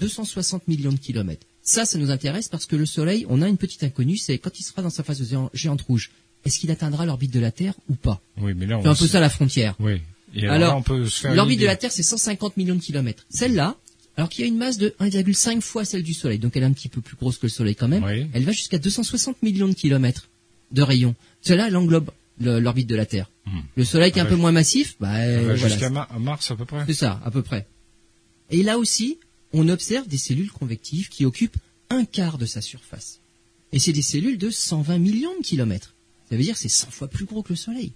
260 0.00 0.66
millions 0.68 0.92
de 0.92 0.98
kilomètres. 0.98 1.46
Ça, 1.62 1.84
ça 1.84 1.98
nous 1.98 2.10
intéresse 2.10 2.48
parce 2.48 2.66
que 2.66 2.76
le 2.76 2.86
Soleil, 2.86 3.24
on 3.28 3.40
a 3.40 3.48
une 3.48 3.56
petite 3.56 3.84
inconnue, 3.84 4.16
c'est 4.16 4.38
quand 4.38 4.58
il 4.58 4.62
sera 4.62 4.82
dans 4.82 4.90
sa 4.90 5.02
phase 5.02 5.20
de 5.20 5.38
géante 5.54 5.82
rouge, 5.82 6.10
est-ce 6.44 6.58
qu'il 6.58 6.70
atteindra 6.70 7.06
l'orbite 7.06 7.32
de 7.32 7.40
la 7.40 7.52
Terre 7.52 7.74
ou 7.88 7.94
pas 7.94 8.20
Oui, 8.38 8.52
mais 8.54 8.66
là, 8.66 8.78
on 8.78 8.82
C'est 8.82 8.88
un 8.88 8.94
peu 8.94 9.06
ça 9.06 9.20
la 9.20 9.30
frontière. 9.30 9.74
Oui. 9.78 10.00
Et 10.34 10.46
alors, 10.46 10.82
Alors, 10.84 11.34
L'orbite 11.34 11.60
de 11.60 11.66
la. 11.66 11.76
Terre, 11.76 11.92
c'est 11.92 12.02
150 12.02 12.56
millions 12.56 12.74
de 12.74 12.80
kilomètres. 12.80 13.24
Celle-là, 13.30 13.76
alors 14.16 14.28
qu'il 14.28 14.42
y 14.42 14.44
a 14.44 14.48
une 14.48 14.56
masse 14.58 14.78
de 14.78 14.94
1,5 15.00 15.60
fois 15.60 15.84
celle 15.84 16.02
du 16.02 16.14
Soleil, 16.14 16.38
donc 16.38 16.56
elle 16.56 16.62
est 16.62 16.66
un 16.66 16.72
petit 16.72 16.88
peu 16.88 17.00
plus 17.00 17.16
grosse 17.16 17.36
que 17.38 17.46
le 17.46 17.50
Soleil 17.50 17.74
quand 17.74 17.88
même, 17.88 18.04
Oui. 18.04 18.26
elle 18.32 18.44
va 18.44 18.52
jusqu'à 18.52 18.78
260 18.78 19.42
millions 19.42 19.68
de 19.68 19.74
kilomètres 19.74 20.28
de 20.72 20.82
rayon. 20.82 21.14
Celle-là, 21.42 21.66
elle 21.68 21.76
englobe 21.76 22.10
l'orbite 22.40 22.88
de 22.88 22.96
la 22.96 23.06
Terre. 23.06 23.30
Hmm. 23.46 23.60
Le 23.76 23.84
Soleil 23.84 24.12
qui 24.12 24.18
est 24.18 24.22
un 24.22 24.26
Ah 24.26 24.28
peu 24.28 24.36
moins 24.36 24.52
massif, 24.52 24.96
bah, 25.00 25.08
voilà, 25.40 25.56
jusqu'à 25.56 25.90
Ma- 25.90 26.08
Mars 26.18 26.50
à 26.50 26.56
peu 26.56 26.64
près. 26.64 26.84
c'est 26.86 26.94
ça, 26.94 27.20
à 27.24 27.30
peu 27.30 27.42
près. 27.42 27.66
Et 28.50 28.62
là 28.62 28.78
aussi, 28.78 29.18
on 29.52 29.68
observe 29.68 30.06
des 30.08 30.18
cellules 30.18 30.50
convectives 30.50 31.08
qui 31.08 31.24
occupent 31.24 31.56
un 31.90 32.04
quart 32.04 32.38
de 32.38 32.46
sa 32.46 32.60
surface. 32.60 33.20
Et 33.72 33.78
c'est 33.78 33.92
des 33.92 34.02
cellules 34.02 34.38
de 34.38 34.50
120 34.50 34.98
millions 34.98 35.36
de 35.38 35.44
kilomètres. 35.44 35.94
Ça 36.30 36.36
veut 36.36 36.42
dire 36.42 36.54
que 36.54 36.60
c'est 36.60 36.68
100 36.68 36.90
fois 36.90 37.08
plus 37.08 37.24
gros 37.24 37.42
que 37.42 37.50
le 37.52 37.56
Soleil. 37.56 37.92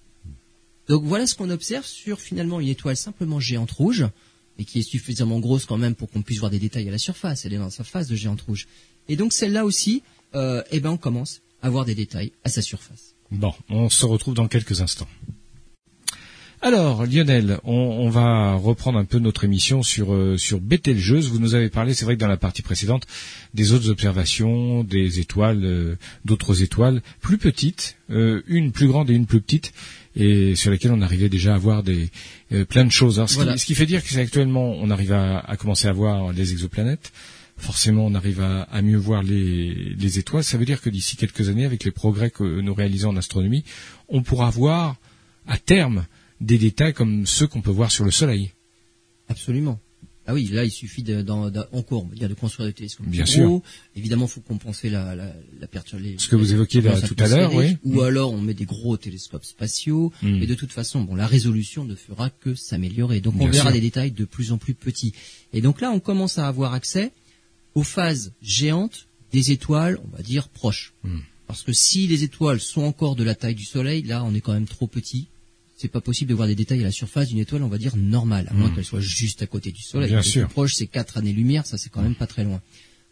Donc 0.89 1.05
voilà 1.05 1.27
ce 1.27 1.35
qu'on 1.35 1.51
observe 1.51 1.85
sur 1.85 2.21
finalement 2.21 2.61
une 2.61 2.69
étoile 2.69 2.97
simplement 2.97 3.41
géante 3.41 3.71
rouge, 3.73 4.07
et 4.59 4.65
qui 4.65 4.81
est 4.81 4.83
suffisamment 4.83 5.41
grosse 5.41 5.67
quand 5.67 5.79
même 5.79 5.95
pour 5.95 6.11
qu'on 6.11 6.23
puisse 6.23 6.39
voir 6.39 6.51
des 6.51 6.59
détails 6.59 6.89
à 6.89 6.91
la 6.91 6.99
surface. 6.99 7.45
Elle 7.45 7.55
est 7.55 7.59
dans 7.59 7.71
sa 7.71 7.85
phase 7.85 8.09
de 8.09 8.17
géante 8.17 8.43
rouge. 8.43 8.67
Et 9.09 9.17
donc 9.17 9.33
celle-là 9.33 9.65
aussi, 9.65 10.03
euh, 10.35 10.63
eh 10.71 10.81
ben 10.81 10.91
on 10.91 10.97
commence 10.97 11.41
à 11.63 11.71
voir 11.71 11.85
des 11.85 11.95
détails 11.95 12.33
à 12.45 12.51
sa 12.51 12.63
surface. 12.63 13.15
Bon, 13.31 13.53
on 13.69 13.89
se 13.89 14.07
retrouve 14.07 14.35
dans 14.35 14.49
quelques 14.49 14.81
instants. 14.81 15.09
Alors, 16.61 17.07
Lionel, 17.07 17.61
on, 17.63 17.73
on 17.73 18.11
va 18.11 18.55
reprendre 18.55 18.99
un 18.99 19.05
peu 19.05 19.21
notre 19.21 19.45
émission 19.45 19.85
sur 19.85 20.13
euh, 20.13 20.37
sur 20.37 20.59
Bételgeuse. 20.61 21.29
Vous 21.29 21.39
nous 21.39 21.55
avez 21.55 21.69
parlé, 21.69 21.95
c'est 21.95 22.05
vrai 22.05 22.17
que 22.17 22.21
dans 22.21 22.27
la 22.27 22.37
partie 22.37 22.63
précédente, 22.63 23.07
des 23.55 23.73
autres 23.73 23.89
observations, 23.91 24.83
des 24.83 25.21
étoiles, 25.21 25.65
euh, 25.65 25.97
d'autres 26.25 26.65
étoiles 26.65 27.01
plus 27.21 27.39
petites, 27.39 27.97
euh, 28.11 28.43
une 28.49 28.73
plus 28.73 28.89
grande 28.89 29.09
et 29.09 29.15
une 29.15 29.27
plus 29.27 29.41
petite, 29.41 29.73
et 30.19 30.55
sur 30.57 30.71
lesquelles 30.71 30.93
on 30.93 31.01
arrivait 31.01 31.29
déjà 31.31 31.55
à 31.55 31.59
voir 31.59 31.83
des 31.83 32.11
euh, 32.53 32.65
plein 32.67 32.85
de 32.85 32.91
choses. 32.91 33.19
Alors, 33.19 33.31
ce, 33.31 33.37
Voilà. 33.37 33.53
qui, 33.55 33.61
ce 33.61 33.67
qui 33.67 33.75
fait 33.75 33.87
dire 33.87 34.03
que 34.03 34.09
c'est 34.11 34.21
actuellement, 34.21 34.73
on 34.73 34.91
arrive 34.91 35.13
à, 35.13 35.39
à 35.39 35.57
commencer 35.57 35.89
à 35.89 35.93
voir 35.93 36.33
les 36.33 36.53
exoplanètes. 36.53 37.13
Forcément, 37.57 38.05
on 38.07 38.15
arrive 38.15 38.41
à, 38.41 38.63
à 38.65 38.83
mieux 38.83 38.97
voir 38.99 39.23
les, 39.23 39.95
les 39.99 40.19
étoiles. 40.19 40.45
Ça 40.45 40.59
veut 40.59 40.65
dire 40.67 40.81
que 40.83 40.91
d'ici 40.91 41.17
quelques 41.17 41.49
années, 41.49 41.65
avec 41.65 41.85
les 41.85 41.91
progrès 41.91 42.31
que 42.31 42.61
nous 42.61 42.75
réalisons 42.75 43.09
en 43.11 43.17
astronomie, 43.17 43.65
on 44.09 44.23
pourra 44.23 44.51
voir 44.51 44.97
à 45.47 45.57
terme 45.59 46.05
des 46.41 46.59
détails 46.59 46.93
comme 46.95 47.27
ceux 47.27 47.47
qu'on 47.49 47.63
peut 47.63 47.71
voir 47.73 47.91
sur 47.91 48.05
le 48.05 48.11
Soleil. 48.13 48.53
Absolument. 49.29 49.81
Ah 50.31 50.35
oui, 50.35 50.47
là, 50.53 50.63
il 50.63 50.71
suffit 50.71 51.03
de, 51.03 51.23
dans, 51.23 51.49
dans- 51.49 51.65
en 51.73 51.81
de 51.81 52.35
construire 52.35 52.67
des 52.69 52.75
télescopes. 52.75 53.07
Bien 53.07 53.25
plus 53.25 53.33
sûr. 53.33 53.47
gros. 53.47 53.63
Évidemment, 53.97 54.27
il 54.27 54.31
faut 54.31 54.43
compenser 54.43 54.91
la, 54.91 55.15
la, 55.15 55.33
la 55.59 55.67
pertur- 55.67 55.99
les- 55.99 56.19
Ce 56.19 56.29
que 56.29 56.37
vous 56.37 56.53
évoquiez 56.53 56.83
là, 56.83 57.01
tout 57.01 57.17
à 57.19 57.29
l'heure, 57.29 57.55
oui. 57.55 57.79
Ou 57.85 58.03
alors, 58.03 58.35
on 58.35 58.41
met 58.43 58.53
des 58.53 58.67
gros 58.67 58.99
télescopes 58.99 59.47
spatiaux. 59.47 60.13
Mm. 60.23 60.43
Et 60.43 60.47
de 60.47 60.55
toute 60.55 60.71
façon, 60.71 61.01
bon, 61.01 61.15
la 61.15 61.27
résolution 61.27 61.87
ne 61.87 61.95
fera 61.95 62.29
que 62.29 62.55
s'améliorer. 62.55 63.23
Donc, 63.23 63.37
on 63.37 63.39
Bien 63.39 63.51
verra 63.51 63.71
sûr. 63.71 63.73
des 63.73 63.81
détails 63.81 64.11
de 64.11 64.27
plus 64.27 64.53
en 64.53 64.59
plus 64.59 64.75
petits. 64.75 65.15
Et 65.55 65.63
donc 65.63 65.81
là, 65.81 65.91
on 65.91 65.99
commence 65.99 66.37
à 66.37 66.47
avoir 66.47 66.75
accès 66.75 67.11
aux 67.75 67.83
phases 67.83 68.33
géantes 68.43 69.07
des 69.33 69.51
étoiles, 69.51 69.99
on 70.13 70.15
va 70.15 70.23
dire, 70.23 70.49
proches. 70.49 70.93
Mm. 71.05 71.21
Parce 71.47 71.63
que 71.63 71.73
si 71.73 72.07
les 72.07 72.23
étoiles 72.23 72.61
sont 72.61 72.83
encore 72.83 73.17
de 73.17 73.25
la 73.25 73.35
taille 73.35 73.55
du 73.55 73.65
Soleil, 73.65 74.03
là, 74.03 74.23
on 74.25 74.35
est 74.35 74.43
quand 74.43 74.53
même 74.53 74.67
trop 74.69 74.87
petit. 74.87 75.29
C'est 75.81 75.89
pas 75.89 76.01
possible 76.01 76.29
de 76.29 76.35
voir 76.35 76.49
des 76.49 76.55
détails 76.57 76.81
à 76.81 76.85
la 76.85 76.91
surface 76.93 77.29
d'une 77.29 77.39
étoile, 77.39 77.63
on 77.63 77.69
va 77.69 77.79
dire 77.79 77.97
normale, 77.97 78.47
à 78.51 78.53
moins 78.53 78.69
Mm. 78.69 78.75
qu'elle 78.75 78.85
soit 78.85 79.01
juste 79.01 79.43
à 79.43 79.47
côté 79.47 79.71
du 79.73 79.81
Soleil. 79.81 80.11
Bien 80.11 80.23
sûr. 80.23 80.47
plus 80.47 80.53
proche, 80.53 80.75
c'est 80.75 80.89
quatre 80.89 81.17
années-lumière, 81.19 81.65
ça 81.67 81.79
c'est 81.79 81.89
quand 81.89 82.03
même 82.03 82.17
pas 82.17 82.27
très 82.27 82.43
loin. 82.45 82.61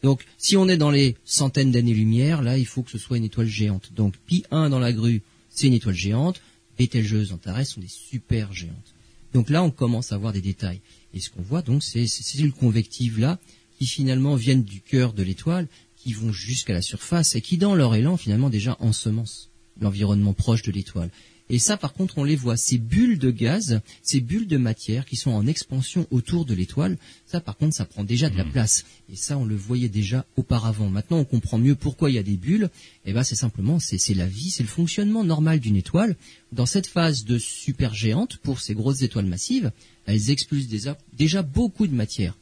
Donc, 0.03 0.25
si 0.37 0.57
on 0.57 0.69
est 0.69 0.77
dans 0.77 0.91
les 0.91 1.17
centaines 1.25 1.71
d'années-lumière, 1.71 2.43
là, 2.43 2.59
il 2.59 2.67
faut 2.67 2.83
que 2.83 2.91
ce 2.91 2.99
soit 2.99 3.17
une 3.17 3.25
étoile 3.25 3.47
géante. 3.47 3.93
Donc, 3.95 4.15
Pi 4.27 4.45
1 4.51 4.69
dans 4.69 4.79
la 4.81 4.93
grue, 4.93 5.23
c'est 5.49 5.69
une 5.69 5.73
étoile 5.75 5.95
géante. 5.95 6.43
Bételgeuse, 6.77 7.33
Antares 7.33 7.65
sont 7.67 7.81
des 7.81 7.89
super 7.89 8.53
géantes. 8.53 8.95
Donc 9.33 9.49
là, 9.49 9.63
on 9.63 9.71
commence 9.71 10.13
à 10.13 10.19
voir 10.19 10.33
des 10.33 10.43
détails. 10.43 10.81
Et 11.15 11.21
ce 11.21 11.31
qu'on 11.31 11.43
voit, 11.43 11.63
donc, 11.63 11.83
c'est 11.83 12.07
ces 12.07 12.23
cellules 12.23 12.53
convectives 12.53 13.19
là, 13.21 13.39
qui 13.79 13.87
finalement 13.87 14.35
viennent 14.35 14.65
du 14.65 14.81
cœur 14.81 15.13
de 15.13 15.23
l'étoile, 15.23 15.69
qui 15.97 16.13
vont 16.13 16.33
jusqu'à 16.33 16.73
la 16.75 16.83
surface 16.83 17.35
et 17.37 17.41
qui, 17.41 17.57
dans 17.59 17.75
leur 17.75 17.95
élan, 17.95 18.17
finalement, 18.17 18.51
déjà 18.51 18.77
ensemencent 18.81 19.51
l'environnement 19.81 20.35
proche 20.35 20.63
de 20.63 20.73
l'étoile. 20.73 21.11
Et 21.49 21.61
ça, 21.61 21.77
par 21.77 21.93
contre, 21.93 22.19
on 22.19 22.25
les 22.25 22.35
voit, 22.35 22.57
ces 22.57 22.77
bulles 22.77 23.21
de 23.21 23.31
gaz, 23.31 23.81
ces 24.03 24.21
bulles 24.21 24.49
de 24.49 24.57
matière 24.57 25.07
qui 25.07 25.15
sont 25.15 25.31
en 25.31 25.47
expansion 25.47 26.07
autour 26.11 26.45
de 26.45 26.55
l'étoile, 26.55 26.99
ça, 27.25 27.41
par 27.41 27.57
contre, 27.57 27.77
ça 27.77 27.85
prend 27.85 28.03
déjà 28.03 28.29
de 28.29 28.37
la 28.37 28.45
place. 28.45 28.85
Et 29.13 29.15
ça, 29.15 29.39
on 29.39 29.45
le 29.45 29.55
voyait 29.55 29.89
déjà 29.89 30.27
auparavant. 30.37 30.89
Maintenant, 30.91 31.19
on 31.19 31.25
comprend 31.25 31.59
mieux 31.59 31.77
pourquoi 31.77 32.11
il 32.11 32.15
y 32.15 32.19
a 32.19 32.25
des 32.25 32.37
bulles. 32.37 32.69
Et 33.05 33.13
ben, 33.13 33.23
c'est 33.23 33.37
simplement, 33.37 33.79
c'est 33.79 33.99
c'est 33.99 34.15
la 34.15 34.27
vie, 34.27 34.51
c'est 34.51 34.65
le 34.65 34.69
fonctionnement 34.69 35.23
normal 35.23 35.61
d'une 35.61 35.77
étoile. 35.77 36.17
Dans 36.51 36.67
cette 36.67 36.89
phase 36.89 37.25
de 37.25 37.39
supergéante, 37.39 38.39
pour 38.39 38.61
ces 38.61 38.75
grosses 38.75 39.03
étoiles 39.03 39.27
massives, 39.27 39.71
elles 40.07 40.31
expulsent 40.31 40.69
déjà, 40.69 40.99
déjà 41.17 41.43
beaucoup 41.43 41.87
de 41.87 41.95
matière. 41.95 42.37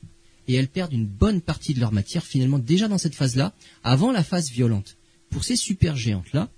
Et 0.48 0.54
elles 0.54 0.68
perdent 0.68 0.92
une 0.94 1.06
bonne 1.06 1.42
partie 1.42 1.74
de 1.74 1.80
leur 1.80 1.92
matière, 1.92 2.24
finalement, 2.24 2.58
déjà 2.58 2.88
dans 2.88 2.98
cette 2.98 3.14
phase-là, 3.14 3.54
avant 3.82 4.12
la 4.12 4.24
phase 4.24 4.50
violente. 4.50 4.96
Pour 5.28 5.44
ces 5.44 5.56
supergéantes-là, 5.56 6.48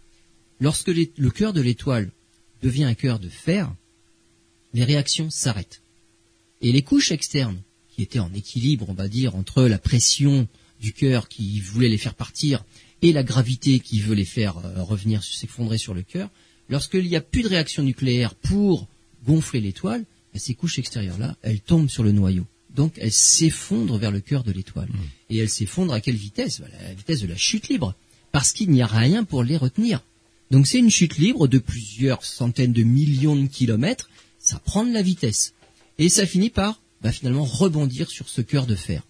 lorsque 0.61 0.89
les- 0.89 1.13
le 1.17 1.31
cœur 1.31 1.53
de 1.53 1.61
l'étoile 1.61 2.11
devient 2.63 2.85
un 2.85 2.95
cœur 2.95 3.19
de 3.19 3.29
fer, 3.29 3.73
les 4.75 4.85
réactions 4.85 5.31
s'arrêtent. 5.31 5.83
Et 6.61 6.73
les 6.73 6.83
couches 6.83 7.13
externes, 7.13 7.61
qui 7.91 8.03
étaient 8.03 8.19
en 8.19 8.33
équilibre, 8.35 8.87
on 8.89 8.95
va 8.95 9.09
dire, 9.09 9.37
entre 9.37 9.65
la 9.65 9.79
pression 9.79 10.49
du 10.81 10.93
cœur 10.93 11.29
qui 11.29 11.61
voulait 11.61 11.89
les 11.89 11.99
faire 11.99 12.15
partir 12.15 12.65
et 13.03 13.13
la 13.13 13.23
gravité 13.23 13.81
qui 13.81 14.01
veut 14.01 14.15
les 14.15 14.25
faire 14.25 14.59
euh, 14.59 14.83
revenir, 14.83 15.23
s'effondrer 15.23 15.79
sur 15.79 15.95
le 15.95 16.03
cœur, 16.03 16.31
lorsqu'il 16.69 17.09
n'y 17.09 17.17
a 17.17 17.21
plus 17.21 17.43
de 17.43 17.49
réaction 17.49 17.83
nucléaire 17.83 18.35
pour 18.35 18.87
gonfler 19.25 19.61
l'étoile, 19.61 20.05
ben, 20.33 20.39
ces 20.39 20.55
couches 20.55 20.79
extérieures-là, 20.79 21.37
elles 21.43 21.61
tombent 21.61 21.89
sur 21.89 22.03
le 22.03 22.13
noyau. 22.13 22.47
Donc 22.75 22.93
elles 22.99 23.13
s'effondrent 23.13 23.97
vers 23.97 24.11
le 24.11 24.21
cœur 24.21 24.45
de 24.45 24.53
l'étoile. 24.53 24.89
Et 25.31 25.39
elles 25.39 25.49
s'effondrent 25.49 25.95
à 25.95 26.01
quelle 26.01 26.17
vitesse? 26.17 26.61
Ben, 26.61 26.69
La 26.83 26.95
vitesse 26.95 27.23
de 27.23 27.27
la 27.27 27.37
chute 27.37 27.69
libre. 27.69 27.95
Parce 28.33 28.53
qu'il 28.53 28.71
n'y 28.71 28.83
a 28.83 28.87
rien 28.87 29.25
pour 29.25 29.43
les 29.43 29.57
retenir. 29.57 30.03
Donc 30.51 30.67
c'est 30.67 30.79
une 30.79 30.91
chute 30.91 31.19
libre 31.19 31.49
de 31.49 31.59
plusieurs 31.59 32.25
centaines 32.25 32.73
de 32.73 32.83
millions 32.83 33.37
de 33.37 33.47
kilomètres, 33.47 34.11
ça 34.39 34.59
prend 34.59 34.85
de 34.85 34.93
la 34.93 35.03
vitesse. 35.03 35.55
Et 35.99 36.09
ça 36.09 36.27
finit 36.27 36.51
par 36.51 36.81
bah, 37.03 37.13
finalement 37.13 37.45
rebondir 37.45 38.11
sur 38.11 38.29
ce 38.29 38.41
cœur 38.41 38.67
de 38.67 38.77
fer. 38.77 39.03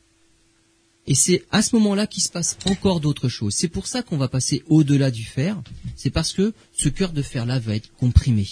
Et 1.06 1.14
c'est 1.14 1.44
à 1.52 1.62
ce 1.62 1.76
moment-là 1.76 2.06
qu'il 2.06 2.22
se 2.22 2.28
passe 2.28 2.56
encore 2.64 3.00
d'autres 3.00 3.28
choses. 3.28 3.54
C'est 3.54 3.68
pour 3.68 3.86
ça 3.86 4.02
qu'on 4.02 4.16
va 4.16 4.28
passer 4.28 4.64
au-delà 4.68 5.10
du 5.10 5.24
fer. 5.24 5.60
C'est 5.94 6.10
parce 6.10 6.32
que 6.32 6.52
ce 6.76 6.88
cœur 6.88 7.12
de 7.12 7.22
fer-là 7.22 7.60
va 7.60 7.76
être 7.76 7.92
comprimé. 7.96 8.48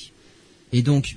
Et 0.73 0.83
donc, 0.83 1.17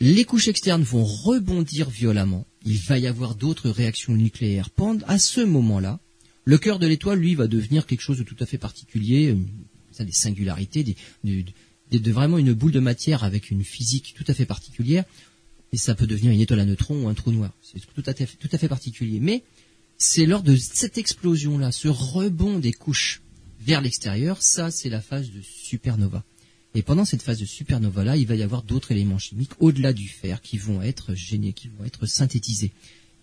les 0.00 0.24
couches 0.24 0.46
externes 0.46 0.82
vont 0.82 1.04
rebondir 1.04 1.90
violemment. 1.90 2.46
Il 2.64 2.78
va 2.78 2.98
y 2.98 3.08
avoir 3.08 3.34
d'autres 3.34 3.68
réactions 3.68 4.14
nucléaires. 4.14 4.70
Pendant, 4.70 5.04
à 5.08 5.18
ce 5.18 5.40
moment-là, 5.40 5.98
le 6.44 6.58
cœur 6.58 6.78
de 6.78 6.86
l'étoile, 6.86 7.18
lui, 7.18 7.34
va 7.34 7.48
devenir 7.48 7.84
quelque 7.86 8.00
chose 8.00 8.18
de 8.18 8.22
tout 8.22 8.36
à 8.38 8.46
fait 8.46 8.58
particulier, 8.58 9.36
des 10.04 10.12
singularités, 10.12 10.96
vraiment 11.92 12.38
une 12.38 12.52
boule 12.52 12.72
de 12.72 12.80
matière 12.80 13.24
avec 13.24 13.50
une 13.50 13.64
physique 13.64 14.14
tout 14.16 14.24
à 14.28 14.34
fait 14.34 14.46
particulière. 14.46 15.04
Et 15.72 15.76
ça 15.76 15.94
peut 15.94 16.06
devenir 16.06 16.32
une 16.32 16.40
étoile 16.40 16.60
à 16.60 16.64
neutrons 16.64 17.04
ou 17.04 17.08
un 17.08 17.14
trou 17.14 17.30
noir. 17.30 17.52
C'est 17.62 17.80
tout 17.80 18.02
à 18.06 18.58
fait, 18.58 18.68
particulier. 18.68 19.20
Mais 19.20 19.42
c'est 19.98 20.26
lors 20.26 20.42
de 20.42 20.56
cette 20.56 20.96
explosion-là, 20.96 21.72
ce 21.72 21.88
rebond 21.88 22.58
des 22.58 22.72
couches 22.72 23.20
vers 23.60 23.80
l'extérieur, 23.80 24.42
ça, 24.42 24.70
c'est 24.70 24.88
la 24.88 25.00
phase 25.00 25.30
de 25.30 25.42
supernova. 25.42 26.24
Et 26.74 26.82
pendant 26.82 27.04
cette 27.04 27.22
phase 27.22 27.38
de 27.38 27.44
supernova-là, 27.44 28.16
il 28.16 28.26
va 28.26 28.34
y 28.34 28.42
avoir 28.42 28.62
d'autres 28.62 28.92
éléments 28.92 29.18
chimiques 29.18 29.50
au-delà 29.58 29.92
du 29.92 30.08
fer 30.08 30.40
qui 30.40 30.58
vont 30.58 30.80
être 30.80 31.14
génés, 31.14 31.52
qui 31.52 31.68
vont 31.68 31.84
être 31.84 32.06
synthétisés. 32.06 32.72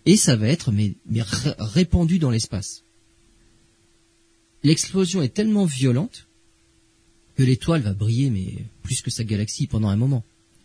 Et 0.05 0.17
ça 0.17 0.35
va 0.35 0.47
être 0.47 0.71
répandu 1.57 2.19
dans 2.19 2.29
l'espace. 2.29 2.83
L'explosion 4.63 5.21
est 5.21 5.33
tellement 5.33 5.65
violente 5.65 6.27
que 7.35 7.43
l'étoile 7.43 7.81
va 7.81 7.93
briller 7.93 8.29
mais 8.29 8.65
plus 8.83 9.01
que 9.01 9.11
sa 9.11 9.23
galaxie 9.23 9.67
pendant 9.67 9.89
un 9.89 9.95
moment. 9.95 10.23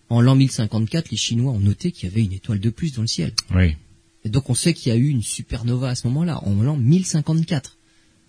En 0.08 0.20
l'an 0.20 0.34
1054, 0.34 1.10
les 1.10 1.16
Chinois 1.16 1.52
ont 1.52 1.60
noté 1.60 1.92
qu'il 1.92 2.08
y 2.08 2.12
avait 2.12 2.24
une 2.24 2.32
étoile 2.32 2.60
de 2.60 2.70
plus 2.70 2.92
dans 2.92 3.02
le 3.02 3.08
ciel. 3.08 3.32
Oui. 3.54 3.76
Et 4.24 4.28
donc 4.28 4.50
on 4.50 4.54
sait 4.54 4.74
qu'il 4.74 4.92
y 4.92 4.94
a 4.94 4.98
eu 4.98 5.08
une 5.08 5.22
supernova 5.22 5.90
à 5.90 5.94
ce 5.94 6.06
moment-là, 6.08 6.42
en 6.44 6.62
l'an 6.62 6.76
1054. 6.76 7.76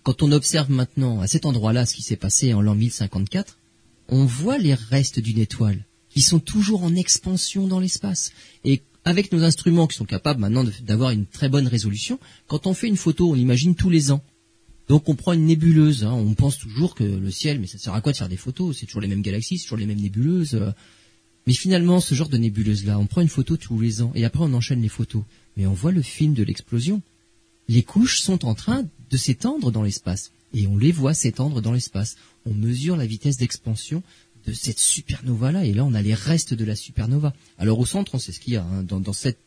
Quand 0.02 0.22
on 0.22 0.32
observe 0.32 0.70
maintenant 0.70 1.20
à 1.20 1.26
cet 1.26 1.46
endroit-là 1.46 1.86
ce 1.86 1.94
qui 1.94 2.02
s'est 2.02 2.16
passé 2.16 2.54
en 2.54 2.62
l'an 2.62 2.74
1054, 2.74 3.58
on 4.08 4.24
voit 4.24 4.58
les 4.58 4.74
restes 4.74 5.20
d'une 5.20 5.38
étoile 5.38 5.84
qui 6.10 6.22
sont 6.22 6.40
toujours 6.40 6.84
en 6.84 6.94
expansion 6.94 7.66
dans 7.66 7.80
l'espace. 7.80 8.32
Et 8.64 8.82
avec 9.04 9.32
nos 9.32 9.42
instruments 9.42 9.86
qui 9.86 9.96
sont 9.96 10.04
capables 10.04 10.40
maintenant 10.40 10.64
d'avoir 10.82 11.10
une 11.10 11.26
très 11.26 11.48
bonne 11.48 11.66
résolution, 11.66 12.18
quand 12.46 12.66
on 12.66 12.74
fait 12.74 12.88
une 12.88 12.96
photo, 12.96 13.30
on 13.30 13.36
imagine 13.36 13.74
tous 13.74 13.90
les 13.90 14.10
ans. 14.10 14.22
Donc 14.88 15.08
on 15.08 15.14
prend 15.14 15.32
une 15.32 15.46
nébuleuse, 15.46 16.04
hein. 16.04 16.12
on 16.12 16.34
pense 16.34 16.58
toujours 16.58 16.94
que 16.94 17.04
le 17.04 17.30
ciel, 17.30 17.60
mais 17.60 17.66
ça 17.66 17.78
sert 17.78 17.94
à 17.94 18.00
quoi 18.00 18.12
de 18.12 18.16
faire 18.16 18.28
des 18.28 18.36
photos? 18.36 18.76
C'est 18.78 18.86
toujours 18.86 19.00
les 19.00 19.08
mêmes 19.08 19.22
galaxies, 19.22 19.58
c'est 19.58 19.64
toujours 19.64 19.78
les 19.78 19.86
mêmes 19.86 20.00
nébuleuses. 20.00 20.54
Euh. 20.54 20.70
Mais 21.46 21.52
finalement, 21.52 22.00
ce 22.00 22.14
genre 22.14 22.28
de 22.28 22.36
nébuleuse-là, 22.36 22.98
on 22.98 23.06
prend 23.06 23.20
une 23.20 23.28
photo 23.28 23.56
tous 23.56 23.78
les 23.80 24.02
ans 24.02 24.12
et 24.14 24.24
après 24.24 24.40
on 24.42 24.52
enchaîne 24.54 24.82
les 24.82 24.88
photos. 24.88 25.22
Mais 25.56 25.66
on 25.66 25.72
voit 25.72 25.92
le 25.92 26.02
film 26.02 26.34
de 26.34 26.42
l'explosion. 26.42 27.02
Les 27.68 27.82
couches 27.82 28.20
sont 28.20 28.44
en 28.44 28.54
train 28.54 28.84
de 29.10 29.16
s'étendre 29.16 29.70
dans 29.70 29.82
l'espace 29.82 30.32
et 30.54 30.66
on 30.66 30.76
les 30.76 30.92
voit 30.92 31.14
s'étendre 31.14 31.60
dans 31.60 31.72
l'espace. 31.72 32.16
On 32.46 32.54
mesure 32.54 32.96
la 32.96 33.06
vitesse 33.06 33.36
d'expansion 33.36 34.02
de 34.46 34.52
cette 34.52 34.78
supernova-là 34.78 35.64
et 35.64 35.72
là 35.72 35.84
on 35.84 35.94
a 35.94 36.02
les 36.02 36.14
restes 36.14 36.54
de 36.54 36.64
la 36.64 36.76
supernova. 36.76 37.32
Alors 37.58 37.78
au 37.78 37.86
centre, 37.86 38.14
on 38.14 38.18
sait 38.18 38.32
ce 38.32 38.40
qu'il 38.40 38.54
y 38.54 38.56
a 38.56 38.64
hein. 38.64 38.82
dans, 38.82 39.12
cette 39.12 39.38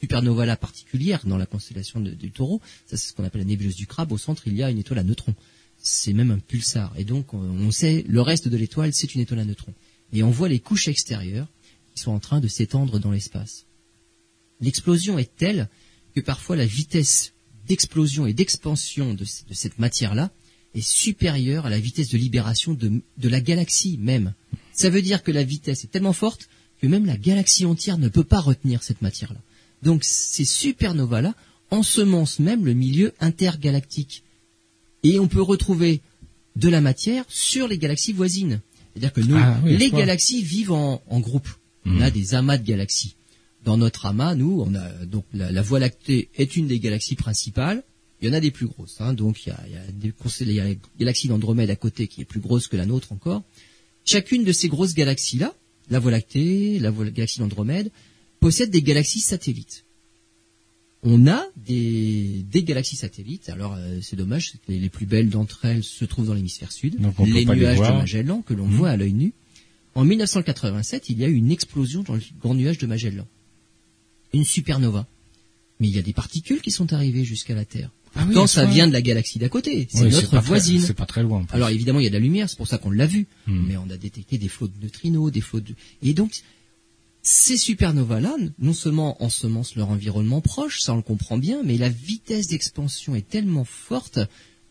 supernova-là 0.00 0.56
particulière 0.56 1.20
dans 1.24 1.38
la 1.38 1.46
constellation 1.46 2.00
du 2.00 2.30
Taureau. 2.30 2.60
Ça 2.86 2.96
c'est 2.96 3.08
ce 3.08 3.12
qu'on 3.12 3.24
appelle 3.24 3.42
la 3.42 3.46
nébuleuse 3.46 3.76
du 3.76 3.86
crabe. 3.86 4.12
Au 4.12 4.18
centre, 4.18 4.46
il 4.46 4.56
y 4.56 4.62
a 4.62 4.70
une 4.70 4.78
étoile 4.78 4.98
à 4.98 5.04
neutrons. 5.04 5.34
C'est 5.78 6.12
même 6.12 6.30
un 6.30 6.38
pulsar 6.38 6.92
et 6.96 7.04
donc 7.04 7.34
on 7.34 7.70
sait 7.70 8.04
le 8.08 8.20
reste 8.20 8.48
de 8.48 8.56
l'étoile, 8.56 8.92
c'est 8.92 9.14
une 9.14 9.20
étoile 9.20 9.40
à 9.40 9.44
neutrons 9.44 9.74
et 10.12 10.22
on 10.22 10.30
voit 10.30 10.48
les 10.48 10.60
couches 10.60 10.88
extérieures 10.88 11.48
qui 11.94 12.02
sont 12.02 12.12
en 12.12 12.20
train 12.20 12.40
de 12.40 12.48
s'étendre 12.48 12.98
dans 12.98 13.10
l'espace. 13.10 13.66
L'explosion 14.60 15.18
est 15.18 15.34
telle 15.36 15.68
que 16.14 16.20
parfois 16.20 16.56
la 16.56 16.66
vitesse 16.66 17.32
d'explosion 17.66 18.26
et 18.26 18.32
d'expansion 18.32 19.14
de, 19.14 19.24
cette 19.24 19.78
matière-là 19.78 20.30
est 20.74 20.86
supérieure 20.86 21.66
à 21.66 21.70
la 21.70 21.80
vitesse 21.80 22.10
de 22.10 22.18
libération 22.18 22.74
de, 22.74 23.02
de, 23.18 23.28
la 23.28 23.40
galaxie 23.40 23.98
même. 23.98 24.34
Ça 24.72 24.90
veut 24.90 25.02
dire 25.02 25.22
que 25.22 25.32
la 25.32 25.42
vitesse 25.42 25.84
est 25.84 25.88
tellement 25.88 26.12
forte 26.12 26.48
que 26.80 26.86
même 26.86 27.06
la 27.06 27.16
galaxie 27.16 27.64
entière 27.64 27.98
ne 27.98 28.08
peut 28.08 28.24
pas 28.24 28.40
retenir 28.40 28.82
cette 28.82 29.02
matière-là. 29.02 29.40
Donc 29.86 30.02
ces 30.02 30.44
supernovas-là 30.44 31.36
ensemencent 31.70 32.40
même 32.40 32.66
le 32.66 32.74
milieu 32.74 33.14
intergalactique. 33.20 34.24
Et 35.04 35.20
on 35.20 35.28
peut 35.28 35.40
retrouver 35.40 36.00
de 36.56 36.68
la 36.68 36.80
matière 36.80 37.24
sur 37.28 37.68
les 37.68 37.78
galaxies 37.78 38.12
voisines. 38.12 38.60
C'est-à-dire 38.90 39.12
que 39.12 39.20
nous, 39.20 39.36
ah 39.36 39.60
les 39.64 39.92
galaxies 39.92 40.42
vivent 40.42 40.72
en, 40.72 41.20
groupe. 41.20 41.48
On 41.84 42.00
a 42.00 42.10
hmm. 42.10 42.12
des 42.12 42.34
amas 42.34 42.58
de 42.58 42.66
galaxies. 42.66 43.14
Dans 43.64 43.76
notre 43.76 44.06
amas, 44.06 44.34
nous, 44.34 44.64
on 44.66 44.74
a 44.74 44.88
donc 45.04 45.24
la, 45.32 45.62
Voie 45.62 45.78
lactée 45.78 46.30
est 46.34 46.56
une 46.56 46.66
des 46.66 46.80
galaxies 46.80 47.14
principales. 47.14 47.84
Il 48.20 48.26
y 48.26 48.30
en 48.32 48.34
a 48.34 48.40
des 48.40 48.50
plus 48.50 48.66
grosses. 48.66 49.00
Hein. 49.00 49.14
donc 49.14 49.46
il 49.46 49.50
y, 49.50 49.52
a, 49.52 49.60
il, 49.68 49.72
y 49.72 49.76
a 49.76 49.86
des, 49.92 50.12
il 50.40 50.52
y 50.52 50.60
a 50.60 50.64
la 50.64 50.74
galaxie 50.98 51.28
d'Andromède 51.28 51.70
à 51.70 51.76
côté 51.76 52.08
qui 52.08 52.22
est 52.22 52.24
plus 52.24 52.40
grosse 52.40 52.66
que 52.66 52.76
la 52.76 52.86
nôtre 52.86 53.12
encore. 53.12 53.44
Chacune 54.04 54.42
de 54.42 54.50
ces 54.50 54.66
grosses 54.66 54.94
galaxies-là, 54.94 55.54
la 55.90 56.00
Voie 56.00 56.10
lactée, 56.10 56.80
la, 56.80 56.90
Voie, 56.90 57.08
galaxie 57.08 57.38
d'Andromède, 57.38 57.92
possède 58.46 58.70
des 58.70 58.82
galaxies 58.82 59.20
satellites 59.20 59.82
on 61.02 61.26
a 61.28 61.44
des, 61.56 62.44
galaxies 62.64 62.96
satellites. 62.96 63.48
Alors 63.48 63.74
euh, 63.74 63.98
c'est 64.02 64.16
dommage, 64.16 64.54
les, 64.66 64.88
plus 64.88 65.06
belles 65.06 65.28
d'entre 65.28 65.64
elles 65.64 65.84
se 65.84 66.04
trouvent 66.04 66.26
dans 66.26 66.34
l'hémisphère 66.34 66.72
sud. 66.72 66.98
les 67.24 67.44
nuages 67.44 67.78
de 67.78 67.92
Magellan 67.92 68.42
que 68.42 68.54
l'on 68.54 68.66
mmh. 68.66 68.74
voit 68.74 68.90
à 68.90 68.96
l'œil 68.96 69.12
nu. 69.12 69.32
En 69.94 70.04
1987, 70.04 71.08
il 71.10 71.18
y 71.18 71.24
a 71.24 71.28
eu 71.28 71.34
une 71.34 71.50
explosion 71.50 72.02
dans 72.02 72.14
le 72.14 72.22
grand 72.40 72.54
nuage 72.54 72.78
de 72.78 72.86
Magellan. 72.86 73.26
Une 74.32 74.44
supernova. 74.44 75.06
Mais 75.78 75.88
il 75.88 75.94
y 75.94 75.98
a 75.98 76.02
des 76.02 76.12
particules 76.12 76.60
qui 76.60 76.70
sont 76.70 76.92
arrivées 76.92 77.24
jusqu'à 77.24 77.54
la 77.54 77.64
Terre. 77.64 77.90
Ah 78.16 78.26
Quand 78.32 78.46
ça 78.46 78.64
vient 78.64 78.88
de 78.88 78.92
la 78.92 79.02
galaxie 79.02 79.38
d'à 79.38 79.48
côté, 79.48 79.86
c'est 79.90 80.08
notre 80.08 80.40
voisine. 80.40 80.80
C'est 80.80 80.94
pas 80.94 81.06
très 81.06 81.22
loin. 81.22 81.46
Alors 81.50 81.68
évidemment, 81.68 82.00
il 82.00 82.04
y 82.04 82.08
a 82.08 82.10
de 82.10 82.14
la 82.14 82.20
lumière, 82.20 82.50
c'est 82.50 82.56
pour 82.56 82.68
ça 82.68 82.78
qu'on 82.78 82.90
l'a 82.90 83.06
vu. 83.06 83.26
Mmh. 83.46 83.66
Mais 83.68 83.76
on 83.76 83.88
a 83.90 83.96
détecté 83.96 84.38
des 84.38 84.48
flots 84.48 84.68
de 84.68 84.82
neutrinos, 84.82 85.30
des 85.30 85.40
flots 85.40 85.60
de... 85.60 85.74
Et 86.02 86.14
donc, 86.14 86.42
ces 87.28 87.56
supernovas-là, 87.56 88.36
non 88.60 88.72
seulement 88.72 89.20
ensemencent 89.20 89.74
leur 89.74 89.90
environnement 89.90 90.40
proche, 90.40 90.80
ça 90.80 90.92
on 90.92 90.96
le 90.96 91.02
comprend 91.02 91.38
bien, 91.38 91.64
mais 91.64 91.76
la 91.76 91.88
vitesse 91.88 92.46
d'expansion 92.46 93.16
est 93.16 93.28
tellement 93.28 93.64
forte 93.64 94.20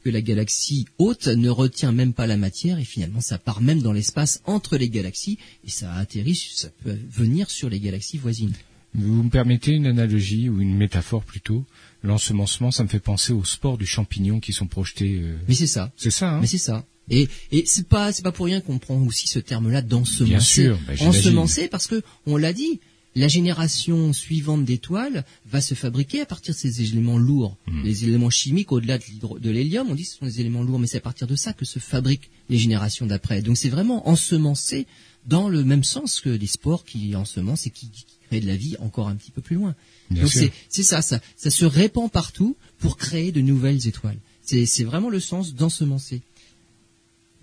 que 0.06 0.10
la 0.10 0.22
galaxie 0.22 0.86
haute 0.97 1.28
ne 1.28 1.49
retient 1.49 1.91
même 1.91 2.14
pas 2.14 2.28
la 2.28 2.38
matière 2.38 2.80
et 2.80 2.86
finalement 2.86 3.20
ça 3.20 3.38
part 3.38 3.60
même 3.60 3.82
dans 3.82 3.91
l'espace 3.91 4.41
entre 4.45 4.78
les 4.78 4.88
galaxies 4.88 5.38
et 5.66 5.70
ça 5.70 5.93
atterrit, 5.95 6.49
ça 6.53 6.70
peut 6.82 6.97
venir 7.12 7.49
sur 7.49 7.70
les 7.70 7.82
galaxies 7.82 8.20
voisines. 8.20 8.53
Vous 8.93 9.24
me 9.24 9.30
permettez 9.30 9.74
une 9.74 9.88
analogie 9.88 10.47
ou 10.47 10.62
une 10.62 10.78
métaphore 10.78 11.26
plutôt? 11.26 11.66
L'ensemencement, 12.03 12.72
ça 12.72 12.84
me 12.84 12.88
fait 12.88 13.01
penser 13.01 13.34
aux 13.34 13.43
spores 13.43 13.78
du 13.78 13.86
champignon 13.86 14.39
qui 14.39 14.53
sont 14.53 14.68
projetés. 14.68 15.20
Euh, 15.20 15.36
mais 15.49 15.56
c'est 15.56 15.68
ça. 15.68 15.91
C'est 15.97 16.10
ça. 16.10 16.36
Hein? 16.36 16.39
Mais 16.39 16.47
c'est 16.47 16.58
ça. 16.58 16.86
Et, 17.10 17.28
et 17.51 17.64
c'est 17.66 17.88
pas 17.88 18.12
c'est 18.12 18.24
pas 18.24 18.32
pour 18.32 18.45
rien 18.45 18.62
qu'on 18.62 18.80
prend 18.80 18.99
aussi 19.01 19.28
ce 19.28 19.39
terme-là 19.39 19.82
d'ensemencer. 19.82 20.26
Bien 20.26 20.39
sûr, 20.39 20.80
bah, 20.88 20.93
ensemencer 21.01 21.68
parce 21.68 21.88
que 21.88 22.01
on 22.26 22.38
l'a 22.38 22.53
dit, 22.53 22.80
la 23.16 23.28
génération 23.28 24.12
suivante 24.12 24.66
d'étoiles 24.66 25.24
va 25.49 25.62
se 25.62 25.74
fabriquer 25.74 26.22
à 26.22 26.26
partir 26.26 26.53
de 26.53 26.60
ces 26.60 26.82
éléments 26.82 27.18
lourds. 27.18 27.56
Hmm. 27.68 27.84
Les 27.84 28.03
éléments 28.03 28.30
chimiques, 28.30 28.72
au-delà 28.72 28.97
de 28.97 29.49
l'hélium, 29.49 29.88
on 29.89 29.95
dit 29.95 30.03
que 30.03 30.10
ce 30.10 30.18
sont 30.18 30.26
des 30.26 30.41
éléments 30.41 30.64
lourds, 30.64 30.80
mais 30.80 30.88
c'est 30.88 30.97
à 30.97 31.01
partir 31.01 31.28
de 31.28 31.36
ça 31.36 31.53
que 31.53 31.64
se 31.64 31.80
fabriquent 31.80 32.30
les 32.49 32.58
générations 32.58 33.06
d'après. 33.06 33.41
Donc 33.41 33.58
c'est 33.58 33.70
vraiment 33.70 34.10
ensemencer 34.10 34.86
dans 35.26 35.49
le 35.49 35.64
même 35.64 35.84
sens 35.84 36.20
que 36.20 36.30
les 36.30 36.47
spores 36.47 36.86
qui 36.86 37.16
ensemencent 37.16 37.68
et 37.68 37.72
qui, 37.72 37.89
créent 38.28 38.41
de 38.41 38.47
la 38.47 38.56
vie 38.56 38.76
encore 38.80 39.08
un 39.08 39.16
petit 39.16 39.32
peu 39.32 39.41
plus 39.41 39.56
loin. 39.56 39.76
Donc 40.12 40.30
c'est 40.30 40.51
ça, 40.70 41.01
ça, 41.01 41.20
ça 41.38 41.49
se 41.49 41.66
répand 41.66 42.12
partout 42.12 42.58
pour 42.80 42.97
créer 42.97 43.32
de 43.32 43.41
nouvelles 43.41 43.88
étoiles. 43.88 44.18
C'est 44.41 44.84
vraiment 44.84 45.10
le 45.10 45.20
sens 45.20 45.56
d'ensemencer. 45.56 46.22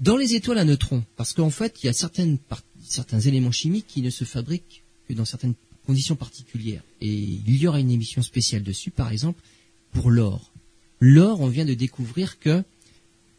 Dans 0.03 0.17
les 0.17 0.35
étoiles 0.35 0.59
à 0.59 0.65
neutrons, 0.65 1.05
parce 1.15 1.33
qu'en 1.33 1.51
fait, 1.51 1.77
il 1.81 1.87
y 1.87 1.89
a 1.89 1.93
certaines, 1.93 2.37
certains 2.83 3.21
éléments 3.21 3.53
chimiques 3.53 3.87
qui 3.87 4.03
ne 4.03 4.11
se 4.11 4.25
fabriquent 4.25 4.83
que 5.09 5.15
dans 5.15 5.25
certaines 5.25 5.55
conditions 5.87 6.17
particulières. 6.17 6.83
Et 7.01 7.13
il 7.13 7.57
y 7.57 7.69
aura 7.69 7.79
une 7.79 7.93
émission 7.93 8.21
spéciale 8.21 8.65
dessus, 8.65 8.91
par 8.91 9.13
exemple, 9.13 9.41
pour 9.93 10.11
l'or. 10.11 10.51
L'or, 10.99 11.41
on 11.41 11.47
vient 11.47 11.65
de 11.65 11.75
découvrir 11.75 12.41
que 12.41 12.65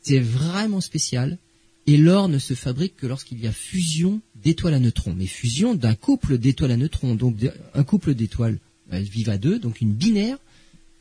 c'est 0.03 0.19
vraiment 0.19 0.79
spécial, 0.79 1.37
et 1.85 1.97
l'or 1.97 2.29
ne 2.29 2.39
se 2.39 2.53
fabrique 2.53 2.95
que 2.95 3.07
lorsqu'il 3.07 3.41
y 3.41 3.47
a 3.47 3.51
fusion 3.51 4.21
d'étoiles 4.41 4.75
à 4.75 4.79
neutrons. 4.79 5.13
Mais 5.17 5.25
fusion 5.25 5.75
d'un 5.75 5.95
couple 5.95 6.37
d'étoiles 6.37 6.71
à 6.71 6.77
neutrons, 6.77 7.15
donc 7.15 7.35
un 7.73 7.83
couple 7.83 8.13
d'étoiles, 8.13 8.57
elles 8.89 9.03
vivent 9.03 9.29
à 9.29 9.37
deux, 9.37 9.59
donc 9.59 9.81
une 9.81 9.91
binaire, 9.91 10.37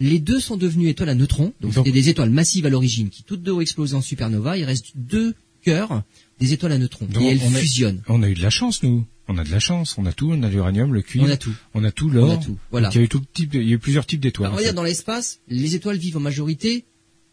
les 0.01 0.19
deux 0.19 0.41
sont 0.41 0.57
devenues 0.57 0.89
étoiles 0.89 1.11
à 1.11 1.15
neutrons, 1.15 1.53
donc 1.61 1.75
c'était 1.75 1.93
des 1.93 2.09
étoiles 2.09 2.31
massives 2.31 2.67
à 2.67 2.71
l'origine 2.71 3.11
qui 3.11 3.23
toutes 3.23 3.45
deux 3.45 3.53
ont 3.53 3.61
explosé 3.61 3.95
en 3.95 4.03
supernova. 4.03 4.59
Il 4.59 4.65
reste 4.65 4.97
deux 4.97 5.37
cœur 5.65 6.03
des 6.39 6.53
étoiles 6.53 6.73
à 6.73 6.79
neutrons. 6.79 7.09
et 7.21 7.27
elles 7.29 7.41
fusionnent. 7.41 8.03
on 8.09 8.23
a 8.23 8.29
eu 8.29 8.35
de 8.35 8.43
la 8.43 8.51
chance, 8.51 8.83
nous. 8.83 9.05
On 9.29 9.39
a 9.39 9.45
de 9.45 9.51
la 9.51 9.61
chance. 9.61 9.97
On 9.99 10.07
a 10.07 10.13
tout. 10.13 10.31
On 10.33 10.43
a 10.43 10.49
l'uranium, 10.49 10.93
le 10.93 11.03
cuivre. 11.03 11.27
On 11.27 11.31
a 11.31 11.37
tout. 11.37 11.55
On 11.75 11.85
a 11.85 11.93
tout 11.93 12.11
l'or. 12.11 12.41
On 12.73 12.83
a 12.83 12.91
il 12.91 12.97
y 12.97 12.99
a 12.99 13.03
eu 13.03 13.09
tout 13.09 13.23
type, 13.33 13.55
il 13.55 13.63
y 13.63 13.71
a 13.71 13.75
eu 13.75 13.79
plusieurs 13.79 14.07
types 14.07 14.21
d'étoiles. 14.21 14.51
On 14.53 14.57
va 14.57 14.63
dire 14.63 14.75
dans 14.75 14.83
l'espace, 14.83 15.41
les 15.49 15.75
étoiles 15.75 15.97
vivent 15.97 16.17
en 16.17 16.21
majorité 16.21 16.85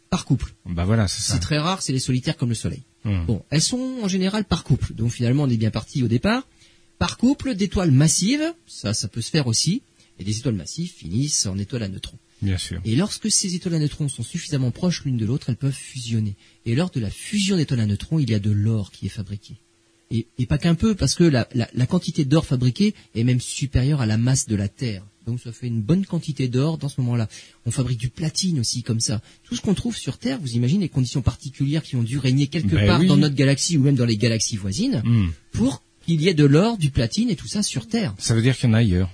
par 0.09 0.25
couple. 0.25 0.53
Bah 0.65 0.86
voilà, 0.86 1.07
c'est 1.07 1.21
ça. 1.21 1.34
C'est 1.34 1.39
très 1.39 1.57
rare, 1.57 1.82
c'est 1.82 1.93
les 1.93 1.99
solitaires 1.99 2.38
comme 2.38 2.49
le 2.49 2.55
Soleil. 2.55 2.84
Hum. 3.05 3.25
Bon, 3.25 3.43
elles 3.49 3.61
sont 3.61 3.99
en 4.03 4.07
général 4.07 4.45
par 4.45 4.63
couple. 4.63 4.93
Donc 4.93 5.11
finalement, 5.11 5.43
on 5.43 5.49
est 5.49 5.57
bien 5.57 5.71
parti 5.71 6.03
au 6.03 6.07
départ. 6.07 6.47
Par 6.97 7.17
couple 7.17 7.55
d'étoiles 7.55 7.91
massives, 7.91 8.53
ça, 8.67 8.93
ça 8.93 9.07
peut 9.07 9.21
se 9.21 9.30
faire 9.30 9.47
aussi. 9.47 9.82
Et 10.19 10.23
les 10.23 10.38
étoiles 10.38 10.55
massives 10.55 10.91
finissent 10.91 11.45
en 11.45 11.57
étoiles 11.57 11.84
à 11.84 11.88
neutrons. 11.88 12.17
Bien 12.42 12.58
sûr. 12.58 12.80
Et 12.86 12.96
lorsque 12.96 13.30
ces 13.30 13.56
étoiles 13.56 13.76
à 13.76 13.80
neutrons 13.80 14.10
sont 14.10 14.24
suffisamment 14.24 14.72
proches 14.72 15.04
l'une 15.04 15.18
de 15.18 15.26
l'autre, 15.26 15.50
elles 15.50 15.58
peuvent 15.58 15.74
fusionner. 15.74 16.36
Et 16.66 16.76
lors 16.76 16.90
de 16.90 17.00
la 17.00 17.10
fusion 17.10 17.58
d'étoiles 17.58 17.82
à 17.82 17.86
neutrons, 17.86 18.20
il 18.20 18.30
y 18.30 18.34
a 18.34 18.40
de 18.40 18.52
l'or 18.52 18.92
qui 18.92 19.08
est 19.08 19.10
fabriqué. 19.10 19.56
Et, 20.12 20.26
pas 20.48 20.58
qu'un 20.58 20.74
peu, 20.74 20.96
parce 20.96 21.14
que 21.14 21.24
la, 21.24 21.46
quantité 21.86 22.26
d'or 22.26 22.46
fabriquée 22.46 22.96
est 23.14 23.24
même 23.24 23.40
supérieure 23.40 24.02
à 24.02 24.08
la 24.08 24.18
masse 24.18 24.48
de 24.48 24.56
la 24.56 24.68
Terre. 24.68 25.06
Donc 25.28 25.40
ça 25.40 25.52
fait 25.52 25.68
une 25.68 25.84
bonne 25.84 26.06
quantité 26.06 26.48
d'or 26.48 26.80
dans 26.80 26.90
ce 26.90 27.00
moment-là. 27.02 27.28
On 27.68 27.72
fabrique 27.72 28.00
du 28.00 28.10
platine 28.10 28.60
aussi 28.60 28.82
comme 28.82 29.00
ça. 29.00 29.22
Tout 29.44 29.56
ce 29.56 29.62
qu'on 29.62 29.76
trouve 29.76 29.96
sur 29.96 30.18
Terre, 30.18 30.40
vous 30.40 30.54
imaginez 30.54 30.86
les 30.86 30.90
conditions 30.90 31.22
particulières 31.22 31.84
qui 31.84 31.96
ont 31.96 32.02
dû 32.02 32.18
régner 32.18 32.48
quelque 32.48 32.74
ben 32.74 32.88
part 32.88 33.04
dans 33.04 33.18
notre 33.18 33.36
galaxie 33.36 33.78
ou 33.78 33.84
même 33.84 33.96
dans 33.96 34.08
les 34.08 34.18
galaxies 34.18 34.58
voisines, 34.58 35.04
hmm. 35.06 35.30
pour 35.52 35.84
qu'il 36.08 36.20
y 36.24 36.30
ait 36.30 36.34
de 36.34 36.46
l'or, 36.46 36.80
du 36.80 36.90
platine 36.90 37.30
et 37.30 37.36
tout 37.36 37.48
ça 37.48 37.62
sur 37.62 37.88
Terre. 37.88 38.16
Ça 38.18 38.34
veut 38.34 38.42
dire 38.42 38.58
qu'il 38.58 38.70
y 38.70 38.72
en 38.72 38.74
a 38.74 38.80
ailleurs. 38.80 39.12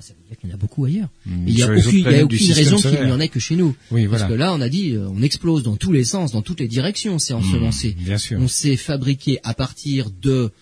Bah, 0.00 0.06
ça 0.06 0.14
veut 0.14 0.26
dire 0.26 0.38
qu'il 0.38 0.48
y 0.48 0.52
en 0.52 0.54
a 0.54 0.58
beaucoup 0.58 0.86
ailleurs. 0.86 1.10
Hmm. 1.26 1.46
il 1.46 1.54
n'y 1.54 1.62
a, 1.62 1.70
aucune, 1.70 2.06
a 2.06 2.24
aucune 2.24 2.52
raison 2.52 2.76
qu'il 2.78 3.04
n'y 3.04 3.12
en 3.12 3.20
ait 3.20 3.28
que 3.28 3.38
chez 3.38 3.54
nous. 3.54 3.76
Parce 4.10 4.24
que 4.24 4.32
là, 4.32 4.54
on 4.54 4.60
a 4.62 4.70
dit, 4.70 4.92
euh, 4.92 5.06
on 5.10 5.20
explose 5.20 5.62
dans 5.62 5.76
tous 5.76 5.92
les 5.92 6.04
sens, 6.04 6.32
dans 6.32 6.40
toutes 6.40 6.60
les 6.60 6.68
directions, 6.68 7.18
c'est 7.18 7.34
ensemencé. 7.34 7.94
Hmm, 7.98 8.04
bien 8.04 8.16
sûr. 8.16 8.40
On 8.40 8.48
s'est 8.48 8.78
fabriqué 8.78 9.40
à 9.42 9.52
partir 9.52 10.10
de 10.10 10.52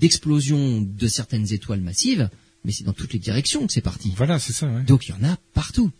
d'explosions 0.00 0.80
de 0.80 1.06
certaines 1.06 1.52
étoiles 1.52 1.80
massives, 1.80 2.28
mais 2.64 2.72
c'est 2.72 2.84
dans 2.84 2.92
toutes 2.92 3.12
les 3.12 3.18
directions 3.20 3.66
que 3.68 3.72
c'est 3.72 3.80
parti. 3.80 4.12
Voilà, 4.16 4.40
c'est 4.40 4.52
ça. 4.52 4.66
Ouais. 4.66 4.82
Donc 4.82 5.06
il 5.06 5.10
y 5.10 5.14
en 5.14 5.28
a 5.28 5.36
partout. 5.54 5.92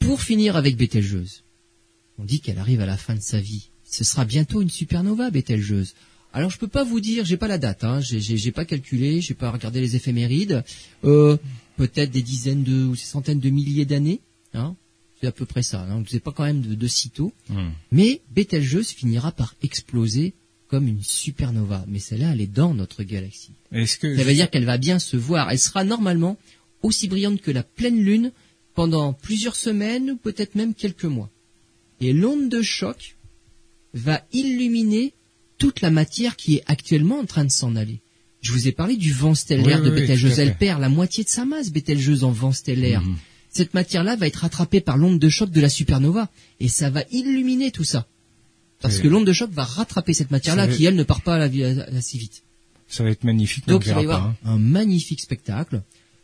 Pour 0.00 0.22
finir 0.22 0.56
avec 0.56 0.76
Bételgeuse, 0.76 1.44
on 2.18 2.24
dit 2.24 2.40
qu'elle 2.40 2.58
arrive 2.58 2.80
à 2.80 2.86
la 2.86 2.96
fin 2.96 3.14
de 3.14 3.20
sa 3.20 3.40
vie. 3.40 3.70
Ce 3.84 4.02
sera 4.02 4.24
bientôt 4.24 4.60
une 4.60 4.70
supernova, 4.70 5.30
Bételgeuse. 5.30 5.94
Alors 6.32 6.50
je 6.50 6.58
peux 6.58 6.68
pas 6.68 6.84
vous 6.84 7.00
dire, 7.00 7.24
j'ai 7.24 7.36
pas 7.36 7.48
la 7.48 7.58
date, 7.58 7.84
hein, 7.84 8.00
j'ai 8.00 8.52
pas 8.52 8.64
calculé, 8.64 9.20
j'ai 9.20 9.34
pas 9.34 9.50
regardé 9.50 9.80
les 9.80 9.96
éphémérides. 9.96 10.64
Euh, 11.04 11.36
peut-être 11.76 12.10
des 12.10 12.22
dizaines 12.22 12.62
de 12.62 12.84
ou 12.84 12.92
des 12.92 12.98
centaines 12.98 13.40
de 13.40 13.50
milliers 13.50 13.84
d'années. 13.84 14.20
Hein 14.54 14.76
c'est 15.22 15.28
à 15.28 15.32
peu 15.32 15.46
près 15.46 15.62
ça. 15.62 15.82
Hein, 15.82 16.02
c'est 16.08 16.20
pas 16.20 16.32
quand 16.32 16.44
même 16.44 16.62
de, 16.62 16.74
de 16.74 16.86
sitôt. 16.88 17.32
Hmm. 17.48 17.70
Mais 17.92 18.22
Bételgeuse 18.32 18.88
finira 18.88 19.30
par 19.30 19.54
exploser 19.62 20.34
comme 20.66 20.88
une 20.88 21.02
supernova. 21.02 21.84
Mais 21.86 22.00
celle-là, 22.00 22.32
elle 22.32 22.40
est 22.40 22.46
dans 22.48 22.74
notre 22.74 23.04
galaxie. 23.04 23.52
Est-ce 23.70 23.98
que 23.98 24.16
Ça 24.16 24.24
veut 24.24 24.34
dire 24.34 24.50
qu'elle 24.50 24.64
va 24.64 24.78
bien 24.78 24.98
se 24.98 25.16
voir. 25.16 25.50
Elle 25.50 25.60
sera 25.60 25.84
normalement 25.84 26.38
aussi 26.82 27.06
brillante 27.06 27.40
que 27.40 27.52
la 27.52 27.62
pleine 27.62 28.02
lune 28.02 28.32
pendant 28.74 29.12
plusieurs 29.12 29.54
semaines 29.54 30.10
ou 30.10 30.16
peut-être 30.16 30.56
même 30.56 30.74
quelques 30.74 31.04
mois. 31.04 31.30
Et 32.00 32.12
l'onde 32.12 32.48
de 32.48 32.62
choc 32.62 33.16
va 33.94 34.24
illuminer 34.32 35.12
toute 35.58 35.82
la 35.82 35.90
matière 35.90 36.34
qui 36.34 36.56
est 36.56 36.64
actuellement 36.66 37.20
en 37.20 37.26
train 37.26 37.44
de 37.44 37.52
s'en 37.52 37.76
aller. 37.76 38.00
Je 38.42 38.52
vous 38.52 38.68
ai 38.68 38.72
parlé 38.72 38.96
du 38.96 39.12
vent 39.12 39.34
stellaire 39.34 39.78
Oui, 39.78 39.86
de 39.86 39.90
oui, 39.94 40.00
Bételgeuse. 40.02 40.38
Elle 40.38 40.56
perd 40.56 40.80
la 40.80 40.88
moitié 40.88 41.24
de 41.24 41.28
sa 41.28 41.44
masse, 41.44 41.70
Bételgeuse, 41.70 42.24
en 42.24 42.32
vent 42.32 42.52
stellaire. 42.52 43.00
Mhm. 43.02 43.16
Cette 43.50 43.72
matière-là 43.72 44.16
va 44.16 44.26
être 44.26 44.36
rattrapée 44.36 44.80
par 44.80 44.96
l'onde 44.98 45.18
de 45.18 45.28
choc 45.28 45.50
de 45.50 45.60
la 45.60 45.68
supernova. 45.68 46.28
Et 46.60 46.68
ça 46.68 46.90
va 46.90 47.04
illuminer 47.12 47.70
tout 47.70 47.84
ça. 47.84 48.06
Parce 48.80 48.98
que 48.98 49.06
l'onde 49.08 49.26
de 49.26 49.32
choc 49.32 49.50
va 49.52 49.62
rattraper 49.64 50.12
cette 50.12 50.30
matière-là 50.32 50.66
qui, 50.66 50.84
elle, 50.84 50.96
ne 50.96 51.04
part 51.04 51.22
pas 51.22 51.36
à 51.36 51.38
la, 51.38 51.48
vi- 51.48 51.62
à- 51.64 51.84
à- 51.84 52.00
si 52.00 52.18
vite. 52.18 52.42
ça 52.88 53.04
va 53.04 53.10
être 53.10 53.22
magnifique, 53.24 53.66
Donc 53.68 53.86
il 53.86 53.92
va 53.92 54.00
y 54.00 54.04
avoir 54.04 54.26
hein. 54.26 54.36
un 54.44 54.58
magnifique 54.58 55.20
spectacle. 55.20 55.82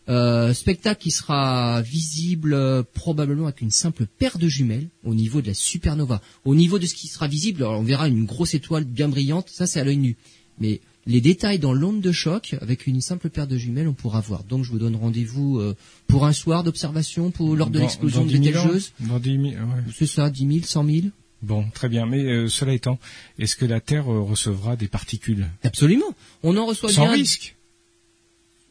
Euh, 0.08 0.54
spectacle 0.54 1.00
qui 1.02 1.10
sera 1.10 1.82
visible 1.82 2.54
euh, 2.54 2.82
probablement 2.94 3.44
avec 3.44 3.60
une 3.60 3.70
simple 3.70 4.06
paire 4.06 4.38
de 4.38 4.48
jumelles 4.48 4.88
au 5.04 5.14
niveau 5.14 5.40
de 5.42 5.48
la 5.48 5.54
supernova. 5.54 6.20
Au 6.46 6.54
niveau 6.56 6.78
de 6.80 6.86
ce 6.86 6.94
qui 6.94 7.06
sera 7.08 7.28
visible, 7.28 7.62
alors 7.62 7.78
on 7.78 7.84
verra 7.84 8.08
une 8.08 8.24
grosse 8.24 8.54
étoile 8.54 8.84
bien 8.84 9.08
brillante, 9.08 9.50
ça 9.50 9.66
c'est 9.66 9.78
à 9.80 9.84
l'œil 9.84 9.98
nu. 9.98 10.16
Mais 10.58 10.80
les 11.08 11.22
détails 11.22 11.58
dans 11.58 11.72
l'onde 11.72 12.02
de 12.02 12.12
choc, 12.12 12.54
avec 12.60 12.86
une 12.86 13.00
simple 13.00 13.30
paire 13.30 13.46
de 13.46 13.56
jumelles, 13.56 13.88
on 13.88 13.94
pourra 13.94 14.20
voir. 14.20 14.44
Donc 14.44 14.64
je 14.64 14.70
vous 14.70 14.78
donne 14.78 14.94
rendez-vous 14.94 15.58
euh, 15.58 15.74
pour 16.06 16.26
un 16.26 16.34
soir 16.34 16.62
d'observation 16.62 17.30
pour 17.30 17.56
lors 17.56 17.70
de 17.70 17.80
l'explosion 17.80 18.24
de 18.24 18.30
10 18.30 18.52
000 18.52 18.58
ans 18.58 18.64
Bételgeuse. 18.64 18.92
Dans 19.00 19.18
10 19.18 19.30
000, 19.30 19.42
ouais. 19.44 19.54
C'est 19.92 20.06
ça, 20.06 20.28
10 20.28 20.46
000, 20.46 20.58
100 20.64 20.84
000 20.84 20.96
Bon, 21.40 21.64
très 21.72 21.88
bien. 21.88 22.04
Mais 22.04 22.24
euh, 22.24 22.48
cela 22.48 22.74
étant, 22.74 22.98
est-ce 23.38 23.56
que 23.56 23.64
la 23.64 23.80
Terre 23.80 24.12
euh, 24.12 24.20
recevra 24.20 24.76
des 24.76 24.88
particules? 24.88 25.48
Absolument. 25.62 26.14
On 26.42 26.56
en 26.56 26.66
reçoit 26.66 26.90
sans 26.90 27.02
bien 27.02 27.12
risque 27.12 27.56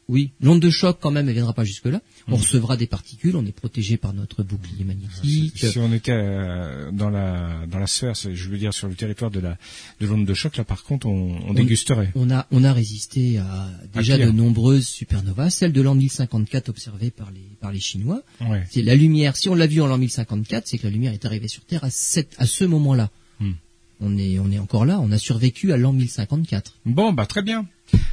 Oui, 0.10 0.32
l'onde 0.40 0.62
de 0.62 0.70
choc 0.70 1.00
quand 1.02 1.12
même, 1.12 1.28
elle 1.28 1.34
viendra 1.36 1.54
pas 1.54 1.66
jusque 1.66 1.86
là. 1.86 2.02
On 2.30 2.32
Mhm. 2.36 2.38
recevra 2.42 2.78
des 2.78 2.88
particules, 2.88 3.36
on 3.36 3.46
est 3.46 3.52
protégé 3.52 3.98
par 3.98 4.14
notre 4.14 4.42
bouclier 4.42 4.86
magnétique. 4.86 5.58
Si 5.58 5.78
on 5.80 5.92
était 5.92 6.12
euh, 6.14 6.92
dans 6.92 7.10
la 7.10 7.66
dans 7.70 7.80
la 7.80 7.88
sphère, 7.88 8.14
je 8.16 8.50
veux 8.50 8.58
dire 8.58 8.74
sur 8.74 8.88
le 8.88 8.96
territoire 8.96 9.32
de 9.32 9.40
la 9.42 9.58
de 10.00 10.08
l'onde 10.08 10.26
de 10.26 10.34
choc, 10.34 10.56
là 10.56 10.64
par 10.64 10.84
contre, 10.84 11.08
on, 11.08 11.38
on 11.48 11.54
dégusterait. 11.54 12.12
On 12.16 12.32
a 12.32 12.48
on 12.52 12.64
a 12.64 12.72
résisté 12.72 13.38
à 13.38 13.70
déjà 13.96 14.18
de 14.18 14.32
nombreuses 14.32 14.88
supernovas, 14.88 15.50
celle 15.50 15.74
de 15.74 15.82
l'an 15.82 15.96
1054 15.96 16.70
observée 16.70 17.12
par 17.12 17.30
les 17.32 17.42
par 17.60 17.72
les 17.74 17.80
Chinois. 17.82 18.22
Ouais. 18.42 18.64
C'est 18.72 18.84
la 18.84 18.96
lumière. 18.96 19.36
Si 19.36 19.50
on 19.50 19.56
l'a 19.56 19.68
vue 19.68 19.82
en 19.82 19.88
l'an 19.88 19.98
1054, 19.98 20.68
c'est 20.68 20.78
que 20.78 20.84
la 20.88 20.92
lumière 20.92 21.12
est 21.14 21.26
arrivée 21.26 21.50
sur 21.50 21.64
Terre 21.66 21.84
à 21.84 21.90
cette 21.90 22.34
à 22.38 22.46
ce 22.46 22.64
moment-là. 22.64 23.10
Hmm. 23.42 23.52
On 24.00 24.18
est 24.18 24.40
on 24.40 24.50
est 24.52 24.60
encore 24.60 24.86
là. 24.86 25.00
On 25.02 25.12
a 25.12 25.18
survécu 25.18 25.74
à 25.74 25.78
l'an 25.78 25.92
1054. 25.92 26.76
Bon, 26.86 27.12
bah 27.12 27.26
très 27.26 27.42
bien. 27.42 27.66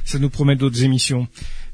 Ça 0.03 0.19
nous 0.19 0.29
promet 0.29 0.55
d'autres 0.55 0.83
émissions. 0.83 1.27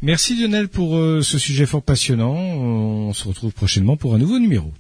Merci 0.04 0.36
Lionel 0.36 0.68
pour 0.68 0.97
euh, 0.97 1.22
ce 1.22 1.38
sujet 1.38 1.68
fort 1.68 1.84
passionnant. 1.84 2.34
On 2.34 3.14
se 3.14 3.28
retrouve 3.28 3.54
prochainement 3.54 3.97
pour 3.97 4.16
un 4.16 4.18
nouveau 4.18 4.39
numéro. 4.39 4.72